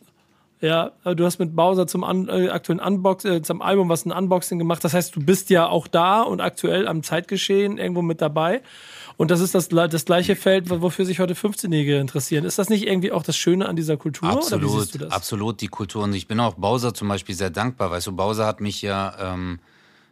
Ja, 0.61 0.93
du 1.05 1.27
hast 1.27 1.39
mit 1.39 1.55
Bowser 1.55 1.87
zum 1.87 2.05
an, 2.05 2.27
äh, 2.29 2.49
aktuellen 2.49 2.81
Unbox, 2.81 3.27
äh, 3.27 3.43
zum 3.43 3.61
Album 3.61 3.91
was 3.91 4.07
ein 4.07 4.13
Unboxing 4.13 4.59
gemacht. 4.59 4.83
Das 4.83 4.95
heißt, 4.95 5.15
du 5.15 5.21
bist 5.21 5.51
ja 5.51 5.69
auch 5.69 5.87
da 5.87 6.23
und 6.23 6.41
aktuell 6.41 6.89
am 6.89 7.03
Zeitgeschehen 7.03 7.77
irgendwo 7.77 8.01
mit 8.01 8.23
dabei. 8.23 8.63
Und 9.17 9.31
das 9.31 9.41
ist 9.41 9.55
das, 9.55 9.69
das 9.69 10.05
gleiche 10.05 10.35
Feld, 10.35 10.71
wofür 10.71 11.05
sich 11.05 11.21
heute 11.21 11.35
15-Jährige 11.35 11.99
interessieren. 11.99 12.45
Ist 12.45 12.59
das 12.59 12.69
nicht 12.69 12.87
irgendwie 12.87 13.13
auch 13.13 13.23
das 13.23 13.37
Schöne 13.37 13.69
an 13.69 13.77
dieser 13.77 13.97
Kultur? 13.97 14.29
Absolut, 14.29 15.03
absolut 15.13 15.61
die 15.61 15.69
Kultur. 15.69 16.03
Und 16.05 16.15
ich 16.15 16.27
bin 16.27 16.41
auch 16.41 16.55
Bowser 16.55 16.95
zum 16.95 17.09
Beispiel 17.09 17.35
sehr 17.35 17.51
dankbar. 17.51 17.91
Weißt 17.91 18.09
du, 18.09 18.13
Bowser 18.13 18.47
hat 18.47 18.61
mich 18.61 18.83
ja 18.83 19.35
ähm, 19.35 19.61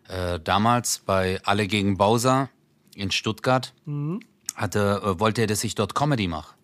äh, 0.08 0.38
damals 0.38 1.00
bei 1.04 1.40
Alle 1.44 1.66
gegen 1.66 1.96
Bowser 1.96 2.48
in 2.94 3.10
Stuttgart, 3.10 3.72
Mhm. 3.86 4.20
hatte, 4.54 5.00
äh, 5.04 5.18
wollte 5.18 5.40
er, 5.42 5.46
dass 5.48 5.64
ich 5.64 5.74
dort 5.74 5.94
Comedy 5.94 6.28
mache. 6.28 6.54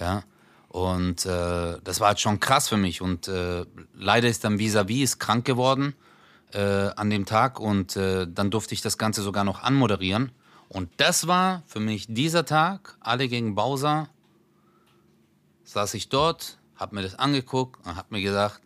Ja. 0.00 0.24
Und 0.68 1.26
äh, 1.26 1.78
das 1.82 2.00
war 2.00 2.08
halt 2.08 2.20
schon 2.20 2.40
krass 2.40 2.68
für 2.68 2.76
mich. 2.76 3.00
Und 3.02 3.28
äh, 3.28 3.64
leider 3.94 4.28
ist 4.28 4.44
dann 4.44 4.58
Vis-a-vis 4.58 5.02
ist 5.02 5.18
krank 5.18 5.44
geworden 5.44 5.94
äh, 6.52 6.60
an 6.60 7.10
dem 7.10 7.26
Tag. 7.26 7.60
Und 7.60 7.96
äh, 7.96 8.26
dann 8.28 8.50
durfte 8.50 8.74
ich 8.74 8.80
das 8.80 8.96
Ganze 8.98 9.22
sogar 9.22 9.44
noch 9.44 9.62
anmoderieren. 9.62 10.32
Und 10.70 10.88
das 10.98 11.26
war 11.26 11.64
für 11.66 11.80
mich 11.80 12.06
dieser 12.08 12.44
Tag, 12.44 12.96
alle 13.00 13.26
gegen 13.26 13.56
Bowser, 13.56 14.08
saß 15.64 15.94
ich 15.94 16.08
dort, 16.08 16.58
hab 16.76 16.92
mir 16.92 17.02
das 17.02 17.16
angeguckt 17.16 17.84
und 17.84 17.96
hab 17.96 18.12
mir 18.12 18.22
gedacht, 18.22 18.62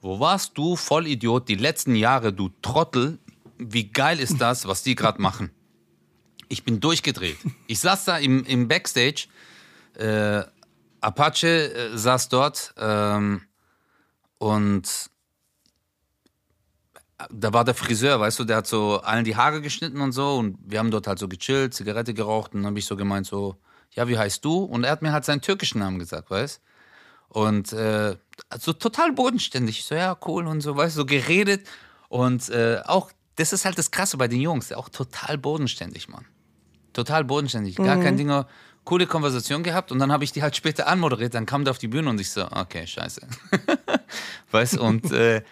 wo 0.00 0.18
warst 0.18 0.58
du, 0.58 0.74
Vollidiot, 0.74 1.48
die 1.48 1.54
letzten 1.54 1.94
Jahre, 1.94 2.32
du 2.32 2.50
Trottel? 2.62 3.20
Wie 3.58 3.92
geil 3.92 4.18
ist 4.18 4.40
das, 4.40 4.66
was 4.66 4.82
die 4.82 4.96
gerade 4.96 5.22
machen? 5.22 5.52
Ich 6.48 6.64
bin 6.64 6.80
durchgedreht. 6.80 7.38
Ich 7.68 7.78
saß 7.78 8.06
da 8.06 8.18
im, 8.18 8.44
im 8.44 8.66
Backstage, 8.66 9.28
äh, 9.94 10.42
Apache 11.00 11.72
äh, 11.72 11.96
saß 11.96 12.28
dort 12.28 12.74
ähm, 12.76 13.42
und 14.38 15.10
da 17.30 17.52
war 17.52 17.64
der 17.64 17.74
Friseur, 17.74 18.20
weißt 18.20 18.38
du, 18.38 18.44
der 18.44 18.58
hat 18.58 18.66
so 18.66 19.00
allen 19.00 19.24
die 19.24 19.36
Haare 19.36 19.60
geschnitten 19.60 20.00
und 20.00 20.12
so 20.12 20.36
und 20.36 20.58
wir 20.64 20.78
haben 20.78 20.90
dort 20.90 21.06
halt 21.06 21.18
so 21.18 21.28
gechillt, 21.28 21.74
Zigarette 21.74 22.14
geraucht 22.14 22.54
und 22.54 22.60
dann 22.60 22.68
habe 22.68 22.78
ich 22.78 22.86
so 22.86 22.96
gemeint 22.96 23.26
so, 23.26 23.56
ja, 23.92 24.08
wie 24.08 24.18
heißt 24.18 24.44
du? 24.44 24.58
Und 24.58 24.84
er 24.84 24.92
hat 24.92 25.02
mir 25.02 25.12
halt 25.12 25.24
seinen 25.24 25.40
türkischen 25.40 25.80
Namen 25.80 25.98
gesagt, 25.98 26.30
weißt 26.30 26.60
Und 27.28 27.72
äh, 27.72 28.16
also 28.48 28.72
total 28.72 29.12
bodenständig. 29.12 29.80
Ich 29.80 29.84
so, 29.84 29.94
ja, 29.94 30.16
cool 30.26 30.46
und 30.46 30.60
so, 30.60 30.76
weißt 30.76 30.96
du, 30.96 31.00
so 31.00 31.06
geredet 31.06 31.66
und 32.08 32.48
äh, 32.48 32.80
auch, 32.86 33.10
das 33.36 33.52
ist 33.52 33.64
halt 33.64 33.78
das 33.78 33.90
Krasse 33.90 34.16
bei 34.16 34.28
den 34.28 34.40
Jungs, 34.40 34.72
auch 34.72 34.88
total 34.88 35.38
bodenständig, 35.38 36.08
Mann. 36.08 36.26
Total 36.92 37.24
bodenständig, 37.24 37.76
gar 37.76 37.96
mhm. 37.96 38.02
kein 38.02 38.16
Ding, 38.16 38.44
coole 38.84 39.06
Konversation 39.06 39.62
gehabt 39.62 39.92
und 39.92 39.98
dann 39.98 40.10
habe 40.10 40.24
ich 40.24 40.32
die 40.32 40.42
halt 40.42 40.56
später 40.56 40.88
anmoderiert, 40.88 41.34
dann 41.34 41.46
kam 41.46 41.64
der 41.64 41.70
auf 41.70 41.78
die 41.78 41.88
Bühne 41.88 42.10
und 42.10 42.20
ich 42.20 42.30
so, 42.30 42.44
okay, 42.50 42.86
scheiße. 42.86 43.20
weißt 44.50 44.78
und 44.78 45.12
äh, 45.12 45.42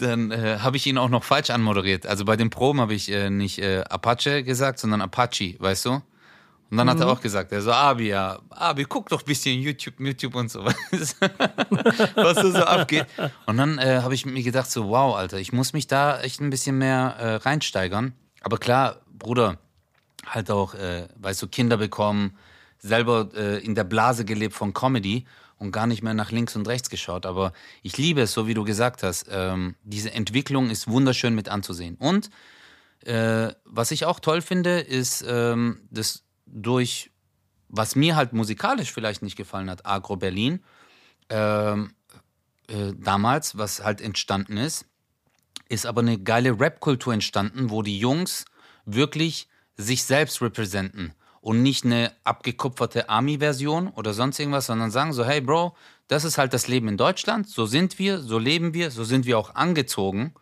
dann 0.00 0.30
äh, 0.30 0.58
habe 0.60 0.76
ich 0.76 0.86
ihn 0.86 0.98
auch 0.98 1.08
noch 1.08 1.24
falsch 1.24 1.50
anmoderiert. 1.50 2.06
Also 2.06 2.24
bei 2.24 2.36
den 2.36 2.50
Proben 2.50 2.80
habe 2.80 2.94
ich 2.94 3.10
äh, 3.10 3.30
nicht 3.30 3.58
äh, 3.58 3.82
Apache 3.88 4.42
gesagt, 4.42 4.78
sondern 4.78 5.00
Apache, 5.00 5.56
weißt 5.58 5.86
du? 5.86 6.02
Und 6.70 6.78
dann 6.78 6.86
mhm. 6.86 6.90
hat 6.90 7.00
er 7.00 7.06
mhm. 7.06 7.12
auch 7.12 7.20
gesagt, 7.20 7.52
er 7.52 7.62
so, 7.62 7.72
Abi, 7.72 8.08
ja, 8.08 8.38
Abi, 8.50 8.84
guck 8.84 9.08
doch 9.08 9.20
ein 9.20 9.26
bisschen 9.26 9.60
YouTube, 9.60 9.94
YouTube 10.00 10.34
und 10.34 10.50
so, 10.50 10.64
was 10.90 11.16
da 12.34 12.50
so 12.50 12.64
abgeht. 12.64 13.06
Und 13.46 13.58
dann 13.58 13.78
äh, 13.78 14.00
habe 14.02 14.14
ich 14.14 14.26
mir 14.26 14.42
gedacht, 14.42 14.70
so, 14.70 14.88
wow, 14.88 15.14
Alter, 15.14 15.38
ich 15.38 15.52
muss 15.52 15.72
mich 15.72 15.86
da 15.86 16.20
echt 16.20 16.40
ein 16.40 16.50
bisschen 16.50 16.78
mehr 16.78 17.16
äh, 17.18 17.34
reinsteigern. 17.36 18.14
Aber 18.40 18.58
klar, 18.58 18.96
Bruder, 19.12 19.58
halt 20.26 20.50
auch, 20.50 20.74
äh, 20.74 21.06
weißt 21.16 21.42
du, 21.42 21.48
Kinder 21.48 21.76
bekommen, 21.76 22.36
selber 22.78 23.28
äh, 23.34 23.64
in 23.64 23.74
der 23.74 23.84
Blase 23.84 24.24
gelebt 24.24 24.54
von 24.54 24.74
Comedy 24.74 25.26
und 25.64 25.72
gar 25.72 25.86
nicht 25.86 26.02
mehr 26.02 26.14
nach 26.14 26.30
links 26.30 26.54
und 26.54 26.68
rechts 26.68 26.90
geschaut. 26.90 27.26
Aber 27.26 27.52
ich 27.82 27.96
liebe 27.96 28.22
es, 28.22 28.32
so 28.32 28.46
wie 28.46 28.54
du 28.54 28.64
gesagt 28.64 29.02
hast. 29.02 29.26
Ähm, 29.30 29.74
diese 29.82 30.12
Entwicklung 30.12 30.70
ist 30.70 30.86
wunderschön 30.88 31.34
mit 31.34 31.48
anzusehen. 31.48 31.96
Und 31.96 32.30
äh, 33.04 33.52
was 33.64 33.90
ich 33.90 34.04
auch 34.04 34.20
toll 34.20 34.42
finde, 34.42 34.80
ist, 34.80 35.24
ähm, 35.26 35.80
dass 35.90 36.22
durch, 36.46 37.10
was 37.68 37.96
mir 37.96 38.16
halt 38.16 38.32
musikalisch 38.32 38.92
vielleicht 38.92 39.22
nicht 39.22 39.36
gefallen 39.36 39.70
hat, 39.70 39.86
Agro 39.86 40.16
Berlin, 40.16 40.62
ähm, 41.30 41.94
äh, 42.68 42.92
damals, 42.96 43.58
was 43.58 43.82
halt 43.82 44.00
entstanden 44.00 44.56
ist, 44.56 44.86
ist 45.68 45.86
aber 45.86 46.02
eine 46.02 46.18
geile 46.18 46.60
Rap-Kultur 46.60 47.14
entstanden, 47.14 47.70
wo 47.70 47.82
die 47.82 47.98
Jungs 47.98 48.44
wirklich 48.84 49.48
sich 49.76 50.04
selbst 50.04 50.40
repräsentieren 50.40 51.14
und 51.44 51.62
nicht 51.62 51.84
eine 51.84 52.10
abgekupferte 52.24 53.10
Army-Version 53.10 53.88
oder 53.88 54.14
sonst 54.14 54.38
irgendwas, 54.38 54.64
sondern 54.64 54.90
sagen 54.90 55.12
so, 55.12 55.26
hey 55.26 55.42
Bro, 55.42 55.76
das 56.08 56.24
ist 56.24 56.38
halt 56.38 56.54
das 56.54 56.68
Leben 56.68 56.88
in 56.88 56.96
Deutschland, 56.96 57.50
so 57.50 57.66
sind 57.66 57.98
wir, 57.98 58.20
so 58.20 58.38
leben 58.38 58.72
wir, 58.72 58.90
so 58.90 59.04
sind 59.04 59.26
wir 59.26 59.38
auch 59.38 59.54
angezogen. 59.54 60.32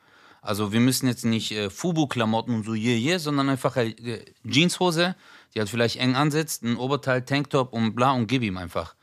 Also 0.42 0.72
wir 0.72 0.78
müssen 0.78 1.08
jetzt 1.08 1.24
nicht 1.24 1.50
äh, 1.50 1.70
Fubu-Klamotten 1.70 2.54
und 2.54 2.64
so 2.64 2.74
je, 2.74 2.94
je, 2.94 3.18
sondern 3.18 3.48
einfach 3.48 3.76
äh, 3.76 4.24
Jeanshose, 4.48 5.16
die 5.52 5.58
halt 5.58 5.68
vielleicht 5.68 5.96
eng 5.96 6.14
ansitzt, 6.14 6.62
ein 6.62 6.76
Oberteil, 6.76 7.24
Tanktop 7.24 7.72
und 7.72 7.96
bla 7.96 8.12
und 8.12 8.28
gib 8.28 8.44
ihm 8.44 8.56
einfach. 8.56 8.94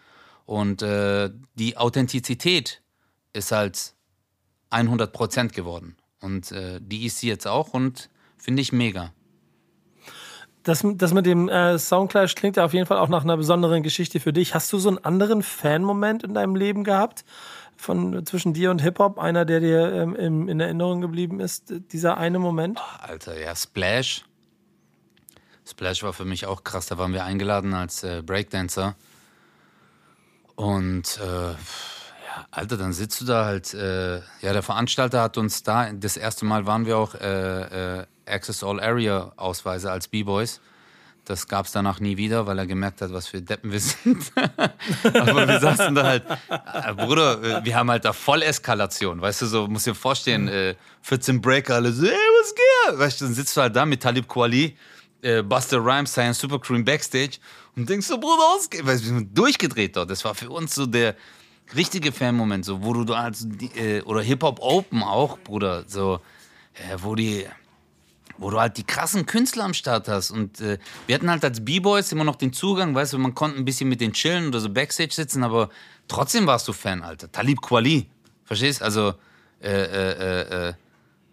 Und 0.45 0.81
äh, 0.81 1.29
die 1.55 1.75
Authentizität 1.75 2.81
ist 3.33 3.51
halt 3.51 3.93
100% 4.71 5.49
geworden. 5.49 5.97
Und 6.21 6.53
äh, 6.53 6.79
die 6.81 7.05
ist 7.05 7.17
sie 7.17 7.27
jetzt 7.27 7.45
auch 7.45 7.73
und 7.73 8.09
finde 8.37 8.61
ich 8.61 8.71
mega. 8.71 9.11
Das, 10.69 10.85
das 10.85 11.15
mit 11.15 11.25
dem 11.25 11.49
äh, 11.49 11.79
Soundclash 11.79 12.35
klingt 12.35 12.57
ja 12.57 12.63
auf 12.63 12.75
jeden 12.75 12.85
Fall 12.85 12.99
auch 12.99 13.07
nach 13.07 13.23
einer 13.23 13.35
besonderen 13.37 13.81
Geschichte 13.81 14.19
für 14.19 14.31
dich. 14.31 14.53
Hast 14.53 14.71
du 14.71 14.77
so 14.77 14.89
einen 14.89 14.99
anderen 14.99 15.41
Fan-Moment 15.41 16.21
in 16.21 16.35
deinem 16.35 16.55
Leben 16.55 16.83
gehabt? 16.83 17.25
Von, 17.75 18.23
zwischen 18.27 18.53
dir 18.53 18.69
und 18.69 18.79
Hip-Hop? 18.79 19.17
Einer, 19.17 19.45
der 19.45 19.61
dir 19.61 19.91
ähm, 19.91 20.15
in, 20.15 20.47
in 20.47 20.59
Erinnerung 20.59 21.01
geblieben 21.01 21.39
ist? 21.39 21.73
Dieser 21.91 22.17
eine 22.17 22.37
Moment? 22.37 22.79
Oh, 22.79 23.07
Alter, 23.07 23.39
ja, 23.41 23.55
Splash. 23.55 24.25
Splash 25.67 26.03
war 26.03 26.13
für 26.13 26.25
mich 26.25 26.45
auch 26.45 26.63
krass. 26.63 26.85
Da 26.85 26.99
waren 26.99 27.13
wir 27.13 27.23
eingeladen 27.23 27.73
als 27.73 28.03
äh, 28.03 28.21
Breakdancer. 28.23 28.95
Und 30.55 31.19
äh, 31.19 31.51
ja, 31.51 31.55
Alter, 32.51 32.77
dann 32.77 32.93
sitzt 32.93 33.21
du 33.21 33.25
da 33.25 33.45
halt. 33.45 33.73
Äh, 33.73 34.17
ja, 34.17 34.53
der 34.53 34.61
Veranstalter 34.61 35.23
hat 35.23 35.39
uns 35.39 35.63
da, 35.63 35.91
das 35.93 36.15
erste 36.15 36.45
Mal 36.45 36.67
waren 36.67 36.85
wir 36.85 36.99
auch 36.99 37.15
äh, 37.15 38.01
äh, 38.01 38.05
Access 38.29 38.63
All 38.63 38.79
Area 38.79 39.31
Ausweise 39.35 39.91
als 39.91 40.07
B-Boys. 40.07 40.61
Das 41.25 41.47
gab 41.47 41.67
es 41.67 41.71
danach 41.71 41.99
nie 41.99 42.17
wieder, 42.17 42.47
weil 42.47 42.57
er 42.57 42.65
gemerkt 42.65 43.01
hat, 43.01 43.13
was 43.13 43.27
für 43.27 43.39
Deppen 43.39 43.71
wir 43.71 43.79
sind. 43.79 44.31
Aber 45.03 45.47
wir 45.47 45.59
saßen 45.59 45.93
da 45.93 46.03
halt, 46.03 46.23
äh, 46.49 46.93
Bruder, 46.95 47.63
wir 47.63 47.75
haben 47.75 47.91
halt 47.91 48.03
da 48.03 48.13
Volleskalation, 48.13 49.21
weißt 49.21 49.43
du, 49.43 49.45
so, 49.45 49.67
musst 49.67 49.85
dir 49.85 49.93
vorstellen, 49.93 50.47
äh, 50.47 50.73
14 51.03 51.39
Breaker, 51.39 51.75
alle 51.75 51.91
so, 51.91 52.07
ey, 52.07 52.11
was 52.11 52.55
geht? 52.55 52.99
Weißt 52.99 53.21
du, 53.21 53.25
dann 53.25 53.35
sitzt 53.35 53.55
du 53.55 53.61
halt 53.61 53.75
da 53.75 53.85
mit 53.85 54.01
Talib 54.01 54.27
Kweli, 54.27 54.75
äh, 55.21 55.43
Buster 55.43 55.77
Rhymes, 55.77 56.11
Science 56.11 56.39
Super 56.39 56.57
Crew 56.57 56.75
im 56.75 56.83
Backstage 56.83 57.37
und 57.75 57.87
denkst 57.87 58.07
so, 58.07 58.17
Bruder, 58.17 58.41
ausgeht, 58.55 58.83
weißt 58.83 59.03
du, 59.03 59.09
wir 59.09 59.17
sind 59.19 59.37
durchgedreht 59.37 59.95
dort. 59.95 60.09
Das 60.09 60.25
war 60.25 60.33
für 60.33 60.49
uns 60.49 60.73
so 60.73 60.87
der 60.87 61.15
richtige 61.75 62.11
Fan-Moment, 62.11 62.65
so, 62.65 62.83
wo 62.83 62.93
du 62.93 63.03
da 63.03 63.25
als, 63.25 63.47
äh, 63.75 64.01
oder 64.01 64.21
Hip-Hop 64.21 64.59
Open 64.61 65.03
auch, 65.03 65.37
Bruder, 65.39 65.83
so, 65.87 66.21
äh, 66.73 66.97
wo 67.03 67.13
die, 67.13 67.45
wo 68.39 68.49
du 68.49 68.59
halt 68.59 68.77
die 68.77 68.83
krassen 68.83 69.25
Künstler 69.25 69.65
am 69.65 69.73
Start 69.73 70.07
hast. 70.07 70.31
Und 70.31 70.61
äh, 70.61 70.77
wir 71.07 71.15
hatten 71.15 71.29
halt 71.29 71.43
als 71.43 71.63
B-Boys 71.63 72.11
immer 72.11 72.23
noch 72.23 72.35
den 72.35 72.53
Zugang, 72.53 72.95
weißt 72.95 73.13
du, 73.13 73.17
man 73.17 73.35
konnte 73.35 73.57
ein 73.57 73.65
bisschen 73.65 73.89
mit 73.89 74.01
denen 74.01 74.13
chillen 74.13 74.47
oder 74.47 74.59
so 74.59 74.69
Backstage 74.69 75.13
sitzen, 75.13 75.43
aber 75.43 75.69
trotzdem 76.07 76.47
warst 76.47 76.67
du 76.67 76.73
Fan, 76.73 77.03
Alter. 77.03 77.31
Talib 77.31 77.61
Kweli, 77.61 78.09
verstehst? 78.45 78.81
Also, 78.81 79.13
äh, 79.61 79.69
äh, 79.69 80.11
äh, 80.11 80.69
äh, 80.69 80.73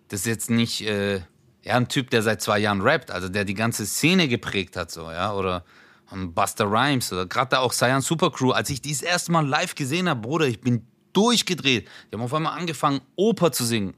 das 0.08 0.20
ist 0.20 0.26
jetzt 0.26 0.50
nicht, 0.50 0.82
äh, 0.82 1.20
ja, 1.62 1.76
ein 1.76 1.88
Typ, 1.88 2.10
der 2.10 2.22
seit 2.22 2.42
zwei 2.42 2.58
Jahren 2.58 2.80
rappt, 2.80 3.10
also 3.10 3.28
der 3.28 3.44
die 3.44 3.54
ganze 3.54 3.86
Szene 3.86 4.28
geprägt 4.28 4.76
hat, 4.76 4.90
so, 4.90 5.10
ja, 5.10 5.32
oder 5.32 5.64
um, 6.10 6.32
Buster 6.34 6.70
Rhymes 6.70 7.12
oder 7.12 7.26
gerade 7.26 7.50
da 7.50 7.58
auch 7.60 7.72
Cyan 7.72 8.00
Supercrew. 8.00 8.52
Als 8.52 8.70
ich 8.70 8.80
die 8.80 8.92
das 8.92 9.02
erste 9.02 9.32
Mal 9.32 9.46
live 9.46 9.74
gesehen 9.74 10.08
habe, 10.08 10.20
Bruder, 10.20 10.46
ich 10.46 10.60
bin 10.60 10.86
durchgedreht. 11.12 11.88
Die 12.10 12.16
haben 12.16 12.22
auf 12.22 12.34
einmal 12.34 12.58
angefangen, 12.58 13.00
Oper 13.16 13.50
zu 13.52 13.64
singen, 13.64 13.94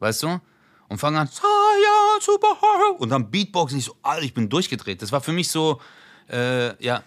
weißt 0.00 0.24
du? 0.24 0.40
Und 0.88 0.98
fangen 0.98 1.16
an, 1.16 1.28
Cyan 1.28 1.55
Superhero 2.20 2.96
und 2.98 3.10
dann 3.10 3.30
Beatbox. 3.30 3.72
Ich 3.72 3.84
so, 3.84 3.96
Alter, 4.02 4.24
ich 4.24 4.34
bin 4.34 4.48
durchgedreht. 4.48 5.02
Das 5.02 5.12
war 5.12 5.20
für 5.20 5.32
mich 5.32 5.48
so, 5.48 5.80
äh, 6.30 6.82
ja, 6.84 7.02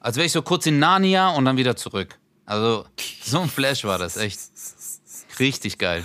als 0.00 0.16
wäre 0.16 0.26
ich 0.26 0.32
so 0.32 0.42
kurz 0.42 0.66
in 0.66 0.78
Narnia 0.78 1.30
und 1.30 1.44
dann 1.44 1.56
wieder 1.56 1.76
zurück. 1.76 2.18
Also, 2.46 2.84
so 3.22 3.40
ein 3.40 3.48
Flash 3.48 3.84
war 3.84 3.98
das, 3.98 4.16
echt. 4.16 4.38
Richtig 5.38 5.78
geil. 5.78 6.04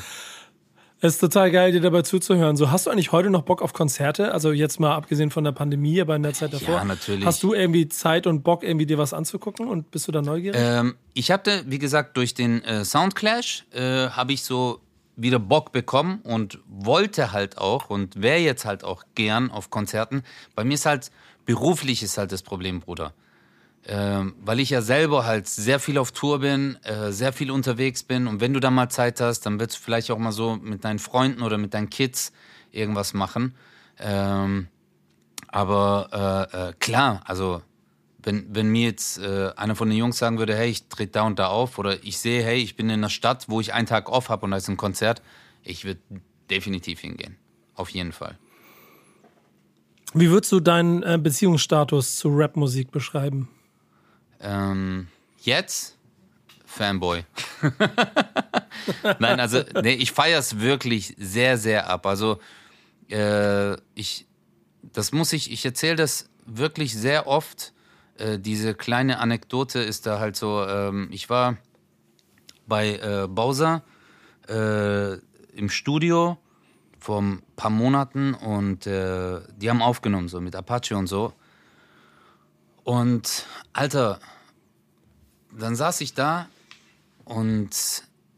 Es 1.02 1.14
ist 1.14 1.20
total 1.20 1.50
geil, 1.50 1.72
dir 1.72 1.80
dabei 1.80 2.02
zuzuhören. 2.02 2.58
So, 2.58 2.72
hast 2.72 2.86
du 2.86 2.90
eigentlich 2.90 3.14
heute 3.14 3.30
noch 3.30 3.44
Bock 3.44 3.62
auf 3.62 3.72
Konzerte? 3.72 4.34
Also 4.34 4.52
jetzt 4.52 4.82
mal 4.82 4.96
abgesehen 4.96 5.32
von 5.32 5.46
der 5.46 5.54
Pandemie, 5.54 6.02
aber 6.02 6.18
in 6.18 6.24
der 6.24 6.34
Zeit 6.34 6.52
davor. 6.52 6.76
Ja, 6.76 6.84
natürlich. 6.84 7.26
Hast 7.26 7.42
du 7.42 7.54
irgendwie 7.54 7.88
Zeit 7.88 8.28
und 8.28 8.44
Bock, 8.44 8.64
irgendwie 8.64 8.86
dir 8.86 8.98
was 8.98 9.14
anzugucken 9.14 9.68
und 9.68 9.92
bist 9.92 10.10
du 10.10 10.12
da 10.12 10.22
neugierig? 10.22 10.60
Ähm, 10.62 10.96
ich 11.14 11.32
hatte, 11.32 11.64
wie 11.68 11.80
gesagt, 11.80 12.18
durch 12.18 12.34
den 12.34 12.62
äh, 12.64 12.84
Soundclash 12.84 13.66
äh, 13.72 14.10
habe 14.10 14.34
ich 14.34 14.44
so 14.44 14.82
wieder 15.22 15.40
Bock 15.40 15.72
bekommen 15.72 16.20
und 16.24 16.60
wollte 16.68 17.32
halt 17.32 17.58
auch 17.58 17.90
und 17.90 18.22
wäre 18.22 18.40
jetzt 18.40 18.66
halt 18.66 18.84
auch 18.84 19.04
gern 19.16 19.52
auf 19.52 19.70
Konzerten. 19.70 20.24
Bei 20.56 20.64
mir 20.64 20.74
ist 20.76 20.86
halt 20.86 21.12
beruflich 21.46 22.04
ist 22.04 22.18
halt 22.18 22.32
das 22.32 22.44
Problem, 22.44 22.80
Bruder. 22.80 23.14
Ähm, 23.86 24.36
weil 24.42 24.60
ich 24.60 24.70
ja 24.70 24.82
selber 24.82 25.26
halt 25.26 25.48
sehr 25.48 25.80
viel 25.80 25.98
auf 25.98 26.12
Tour 26.12 26.40
bin, 26.40 26.78
äh, 26.84 27.12
sehr 27.12 27.34
viel 27.34 27.50
unterwegs 27.50 28.04
bin 28.04 28.28
und 28.28 28.42
wenn 28.42 28.54
du 28.54 28.60
da 28.60 28.70
mal 28.70 28.90
Zeit 28.90 29.22
hast, 29.22 29.46
dann 29.46 29.60
willst 29.60 29.78
du 29.78 29.82
vielleicht 29.82 30.12
auch 30.12 30.18
mal 30.18 30.34
so 30.34 30.58
mit 30.58 30.84
deinen 30.84 31.00
Freunden 31.00 31.42
oder 31.42 31.58
mit 31.58 31.74
deinen 31.74 31.90
Kids 31.90 32.34
irgendwas 32.72 33.14
machen. 33.14 33.56
Ähm, 33.98 34.68
aber 35.48 36.48
äh, 36.54 36.70
äh, 36.70 36.74
klar, 36.80 37.22
also 37.26 37.62
wenn, 38.22 38.54
wenn 38.54 38.70
mir 38.70 38.88
jetzt 38.88 39.20
äh, 39.20 39.52
einer 39.56 39.76
von 39.76 39.90
den 39.90 39.98
Jungs 39.98 40.18
sagen 40.18 40.40
würde, 40.40 40.56
hey, 40.56 40.70
ich 40.70 40.88
trete 40.88 41.14
da 41.14 41.24
und 41.24 41.40
da 41.40 41.48
auf 41.48 41.78
oder 41.78 42.04
ich 42.04 42.18
sehe, 42.18 42.44
hey, 42.44 42.58
ich 42.58 42.76
bin 42.76 42.88
in 42.88 43.00
einer 43.00 43.10
Stadt, 43.10 43.46
wo 43.48 43.62
ich 43.62 43.74
einen 43.74 43.88
Tag 43.88 44.10
off 44.10 44.30
habe 44.30 44.46
und 44.46 44.52
da 44.52 44.58
ist 44.58 44.68
ein 44.68 44.78
Konzert, 44.78 45.22
ich 45.64 45.86
würde 45.86 46.02
definitiv 46.50 47.00
hingehen. 47.00 47.38
Auf 47.76 47.90
jeden 47.90 48.12
Fall. 48.12 48.38
Wie 50.14 50.30
würdest 50.30 50.52
du 50.52 50.60
deinen 50.60 51.04
äh, 51.04 51.18
Beziehungsstatus 51.22 52.18
zu 52.18 52.30
Rapmusik 52.30 52.92
beschreiben? 52.92 53.48
Ähm, 54.42 55.08
jetzt 55.42 55.98
Fanboy. 56.66 57.24
Nein, 59.20 59.40
also 59.40 59.64
nee, 59.82 59.94
ich 59.94 60.12
feiere 60.12 60.40
es 60.40 60.60
wirklich 60.60 61.16
sehr, 61.18 61.58
sehr 61.58 61.90
ab. 61.90 62.06
Also 62.06 62.40
äh, 63.10 63.74
ich, 63.96 64.26
das 64.82 65.12
muss 65.12 65.34
ich, 65.34 65.52
ich 65.52 65.64
erzähle 65.66 65.96
das 65.96 66.30
wirklich 66.46 66.96
sehr 66.96 67.28
oft. 67.28 67.74
Äh, 68.20 68.38
diese 68.38 68.76
kleine 68.76 69.20
Anekdote 69.20 69.80
ist 69.80 70.06
da 70.06 70.20
halt 70.20 70.36
so, 70.36 70.66
ähm, 70.66 71.08
ich 71.12 71.30
war 71.30 71.58
bei 72.68 72.96
äh, 72.96 73.28
Bowser 73.28 73.84
äh, 74.48 75.14
im 75.58 75.70
Studio 75.70 76.38
vor 77.00 77.22
ein 77.22 77.42
paar 77.56 77.72
Monaten 77.72 78.34
und 78.34 78.86
äh, 78.86 79.40
die 79.56 79.70
haben 79.70 79.82
aufgenommen, 79.82 80.28
so 80.28 80.42
mit 80.42 80.56
Apache 80.56 80.98
und 80.98 81.08
so. 81.08 81.34
Und 82.84 83.46
Alter, 83.72 84.20
dann 85.58 85.76
saß 85.76 86.02
ich 86.02 86.14
da 86.14 86.48
und 87.24 87.70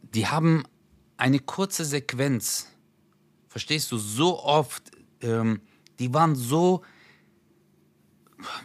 die 0.01 0.27
haben 0.27 0.63
eine 1.17 1.39
kurze 1.39 1.86
Sequenz, 1.86 2.67
verstehst 3.47 3.91
du, 3.91 3.97
so 3.97 4.43
oft, 4.43 4.91
ähm, 5.21 5.61
die 5.99 6.13
waren 6.13 6.36
so, 6.36 6.84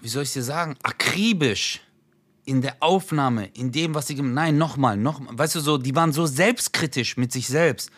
wie 0.03 0.09
soll 0.09 0.23
ich 0.23 0.33
dir 0.33 0.43
sagen, 0.43 0.77
akribisch 0.83 1.81
in 2.47 2.63
der 2.63 2.77
Aufnahme, 2.81 3.47
in 3.55 3.73
dem, 3.73 3.95
was 3.95 4.07
sie, 4.07 4.15
nein, 4.15 4.57
nochmal, 4.57 4.97
nochmal, 4.97 5.37
weißt 5.37 5.57
du, 5.57 5.61
so, 5.61 5.79
die 5.79 5.95
waren 5.95 6.13
so 6.13 6.27
selbstkritisch 6.27 7.17
mit 7.17 7.33
sich 7.33 7.49
selbst. 7.49 7.91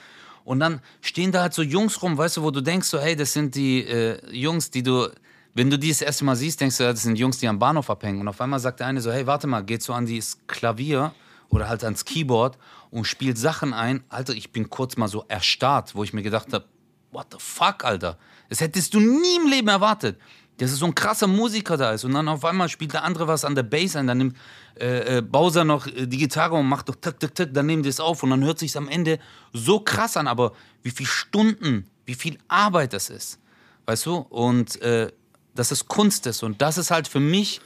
Und 0.44 0.60
dann 0.60 0.80
stehen 1.02 1.30
da 1.30 1.42
halt 1.42 1.52
so 1.52 1.62
Jungs 1.62 2.02
rum, 2.02 2.16
weißt 2.16 2.38
du, 2.38 2.42
wo 2.42 2.50
du 2.50 2.62
denkst, 2.62 2.88
so, 2.88 2.98
hey, 2.98 3.14
das 3.14 3.34
sind 3.34 3.54
die 3.54 3.84
äh, 3.84 4.18
Jungs, 4.34 4.70
die 4.70 4.82
du, 4.82 5.08
wenn 5.52 5.68
du 5.68 5.78
die 5.78 5.90
das 5.90 6.00
erste 6.00 6.24
Mal 6.24 6.36
siehst, 6.36 6.62
denkst 6.62 6.78
du, 6.78 6.84
das 6.84 7.02
sind 7.02 7.16
Jungs, 7.16 7.38
die 7.38 7.46
am 7.46 7.58
Bahnhof 7.58 7.90
abhängen. 7.90 8.22
Und 8.22 8.28
auf 8.28 8.40
einmal 8.40 8.58
sagt 8.58 8.80
der 8.80 8.86
eine 8.86 9.02
so, 9.02 9.12
hey, 9.12 9.26
warte 9.26 9.46
mal, 9.46 9.62
geht 9.62 9.82
so 9.82 9.92
an 9.92 10.06
das 10.06 10.38
Klavier 10.46 11.12
oder 11.50 11.68
halt 11.68 11.84
ans 11.84 12.06
Keyboard 12.06 12.56
und 12.90 13.04
spielt 13.04 13.36
Sachen 13.36 13.74
ein. 13.74 14.02
Alter, 14.08 14.32
ich 14.32 14.50
bin 14.50 14.70
kurz 14.70 14.96
mal 14.96 15.08
so 15.08 15.26
erstarrt, 15.28 15.94
wo 15.94 16.02
ich 16.02 16.14
mir 16.14 16.22
gedacht 16.22 16.50
habe, 16.54 16.64
what 17.10 17.26
the 17.30 17.38
fuck, 17.38 17.84
Alter? 17.84 18.16
Das 18.48 18.62
hättest 18.62 18.94
du 18.94 19.00
nie 19.00 19.36
im 19.36 19.50
Leben 19.50 19.68
erwartet 19.68 20.18
dass 20.58 20.72
es 20.72 20.78
so 20.78 20.86
ein 20.86 20.94
krasser 20.94 21.26
Musiker 21.26 21.76
da 21.76 21.92
ist 21.92 22.04
und 22.04 22.12
dann 22.12 22.28
auf 22.28 22.44
einmal 22.44 22.68
spielt 22.68 22.92
der 22.92 23.04
andere 23.04 23.26
was 23.28 23.44
an 23.44 23.54
der 23.54 23.62
Bass 23.62 23.96
ein, 23.96 24.06
dann 24.06 24.18
nimmt 24.18 24.36
äh, 24.78 25.18
äh, 25.18 25.22
Bowser 25.22 25.64
noch 25.64 25.86
äh, 25.86 26.06
die 26.06 26.18
Gitarre 26.18 26.56
und 26.56 26.66
macht 26.66 26.88
doch 26.88 26.96
tick, 26.96 27.18
tick, 27.18 27.34
tick, 27.34 27.54
dann 27.54 27.66
nehmen 27.66 27.82
die 27.82 27.88
es 27.88 28.00
auf 28.00 28.22
und 28.22 28.30
dann 28.30 28.44
hört 28.44 28.58
sich 28.58 28.76
am 28.76 28.88
Ende 28.88 29.18
so 29.52 29.80
krass 29.80 30.16
an, 30.16 30.26
aber 30.26 30.52
wie 30.82 30.90
viele 30.90 31.08
Stunden, 31.08 31.88
wie 32.06 32.14
viel 32.14 32.38
Arbeit 32.48 32.92
das 32.92 33.08
ist, 33.08 33.38
weißt 33.86 34.06
du? 34.06 34.16
Und 34.16 34.80
äh, 34.82 35.12
dass 35.54 35.70
es 35.70 35.86
Kunst 35.86 36.26
ist 36.26 36.42
und 36.42 36.60
das 36.60 36.76
ist 36.78 36.90
halt 36.90 37.08
für 37.08 37.20
mich, 37.20 37.60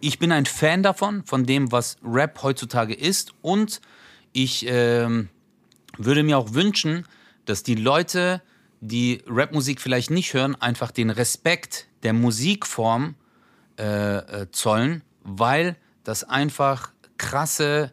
ich 0.00 0.18
bin 0.18 0.32
ein 0.32 0.44
Fan 0.44 0.82
davon, 0.82 1.24
von 1.24 1.46
dem, 1.46 1.70
was 1.70 1.96
Rap 2.04 2.42
heutzutage 2.42 2.94
ist 2.94 3.32
und 3.42 3.80
ich 4.32 4.66
ähm, 4.68 5.28
würde 5.98 6.22
mir 6.22 6.36
auch 6.36 6.52
wünschen, 6.52 7.06
dass 7.44 7.62
die 7.62 7.74
Leute 7.74 8.42
die 8.80 9.22
Rapmusik 9.26 9.80
vielleicht 9.80 10.10
nicht 10.10 10.34
hören, 10.34 10.54
einfach 10.56 10.90
den 10.90 11.10
Respekt 11.10 11.86
der 12.02 12.12
Musikform 12.12 13.14
äh, 13.78 14.16
äh, 14.16 14.50
zollen, 14.50 15.02
weil 15.22 15.76
das 16.04 16.24
einfach 16.24 16.92
krasse 17.18 17.92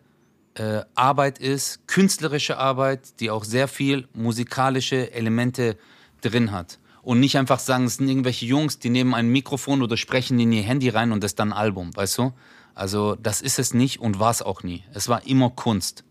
äh, 0.55 0.81
Arbeit 0.95 1.39
ist, 1.39 1.87
künstlerische 1.87 2.57
Arbeit, 2.57 3.19
die 3.19 3.29
auch 3.29 3.43
sehr 3.43 3.67
viel 3.67 4.07
musikalische 4.13 5.13
Elemente 5.13 5.77
drin 6.21 6.51
hat. 6.51 6.79
Und 7.01 7.19
nicht 7.19 7.37
einfach 7.37 7.59
sagen, 7.59 7.85
es 7.85 7.95
sind 7.95 8.09
irgendwelche 8.09 8.45
Jungs, 8.45 8.79
die 8.79 8.89
nehmen 8.89 9.13
ein 9.13 9.29
Mikrofon 9.29 9.81
oder 9.81 9.97
sprechen 9.97 10.39
in 10.39 10.51
ihr 10.51 10.63
Handy 10.63 10.89
rein 10.89 11.11
und 11.11 11.23
das 11.23 11.31
ist 11.31 11.39
dann 11.39 11.53
ein 11.53 11.57
Album, 11.57 11.95
weißt 11.95 12.17
du? 12.17 12.33
Also 12.75 13.15
das 13.15 13.41
ist 13.41 13.59
es 13.59 13.73
nicht 13.73 13.99
und 13.99 14.19
war 14.19 14.31
es 14.31 14.41
auch 14.41 14.61
nie. 14.61 14.83
Es 14.93 15.09
war 15.09 15.25
immer 15.25 15.49
Kunst. 15.49 16.03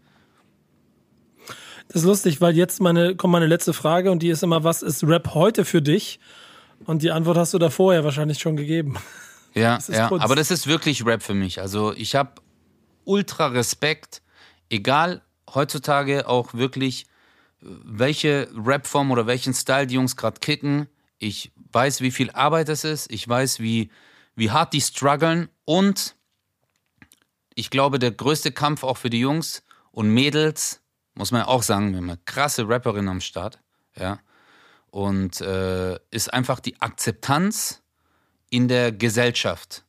Das 1.88 2.02
ist 2.02 2.06
lustig, 2.06 2.40
weil 2.40 2.56
jetzt 2.56 2.80
meine, 2.80 3.16
kommt 3.16 3.32
meine 3.32 3.46
letzte 3.46 3.72
Frage 3.72 4.10
und 4.10 4.22
die 4.22 4.28
ist 4.28 4.42
immer, 4.42 4.64
was 4.64 4.82
ist 4.82 5.04
Rap 5.04 5.34
heute 5.34 5.64
für 5.64 5.82
dich? 5.82 6.18
Und 6.84 7.02
die 7.02 7.10
Antwort 7.10 7.36
hast 7.38 7.54
du 7.54 7.58
da 7.58 7.70
vorher 7.70 8.04
wahrscheinlich 8.04 8.38
schon 8.38 8.56
gegeben. 8.56 8.96
Ja, 9.54 9.78
ja 9.88 10.10
aber 10.12 10.36
das 10.36 10.50
ist 10.50 10.66
wirklich 10.66 11.06
Rap 11.06 11.22
für 11.22 11.32
mich. 11.32 11.60
Also 11.60 11.94
ich 11.94 12.14
habe 12.14 12.32
ultra 13.04 13.46
Respekt, 13.46 14.20
egal 14.68 15.22
heutzutage 15.54 16.28
auch 16.28 16.52
wirklich, 16.52 17.06
welche 17.60 18.48
Rapform 18.54 19.10
oder 19.10 19.26
welchen 19.26 19.54
Style 19.54 19.86
die 19.86 19.94
Jungs 19.94 20.16
gerade 20.16 20.40
kicken. 20.40 20.88
Ich 21.18 21.52
weiß, 21.72 22.02
wie 22.02 22.10
viel 22.10 22.30
Arbeit 22.32 22.68
es 22.68 22.84
ist. 22.84 23.10
Ich 23.10 23.26
weiß, 23.26 23.60
wie, 23.60 23.90
wie 24.34 24.50
hart 24.50 24.74
die 24.74 24.80
strugglen. 24.80 25.48
Und 25.64 26.16
ich 27.54 27.70
glaube, 27.70 27.98
der 27.98 28.10
größte 28.10 28.52
Kampf 28.52 28.84
auch 28.84 28.98
für 28.98 29.10
die 29.10 29.20
Jungs 29.20 29.62
und 29.90 30.10
Mädels 30.10 30.82
muss 31.16 31.32
man 31.32 31.42
ja 31.42 31.48
auch 31.48 31.62
sagen, 31.62 31.90
wir 31.90 31.98
haben 31.98 32.10
eine 32.10 32.20
krasse 32.24 32.68
Rapperin 32.68 33.08
am 33.08 33.20
Start, 33.20 33.58
ja. 33.96 34.18
Und 34.90 35.40
äh, 35.40 35.98
ist 36.10 36.32
einfach 36.32 36.60
die 36.60 36.80
Akzeptanz 36.80 37.82
in 38.48 38.68
der 38.68 38.92
Gesellschaft. 38.92 39.84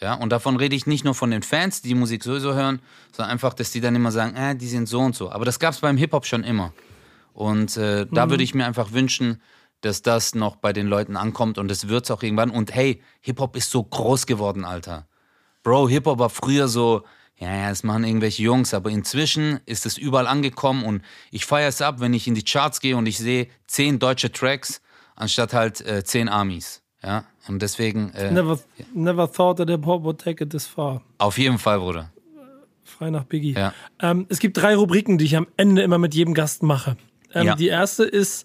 Ja, 0.00 0.14
und 0.14 0.30
davon 0.30 0.56
rede 0.56 0.74
ich 0.74 0.86
nicht 0.86 1.04
nur 1.04 1.14
von 1.14 1.30
den 1.30 1.42
Fans, 1.42 1.82
die 1.82 1.88
die 1.88 1.94
Musik 1.94 2.24
sowieso 2.24 2.54
hören, 2.54 2.80
sondern 3.12 3.32
einfach, 3.32 3.52
dass 3.52 3.70
die 3.70 3.80
dann 3.80 3.94
immer 3.94 4.12
sagen, 4.12 4.34
äh, 4.34 4.56
die 4.56 4.66
sind 4.66 4.88
so 4.88 5.00
und 5.00 5.14
so. 5.14 5.30
Aber 5.30 5.44
das 5.44 5.58
gab 5.58 5.74
es 5.74 5.80
beim 5.80 5.98
Hip-Hop 5.98 6.26
schon 6.26 6.42
immer. 6.42 6.72
Und 7.34 7.76
äh, 7.76 8.06
mhm. 8.06 8.14
da 8.14 8.30
würde 8.30 8.42
ich 8.42 8.54
mir 8.54 8.66
einfach 8.66 8.92
wünschen, 8.92 9.42
dass 9.82 10.02
das 10.02 10.34
noch 10.34 10.56
bei 10.56 10.72
den 10.72 10.86
Leuten 10.86 11.16
ankommt 11.16 11.58
und 11.58 11.70
es 11.70 11.88
wird 11.88 12.04
es 12.04 12.10
auch 12.10 12.22
irgendwann. 12.22 12.50
Und 12.50 12.74
hey, 12.74 13.02
Hip-Hop 13.20 13.56
ist 13.56 13.70
so 13.70 13.82
groß 13.82 14.26
geworden, 14.26 14.64
Alter. 14.64 15.06
Bro, 15.62 15.88
Hip-Hop 15.88 16.18
war 16.18 16.30
früher 16.30 16.68
so, 16.68 17.04
ja, 17.40 17.56
ja, 17.56 17.68
das 17.70 17.82
machen 17.82 18.04
irgendwelche 18.04 18.42
Jungs, 18.42 18.74
aber 18.74 18.90
inzwischen 18.90 19.60
ist 19.64 19.86
es 19.86 19.96
überall 19.96 20.26
angekommen 20.26 20.84
und 20.84 21.02
ich 21.30 21.46
feiere 21.46 21.68
es 21.68 21.80
ab, 21.80 21.98
wenn 21.98 22.12
ich 22.12 22.28
in 22.28 22.34
die 22.34 22.44
Charts 22.44 22.80
gehe 22.80 22.96
und 22.96 23.06
ich 23.06 23.16
sehe 23.18 23.48
zehn 23.66 23.98
deutsche 23.98 24.30
Tracks 24.30 24.82
anstatt 25.16 25.54
halt 25.54 25.80
äh, 25.80 26.04
zehn 26.04 26.28
Armies. 26.28 26.82
Ja, 27.02 27.24
und 27.48 27.62
deswegen. 27.62 28.12
Äh, 28.12 28.30
never, 28.30 28.58
never 28.92 29.30
thought 29.30 29.56
that 29.56 29.70
hip 29.70 29.86
hop 29.86 30.04
would 30.04 30.20
take 30.20 30.44
it 30.44 30.50
this 30.50 30.66
far. 30.66 31.00
Auf 31.16 31.38
jeden 31.38 31.58
Fall, 31.58 31.78
Bruder. 31.78 32.12
Frei 32.84 33.08
nach 33.08 33.24
Biggie. 33.24 33.54
Ja. 33.54 33.72
Ähm, 34.00 34.26
es 34.28 34.38
gibt 34.38 34.58
drei 34.58 34.76
Rubriken, 34.76 35.16
die 35.16 35.24
ich 35.24 35.36
am 35.36 35.46
Ende 35.56 35.80
immer 35.80 35.96
mit 35.96 36.14
jedem 36.14 36.34
Gast 36.34 36.62
mache. 36.62 36.98
Ähm, 37.32 37.46
ja. 37.46 37.54
Die 37.54 37.68
erste 37.68 38.04
ist 38.04 38.44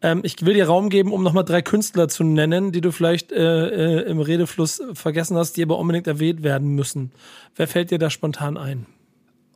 ähm, 0.00 0.20
ich 0.22 0.44
will 0.44 0.54
dir 0.54 0.66
Raum 0.66 0.90
geben, 0.90 1.12
um 1.12 1.22
nochmal 1.22 1.44
drei 1.44 1.62
Künstler 1.62 2.08
zu 2.08 2.24
nennen, 2.24 2.72
die 2.72 2.80
du 2.80 2.92
vielleicht 2.92 3.32
äh, 3.32 4.00
äh, 4.00 4.10
im 4.10 4.20
Redefluss 4.20 4.82
vergessen 4.94 5.36
hast, 5.36 5.56
die 5.56 5.62
aber 5.62 5.78
unbedingt 5.78 6.06
erwähnt 6.06 6.42
werden 6.42 6.74
müssen. 6.74 7.12
Wer 7.56 7.66
fällt 7.66 7.90
dir 7.90 7.98
da 7.98 8.10
spontan 8.10 8.56
ein? 8.56 8.86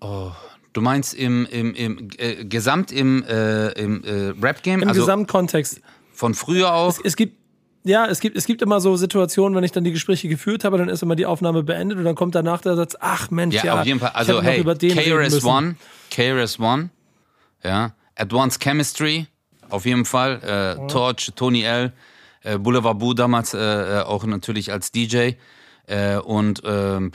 Oh, 0.00 0.32
du 0.72 0.80
meinst 0.80 1.14
im, 1.14 1.46
im, 1.46 1.74
im 1.74 2.08
äh, 2.18 2.44
Gesamt 2.44 2.90
im, 2.90 3.22
äh, 3.24 3.68
im 3.72 4.02
äh, 4.04 4.34
Rap-Game? 4.42 4.82
Im 4.82 4.88
also 4.88 5.02
Gesamtkontext. 5.02 5.80
Von 6.12 6.34
früher 6.34 6.74
auf? 6.74 6.98
Es, 6.98 7.04
es 7.04 7.16
gibt 7.16 7.42
ja, 7.84 8.06
es 8.06 8.20
gibt, 8.20 8.36
es 8.36 8.46
gibt 8.46 8.62
immer 8.62 8.80
so 8.80 8.96
Situationen, 8.96 9.56
wenn 9.56 9.64
ich 9.64 9.72
dann 9.72 9.82
die 9.82 9.90
Gespräche 9.90 10.28
geführt 10.28 10.62
habe, 10.62 10.78
dann 10.78 10.88
ist 10.88 11.02
immer 11.02 11.16
die 11.16 11.26
Aufnahme 11.26 11.64
beendet 11.64 11.98
und 11.98 12.04
dann 12.04 12.14
kommt 12.14 12.34
danach 12.36 12.60
der 12.60 12.76
Satz, 12.76 12.96
ach 13.00 13.30
Mensch, 13.32 13.56
ja. 13.56 13.64
ja 13.64 13.80
auf 13.80 13.86
jeden 13.86 13.98
Fall. 13.98 14.10
Also, 14.14 14.40
hey, 14.40 14.62
KRS-One, 14.62 15.74
KRS-One, 16.10 16.90
ja, 17.64 17.94
Advanced 18.14 18.62
Chemistry, 18.62 19.26
auf 19.72 19.86
jeden 19.86 20.04
Fall. 20.04 20.78
Äh. 20.78 20.86
Torch, 20.88 21.32
Tony 21.34 21.62
L., 21.62 21.92
äh, 22.42 22.58
Boulevard 22.58 22.98
Boo 22.98 23.14
damals 23.14 23.54
äh, 23.54 23.58
äh 23.58 24.02
auch 24.02 24.24
natürlich 24.24 24.72
als 24.72 24.90
DJ. 24.92 25.32
Äh, 25.86 26.16
und 26.16 26.62
ähm, 26.64 27.12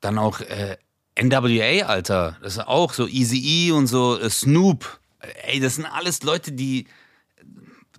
dann 0.00 0.18
auch 0.18 0.40
äh, 0.40 0.76
NWA, 1.20 1.86
Alter. 1.86 2.36
Das 2.42 2.54
ist 2.54 2.66
auch 2.66 2.92
so 2.92 3.06
Easy 3.06 3.68
E 3.68 3.72
und 3.72 3.86
so 3.86 4.18
Snoop. 4.28 5.00
Ey, 5.44 5.60
das 5.60 5.76
sind 5.76 5.86
alles 5.86 6.22
Leute, 6.22 6.52
die. 6.52 6.86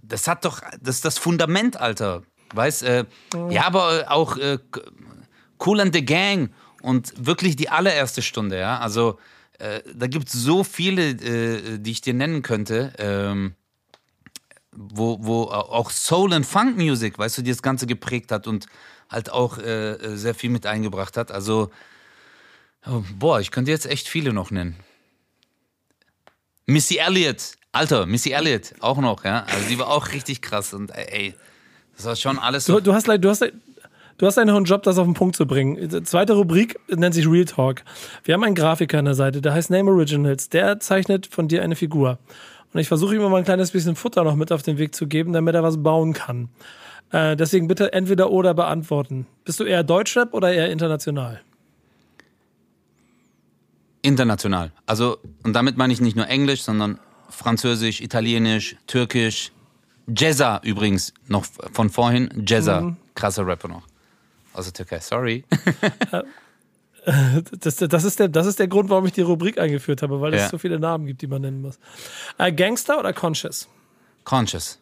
Das 0.03 0.27
hat 0.27 0.45
doch. 0.45 0.61
Das 0.81 0.95
ist 0.95 1.05
das 1.05 1.17
Fundament, 1.17 1.77
Alter. 1.77 2.23
Weißt 2.53 2.83
äh, 2.83 3.05
ja. 3.33 3.49
ja, 3.49 3.65
aber 3.65 4.05
auch 4.09 4.37
äh, 4.37 4.59
Cool 5.63 5.81
and 5.81 5.93
the 5.93 6.05
Gang 6.05 6.51
und 6.81 7.13
wirklich 7.17 7.55
die 7.55 7.69
allererste 7.69 8.21
Stunde, 8.21 8.57
ja. 8.57 8.79
Also 8.79 9.19
äh, 9.59 9.81
da 9.93 10.07
gibt 10.07 10.27
es 10.27 10.33
so 10.33 10.63
viele, 10.63 11.09
äh, 11.09 11.79
die 11.79 11.91
ich 11.91 12.01
dir 12.01 12.13
nennen 12.13 12.41
könnte, 12.41 12.93
ähm, 12.97 13.55
wo, 14.71 15.17
wo 15.21 15.43
auch 15.45 15.89
Soul 15.89 16.33
and 16.33 16.45
Funk 16.45 16.77
Music, 16.77 17.17
weißt 17.17 17.39
du, 17.39 17.41
die 17.41 17.49
das 17.51 17.63
Ganze 17.63 17.87
geprägt 17.87 18.31
hat 18.31 18.47
und 18.47 18.67
halt 19.09 19.31
auch 19.31 19.57
äh, 19.57 20.15
sehr 20.15 20.35
viel 20.35 20.49
mit 20.49 20.65
eingebracht 20.65 21.17
hat. 21.17 21.31
Also, 21.31 21.71
oh, 22.85 23.03
boah, 23.17 23.39
ich 23.39 23.51
könnte 23.51 23.71
jetzt 23.71 23.87
echt 23.87 24.07
viele 24.07 24.33
noch 24.33 24.51
nennen. 24.51 24.75
Missy 26.67 26.97
Elliott, 26.97 27.53
Alter, 27.71 28.05
Missy 28.05 28.31
Elliott 28.31 28.73
auch 28.81 28.97
noch, 28.97 29.23
ja. 29.23 29.43
Also 29.45 29.69
die 29.69 29.79
war 29.79 29.87
auch 29.87 30.11
richtig 30.11 30.41
krass 30.41 30.73
und 30.73 30.91
ey, 30.91 31.33
das 31.95 32.05
war 32.05 32.15
schon 32.15 32.37
alles. 32.37 32.65
So 32.65 32.75
du, 32.75 32.91
du, 32.91 32.93
hast, 32.93 33.07
du 33.07 33.29
hast, 33.29 33.45
Du 34.18 34.26
hast 34.26 34.39
einen 34.39 34.65
Job, 34.65 34.82
das 34.82 34.97
auf 34.97 35.05
den 35.05 35.13
Punkt 35.13 35.36
zu 35.36 35.45
bringen. 35.45 36.03
Zweite 36.03 36.34
Rubrik 36.34 36.80
nennt 36.89 37.13
sich 37.13 37.30
Real 37.30 37.45
Talk. 37.45 37.84
Wir 38.24 38.34
haben 38.34 38.43
einen 38.43 38.55
Grafiker 38.55 38.97
an 38.97 39.05
der 39.05 39.13
Seite, 39.13 39.41
der 39.41 39.53
heißt 39.53 39.70
Name 39.70 39.91
Originals. 39.91 40.49
Der 40.49 40.80
zeichnet 40.80 41.28
von 41.28 41.47
dir 41.47 41.61
eine 41.61 41.76
Figur. 41.76 42.18
Und 42.74 42.80
ich 42.80 42.88
versuche 42.88 43.15
ihm 43.15 43.22
mal 43.22 43.36
ein 43.36 43.43
kleines 43.43 43.72
bisschen 43.72 43.95
Futter 43.95 44.24
noch 44.24 44.36
mit 44.36 44.51
auf 44.51 44.63
den 44.63 44.80
Weg 44.80 44.95
zu 44.95 45.05
geben, 45.05 45.34
damit 45.34 45.53
er 45.53 45.61
was 45.61 45.84
bauen 45.84 46.13
kann. 46.13 46.49
Äh, 47.11 47.36
deswegen 47.36 47.68
bitte 47.68 47.93
entweder 47.93 48.32
oder 48.32 48.55
beantworten. 48.55 49.28
Bist 49.45 49.59
du 49.59 49.65
eher 49.65 49.84
Deutschrap 49.84 50.34
oder 50.34 50.51
eher 50.51 50.72
international? 50.72 51.41
International. 54.01 54.72
Also, 54.88 55.18
und 55.43 55.53
damit 55.53 55.78
meine 55.78 55.93
ich 55.93 56.01
nicht 56.01 56.15
nur 56.15 56.28
Englisch, 56.28 56.63
sondern 56.63 56.99
Französisch, 57.30 58.01
Italienisch, 58.01 58.78
Türkisch. 58.88 59.51
Jezza 60.07 60.59
übrigens, 60.63 61.13
noch 61.28 61.45
von 61.72 61.91
vorhin. 61.91 62.45
Jezza, 62.47 62.82
mhm. 62.82 62.97
krasser 63.13 63.45
Rapper 63.45 63.68
noch 63.68 63.84
der 64.65 64.73
Türkei, 64.73 64.99
sorry. 64.99 65.43
äh, 66.11 66.23
Das, 67.61 67.77
das, 67.77 68.03
ist 68.03 68.19
der, 68.19 68.27
das 68.27 68.45
ist 68.47 68.59
der 68.59 68.67
Grund, 68.67 68.89
warum 68.89 69.05
ich 69.05 69.13
die 69.13 69.21
Rubrik 69.21 69.57
eingeführt 69.57 70.01
habe, 70.01 70.19
weil 70.19 70.33
es 70.33 70.41
Ja. 70.41 70.49
so 70.49 70.57
viele 70.57 70.77
Namen 70.79 71.05
gibt, 71.05 71.21
die 71.21 71.27
man 71.27 71.41
nennen 71.41 71.61
muss. 71.61 71.79
Äh, 72.37 72.51
Gangster 72.51 72.99
oder 72.99 73.13
Conscious? 73.13 73.69
Conscious. 74.25 74.79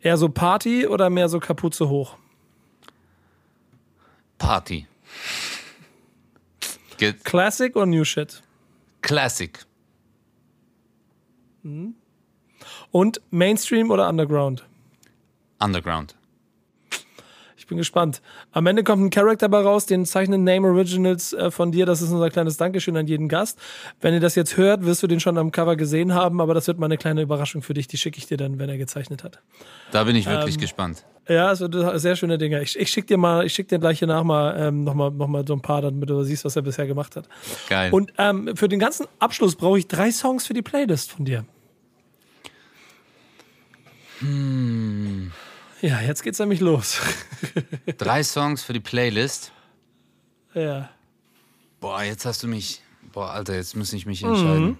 Eher 0.00 0.16
so 0.16 0.30
Party 0.30 0.86
oder 0.86 1.10
mehr 1.10 1.28
so 1.28 1.38
Kapuze 1.38 1.88
hoch? 1.90 2.16
Party. 4.38 4.86
Ge 6.96 7.12
Classic 7.12 7.76
oder 7.76 7.84
New 7.86 8.04
Shit? 8.04 8.42
Classic. 9.02 9.58
Und 12.90 13.20
Mainstream 13.30 13.90
oder 13.90 14.08
Underground? 14.08 14.64
Underground. 15.58 16.16
Ich 17.70 17.72
bin 17.72 17.78
gespannt. 17.78 18.20
Am 18.50 18.66
Ende 18.66 18.82
kommt 18.82 19.00
ein 19.00 19.10
Charakter 19.10 19.48
bei 19.48 19.60
raus, 19.60 19.86
den 19.86 20.04
zeichnen 20.04 20.42
Name 20.42 20.66
Originals 20.66 21.32
äh, 21.32 21.52
von 21.52 21.70
dir. 21.70 21.86
Das 21.86 22.02
ist 22.02 22.10
unser 22.10 22.28
kleines 22.28 22.56
Dankeschön 22.56 22.96
an 22.96 23.06
jeden 23.06 23.28
Gast. 23.28 23.60
Wenn 24.00 24.12
ihr 24.12 24.18
das 24.18 24.34
jetzt 24.34 24.56
hört, 24.56 24.84
wirst 24.84 25.04
du 25.04 25.06
den 25.06 25.20
schon 25.20 25.38
am 25.38 25.52
Cover 25.52 25.76
gesehen 25.76 26.12
haben, 26.12 26.40
aber 26.40 26.52
das 26.52 26.66
wird 26.66 26.80
mal 26.80 26.86
eine 26.86 26.98
kleine 26.98 27.22
Überraschung 27.22 27.62
für 27.62 27.72
dich. 27.72 27.86
Die 27.86 27.96
schicke 27.96 28.18
ich 28.18 28.26
dir 28.26 28.36
dann, 28.36 28.58
wenn 28.58 28.68
er 28.68 28.76
gezeichnet 28.76 29.22
hat. 29.22 29.38
Da 29.92 30.02
bin 30.02 30.16
ich 30.16 30.26
wirklich 30.26 30.56
Ähm, 30.56 30.60
gespannt. 30.62 31.04
Ja, 31.28 31.52
es 31.52 31.60
wird 31.60 31.76
sehr 32.00 32.16
schöne 32.16 32.38
Dinge. 32.38 32.60
Ich, 32.60 32.76
ich 32.76 32.90
schicke 32.90 33.06
dir 33.06 33.18
mal, 33.18 33.46
ich 33.46 33.54
schick 33.54 33.68
dir 33.68 33.78
gleich 33.78 34.00
hier 34.00 34.08
nach 34.08 34.24
mal, 34.24 34.56
ähm, 34.58 34.82
noch, 34.82 34.94
mal, 34.94 35.12
noch 35.12 35.28
mal 35.28 35.46
so 35.46 35.52
ein 35.52 35.60
paar, 35.62 35.80
damit 35.80 36.10
du 36.10 36.24
siehst, 36.24 36.44
was 36.44 36.56
er 36.56 36.62
bisher 36.62 36.88
gemacht 36.88 37.14
hat. 37.14 37.28
Geil. 37.68 37.92
Und 37.92 38.12
ähm, 38.18 38.50
für 38.56 38.66
den 38.66 38.80
ganzen 38.80 39.06
Abschluss 39.20 39.54
brauche 39.54 39.78
ich 39.78 39.86
drei 39.86 40.10
Songs 40.10 40.44
für 40.44 40.54
die 40.54 40.62
Playlist 40.62 41.12
von 41.12 41.24
dir. 41.24 41.44
Hm. 44.18 45.30
Ja, 45.82 46.00
jetzt 46.00 46.22
geht's 46.22 46.38
nämlich 46.38 46.60
los. 46.60 47.00
Drei 47.98 48.22
Songs 48.22 48.62
für 48.62 48.72
die 48.72 48.80
Playlist. 48.80 49.52
ja. 50.54 50.90
Boah, 51.80 52.02
jetzt 52.02 52.26
hast 52.26 52.42
du 52.42 52.46
mich. 52.46 52.82
Boah, 53.12 53.30
Alter, 53.30 53.54
jetzt 53.54 53.74
muss 53.74 53.90
ich 53.94 54.04
mich 54.04 54.22
entscheiden. 54.22 54.78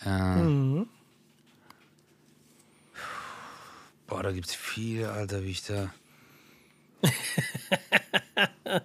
Äh, 0.00 0.86
Boah, 4.06 4.22
da 4.22 4.32
gibt's 4.32 4.54
viel, 4.54 5.04
Alter, 5.04 5.44
wie 5.44 5.50
ich 5.50 5.62
da. 5.64 5.92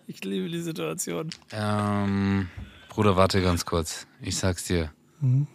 Ich 0.07 0.23
liebe 0.23 0.47
die 0.49 0.61
Situation. 0.61 1.29
Ähm, 1.51 2.49
Bruder, 2.89 3.15
warte 3.15 3.41
ganz 3.41 3.65
kurz. 3.65 4.05
Ich 4.21 4.38
sag's 4.38 4.65
dir. 4.65 4.91
Mhm. 5.19 5.47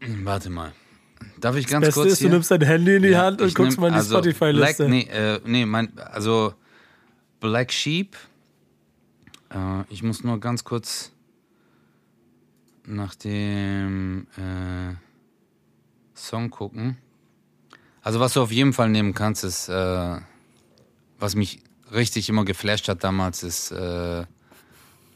Warte 0.00 0.50
mal. 0.50 0.72
Darf 1.40 1.56
ich 1.56 1.66
ganz 1.66 1.86
Beste 1.86 2.00
kurz 2.00 2.12
ist, 2.12 2.20
du 2.20 2.24
hier? 2.24 2.30
nimmst 2.32 2.50
dein 2.50 2.62
Handy 2.62 2.96
in 2.96 3.02
die 3.02 3.08
Ja, 3.10 3.22
Hand 3.24 3.40
und 3.40 3.54
guckst 3.54 3.76
nehm- 3.78 3.80
mal 3.80 3.86
in 3.88 3.92
die 3.94 3.98
also 3.98 4.14
Spotify-Liste. 4.16 4.86
Black, 4.86 4.90
nee, 4.90 5.08
äh, 5.10 5.40
nee, 5.44 5.66
mein, 5.66 5.96
also 5.98 6.54
Black 7.40 7.72
Sheep. 7.72 8.16
Äh, 9.50 9.82
ich 9.90 10.02
muss 10.02 10.22
nur 10.24 10.38
ganz 10.40 10.64
kurz 10.64 11.12
nach 12.84 13.14
dem 13.14 14.26
äh, 14.36 14.94
Song 16.14 16.50
gucken. 16.50 16.96
Also 18.02 18.18
was 18.20 18.32
du 18.32 18.42
auf 18.42 18.50
jeden 18.52 18.72
Fall 18.72 18.88
nehmen 18.88 19.14
kannst, 19.14 19.44
ist, 19.44 19.68
äh, 19.68 20.16
was 21.18 21.34
mich 21.36 21.60
richtig 21.92 22.28
immer 22.28 22.44
geflasht 22.44 22.88
hat 22.88 23.04
damals, 23.04 23.42
ist 23.42 23.70
äh, 23.70 24.24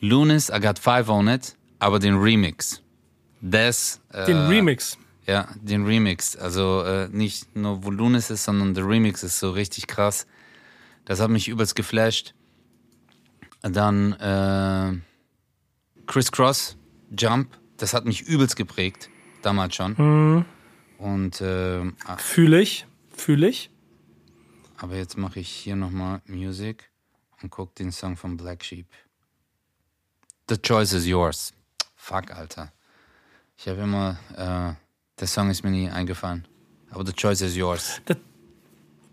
Lunis, 0.00 0.50
I 0.50 0.61
Got 0.61 0.78
Five 0.78 1.09
on 1.09 1.26
It, 1.28 1.57
aber 1.78 1.98
den 1.98 2.16
Remix. 2.16 2.82
Das, 3.40 4.00
äh, 4.12 4.26
Den 4.26 4.46
Remix. 4.46 4.96
Ja, 5.26 5.48
den 5.60 5.84
Remix. 5.84 6.36
Also 6.36 6.82
äh, 6.82 7.08
nicht 7.08 7.56
nur 7.56 7.84
wo 7.84 7.90
Lunis 7.90 8.30
ist, 8.30 8.44
sondern 8.44 8.74
der 8.74 8.86
Remix 8.86 9.22
ist 9.22 9.38
so 9.38 9.50
richtig 9.50 9.86
krass. 9.86 10.26
Das 11.04 11.20
hat 11.20 11.30
mich 11.30 11.48
übelst 11.48 11.76
geflasht. 11.76 12.34
Dann 13.62 14.12
äh, 14.14 14.94
Chris 16.06 16.30
Cross, 16.30 16.76
Jump, 17.16 17.58
das 17.76 17.94
hat 17.94 18.04
mich 18.04 18.22
übelst 18.22 18.56
geprägt. 18.56 19.10
Damals 19.42 19.74
schon. 19.74 20.44
Und 20.98 21.40
äh, 21.40 21.92
ah, 22.04 22.16
Fühle 22.16 22.60
ich. 22.60 22.86
Fühle 23.14 23.48
ich. 23.48 23.70
aber 24.78 24.96
jetzt 24.96 25.16
mache 25.16 25.40
ich 25.40 25.48
hier 25.48 25.76
nochmal 25.76 26.20
Music 26.26 26.90
und 27.42 27.50
guck 27.50 27.74
den 27.74 27.92
Song 27.92 28.16
von 28.16 28.36
Black 28.36 28.64
Sheep. 28.64 28.86
The 30.48 30.56
choice 30.56 30.92
is 30.92 31.06
yours. 31.06 31.52
Fuck, 31.96 32.30
Alter. 32.30 32.72
Ich 33.56 33.68
habe 33.68 33.80
immer, 33.80 34.18
äh, 34.36 34.86
der 35.20 35.26
Song 35.26 35.50
ist 35.50 35.64
mir 35.64 35.70
nie 35.70 35.88
eingefallen. 35.88 36.46
Aber 36.90 37.04
the 37.04 37.12
choice 37.12 37.40
is 37.40 37.56
yours. 37.56 38.00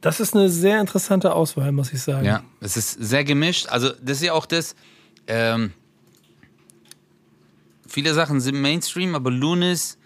Das 0.01 0.19
ist 0.19 0.35
eine 0.35 0.49
sehr 0.49 0.81
interessante 0.81 1.33
Auswahl, 1.33 1.71
muss 1.71 1.93
ich 1.93 2.01
sagen. 2.01 2.25
Ja, 2.25 2.43
es 2.59 2.75
ist 2.75 2.91
sehr 2.91 3.23
gemischt. 3.23 3.67
Also, 3.69 3.89
das 4.01 4.17
ist 4.17 4.23
ja 4.23 4.33
auch 4.33 4.45
das. 4.45 4.75
Ähm, 5.27 5.71
viele 7.87 8.13
Sachen 8.13 8.41
sind 8.41 8.59
Mainstream, 8.59 9.15
aber 9.15 9.31
Lunis, 9.31 9.97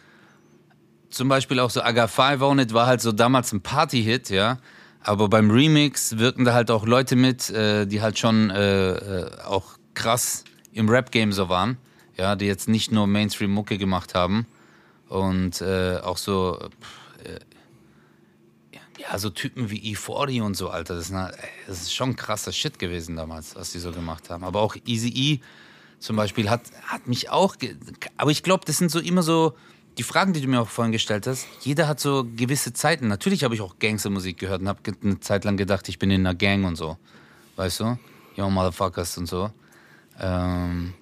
zum 1.09 1.29
Beispiel 1.29 1.59
auch 1.59 1.71
so 1.71 1.81
Aga 1.81 2.07
5 2.07 2.41
on 2.43 2.59
It, 2.59 2.73
war 2.73 2.85
halt 2.85 3.01
so 3.01 3.11
damals 3.11 3.51
ein 3.53 3.61
Party-Hit, 3.61 4.29
ja. 4.29 4.59
Aber 5.01 5.29
beim 5.29 5.49
Remix 5.49 6.19
wirken 6.19 6.45
da 6.45 6.53
halt 6.53 6.69
auch 6.69 6.85
Leute 6.85 7.15
mit, 7.15 7.49
äh, 7.49 7.87
die 7.87 8.01
halt 8.01 8.19
schon 8.19 8.51
äh, 8.51 8.91
äh, 8.91 9.41
auch 9.45 9.79
krass 9.95 10.43
im 10.73 10.89
Rap-Game 10.89 11.31
so 11.31 11.49
waren, 11.49 11.77
ja, 12.17 12.35
die 12.35 12.45
jetzt 12.45 12.67
nicht 12.67 12.91
nur 12.91 13.07
Mainstream-Mucke 13.07 13.79
gemacht 13.79 14.13
haben. 14.13 14.45
Und 15.09 15.61
äh, 15.61 15.99
auch 16.03 16.17
so, 16.17 16.59
pff, 16.81 17.07
ja, 18.97 19.17
so 19.17 19.29
Typen 19.29 19.69
wie 19.69 19.95
E40 19.95 20.41
und 20.41 20.55
so, 20.55 20.69
Alter. 20.69 20.95
Das 20.95 21.09
ist, 21.09 21.13
ey, 21.13 21.31
das 21.67 21.81
ist 21.81 21.93
schon 21.93 22.15
krasser 22.15 22.51
Shit 22.51 22.79
gewesen 22.79 23.15
damals, 23.15 23.55
was 23.55 23.71
die 23.71 23.79
so 23.79 23.91
gemacht 23.91 24.29
haben. 24.29 24.43
Aber 24.43 24.61
auch 24.61 24.75
Easy 24.85 25.09
E 25.09 25.39
zum 25.99 26.15
Beispiel 26.15 26.49
hat, 26.49 26.61
hat 26.83 27.07
mich 27.07 27.29
auch. 27.29 27.55
Aber 28.17 28.31
ich 28.31 28.43
glaube, 28.43 28.65
das 28.65 28.77
sind 28.77 28.91
so 28.91 28.99
immer 28.99 29.23
so 29.23 29.55
die 29.97 30.03
Fragen, 30.03 30.33
die 30.33 30.41
du 30.41 30.47
mir 30.47 30.61
auch 30.61 30.67
vorhin 30.67 30.91
gestellt 30.91 31.25
hast. 31.25 31.47
Jeder 31.61 31.87
hat 31.87 31.99
so 31.99 32.25
gewisse 32.35 32.73
Zeiten. 32.73 33.07
Natürlich 33.07 33.43
habe 33.43 33.55
ich 33.55 33.61
auch 33.61 33.79
Gangstermusik 33.79 34.37
gehört 34.37 34.61
und 34.61 34.67
habe 34.67 34.79
eine 35.01 35.19
Zeit 35.19 35.43
lang 35.43 35.57
gedacht, 35.57 35.89
ich 35.89 35.97
bin 35.97 36.11
in 36.11 36.25
einer 36.25 36.35
Gang 36.35 36.65
und 36.65 36.75
so. 36.75 36.97
Weißt 37.55 37.79
du? 37.79 37.97
Yo, 38.35 38.49
Motherfuckers 38.49 39.17
und 39.17 39.25
so. 39.27 39.51
Ähm, 40.19 40.93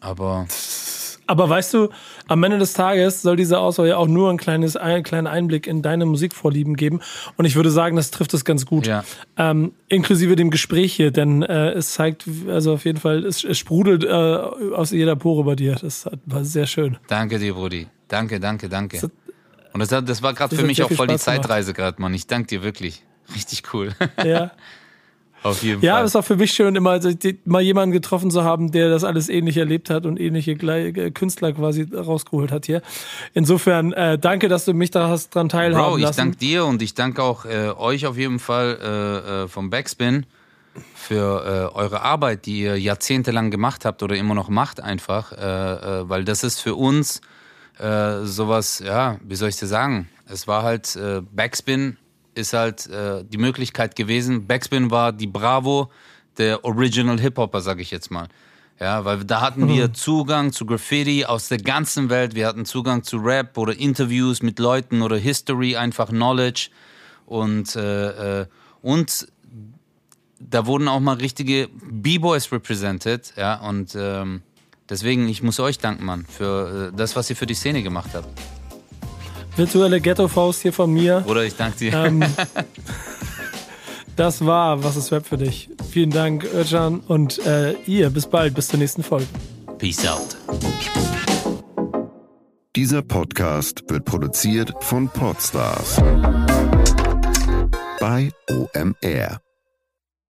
aber 0.00 0.46
Aber 1.30 1.48
weißt 1.48 1.74
du, 1.74 1.90
am 2.26 2.42
Ende 2.42 2.58
des 2.58 2.72
Tages 2.72 3.22
soll 3.22 3.36
diese 3.36 3.60
Auswahl 3.60 3.86
ja 3.86 3.96
auch 3.98 4.08
nur 4.08 4.30
ein 4.30 4.36
kleines, 4.36 4.74
einen 4.76 5.04
kleinen 5.04 5.28
Einblick 5.28 5.68
in 5.68 5.80
deine 5.80 6.04
Musikvorlieben 6.04 6.74
geben. 6.74 7.00
Und 7.36 7.44
ich 7.44 7.54
würde 7.54 7.70
sagen, 7.70 7.94
das 7.94 8.10
trifft 8.10 8.34
es 8.34 8.44
ganz 8.44 8.66
gut. 8.66 8.88
Ja. 8.88 9.04
Ähm, 9.36 9.70
inklusive 9.86 10.34
dem 10.34 10.50
Gespräch 10.50 10.92
hier, 10.92 11.12
denn 11.12 11.42
äh, 11.42 11.70
es 11.70 11.92
zeigt, 11.94 12.24
also 12.48 12.72
auf 12.72 12.84
jeden 12.84 12.98
Fall, 12.98 13.24
es, 13.24 13.44
es 13.44 13.58
sprudelt 13.58 14.02
äh, 14.02 14.08
aus 14.08 14.90
jeder 14.90 15.14
Pore 15.14 15.44
bei 15.44 15.54
dir. 15.54 15.76
Das 15.80 16.08
war 16.26 16.44
sehr 16.44 16.66
schön. 16.66 16.98
Danke 17.06 17.38
dir, 17.38 17.54
Brudi. 17.54 17.86
Danke, 18.08 18.40
danke, 18.40 18.68
danke. 18.68 19.00
hat- 19.00 19.12
Und 19.72 19.78
das, 19.78 19.88
das 20.04 20.22
war 20.22 20.34
gerade 20.34 20.50
das 20.50 20.58
für 20.60 20.66
mich 20.66 20.82
auch 20.82 20.90
voll 20.90 21.06
die 21.06 21.12
Spaß 21.14 21.24
gemacht. 21.26 21.42
Zeitreise 21.44 21.74
gerade, 21.74 22.02
Mann. 22.02 22.12
Ich 22.12 22.26
danke 22.26 22.48
dir 22.48 22.64
wirklich. 22.64 23.04
Richtig 23.36 23.62
cool. 23.72 23.92
Ja. 24.24 24.50
Auf 25.42 25.62
jeden 25.62 25.82
Ja, 25.82 25.94
Fall. 25.94 26.04
es 26.04 26.10
ist 26.10 26.16
auch 26.16 26.24
für 26.24 26.36
mich 26.36 26.52
schön, 26.52 26.76
immer 26.76 26.90
also, 26.90 27.10
mal 27.46 27.62
jemanden 27.62 27.92
getroffen 27.92 28.30
zu 28.30 28.44
haben, 28.44 28.72
der 28.72 28.90
das 28.90 29.04
alles 29.04 29.28
ähnlich 29.28 29.56
erlebt 29.56 29.88
hat 29.88 30.04
und 30.04 30.20
ähnliche 30.20 30.52
äh, 30.52 31.10
Künstler 31.10 31.52
quasi 31.52 31.86
rausgeholt 31.92 32.52
hat 32.52 32.66
hier. 32.66 32.82
Insofern, 33.32 33.92
äh, 33.92 34.18
danke, 34.18 34.48
dass 34.48 34.66
du 34.66 34.74
mich 34.74 34.90
da 34.90 35.08
hast 35.08 35.34
dran 35.34 35.48
teilhaben 35.48 35.90
Bro, 35.92 35.96
ich 35.96 36.02
lassen. 36.02 36.16
danke 36.18 36.36
dir 36.36 36.66
und 36.66 36.82
ich 36.82 36.94
danke 36.94 37.22
auch 37.22 37.46
äh, 37.46 37.70
euch 37.70 38.06
auf 38.06 38.18
jeden 38.18 38.38
Fall 38.38 38.78
äh, 38.82 39.44
äh, 39.44 39.48
vom 39.48 39.70
Backspin 39.70 40.26
für 40.94 41.70
äh, 41.74 41.76
eure 41.76 42.02
Arbeit, 42.02 42.46
die 42.46 42.60
ihr 42.60 42.78
jahrzehntelang 42.78 43.50
gemacht 43.50 43.84
habt 43.84 44.02
oder 44.02 44.16
immer 44.16 44.34
noch 44.34 44.48
macht 44.50 44.80
einfach, 44.80 45.32
äh, 45.32 45.36
äh, 46.02 46.08
weil 46.08 46.24
das 46.24 46.44
ist 46.44 46.60
für 46.60 46.74
uns 46.74 47.22
äh, 47.78 48.24
sowas, 48.24 48.82
ja, 48.84 49.18
wie 49.24 49.36
soll 49.36 49.48
ich 49.48 49.56
dir 49.56 49.66
sagen? 49.66 50.08
Es 50.32 50.46
war 50.46 50.62
halt, 50.62 50.96
Backspin 51.32 51.96
ist 52.40 52.52
halt 52.52 52.86
äh, 52.88 53.24
die 53.24 53.38
Möglichkeit 53.38 53.94
gewesen. 53.94 54.46
Backspin 54.46 54.90
war 54.90 55.12
die 55.12 55.26
Bravo 55.26 55.90
der 56.38 56.64
Original 56.64 57.20
Hip-Hopper, 57.20 57.60
sag 57.60 57.80
ich 57.80 57.90
jetzt 57.90 58.10
mal. 58.10 58.28
Ja, 58.80 59.04
weil 59.04 59.24
da 59.24 59.42
hatten 59.42 59.68
wir 59.68 59.92
Zugang 59.92 60.52
zu 60.52 60.64
Graffiti 60.64 61.26
aus 61.26 61.48
der 61.48 61.58
ganzen 61.58 62.08
Welt. 62.08 62.34
Wir 62.34 62.46
hatten 62.46 62.64
Zugang 62.64 63.02
zu 63.02 63.18
Rap 63.18 63.58
oder 63.58 63.78
Interviews 63.78 64.42
mit 64.42 64.58
Leuten 64.58 65.02
oder 65.02 65.18
History, 65.18 65.76
einfach 65.76 66.08
Knowledge. 66.08 66.70
Und, 67.26 67.76
äh, 67.76 68.40
äh, 68.40 68.46
und 68.80 69.28
da 70.38 70.64
wurden 70.64 70.88
auch 70.88 71.00
mal 71.00 71.16
richtige 71.16 71.68
B-Boys 71.90 72.50
represented. 72.52 73.34
Ja, 73.36 73.60
und 73.60 73.94
ähm, 73.94 74.40
deswegen, 74.88 75.28
ich 75.28 75.42
muss 75.42 75.60
euch 75.60 75.78
danken, 75.78 76.06
Mann, 76.06 76.24
für 76.24 76.88
äh, 76.88 76.96
das, 76.96 77.14
was 77.16 77.28
ihr 77.28 77.36
für 77.36 77.46
die 77.46 77.54
Szene 77.54 77.82
gemacht 77.82 78.10
habt. 78.14 78.28
Virtuelle 79.60 80.00
Ghetto-Faust 80.00 80.62
hier 80.62 80.72
von 80.72 80.90
mir. 80.90 81.22
Oder 81.26 81.44
ich 81.44 81.54
danke 81.54 81.76
dir. 81.76 81.92
Ähm, 81.92 82.24
das 84.16 84.46
war 84.46 84.82
Was 84.82 84.96
ist 84.96 85.12
Rap 85.12 85.26
für 85.26 85.36
dich? 85.36 85.68
Vielen 85.90 86.08
Dank, 86.08 86.44
Özcan. 86.44 87.00
Und 87.00 87.44
äh, 87.44 87.74
ihr, 87.84 88.08
bis 88.08 88.26
bald, 88.26 88.54
bis 88.54 88.68
zur 88.68 88.78
nächsten 88.78 89.02
Folge. 89.02 89.26
Peace 89.76 90.06
out. 90.06 90.34
Dieser 92.74 93.02
Podcast 93.02 93.82
wird 93.88 94.06
produziert 94.06 94.72
von 94.80 95.10
Podstars 95.10 95.96
bei 98.00 98.30
OMR. 98.48 99.42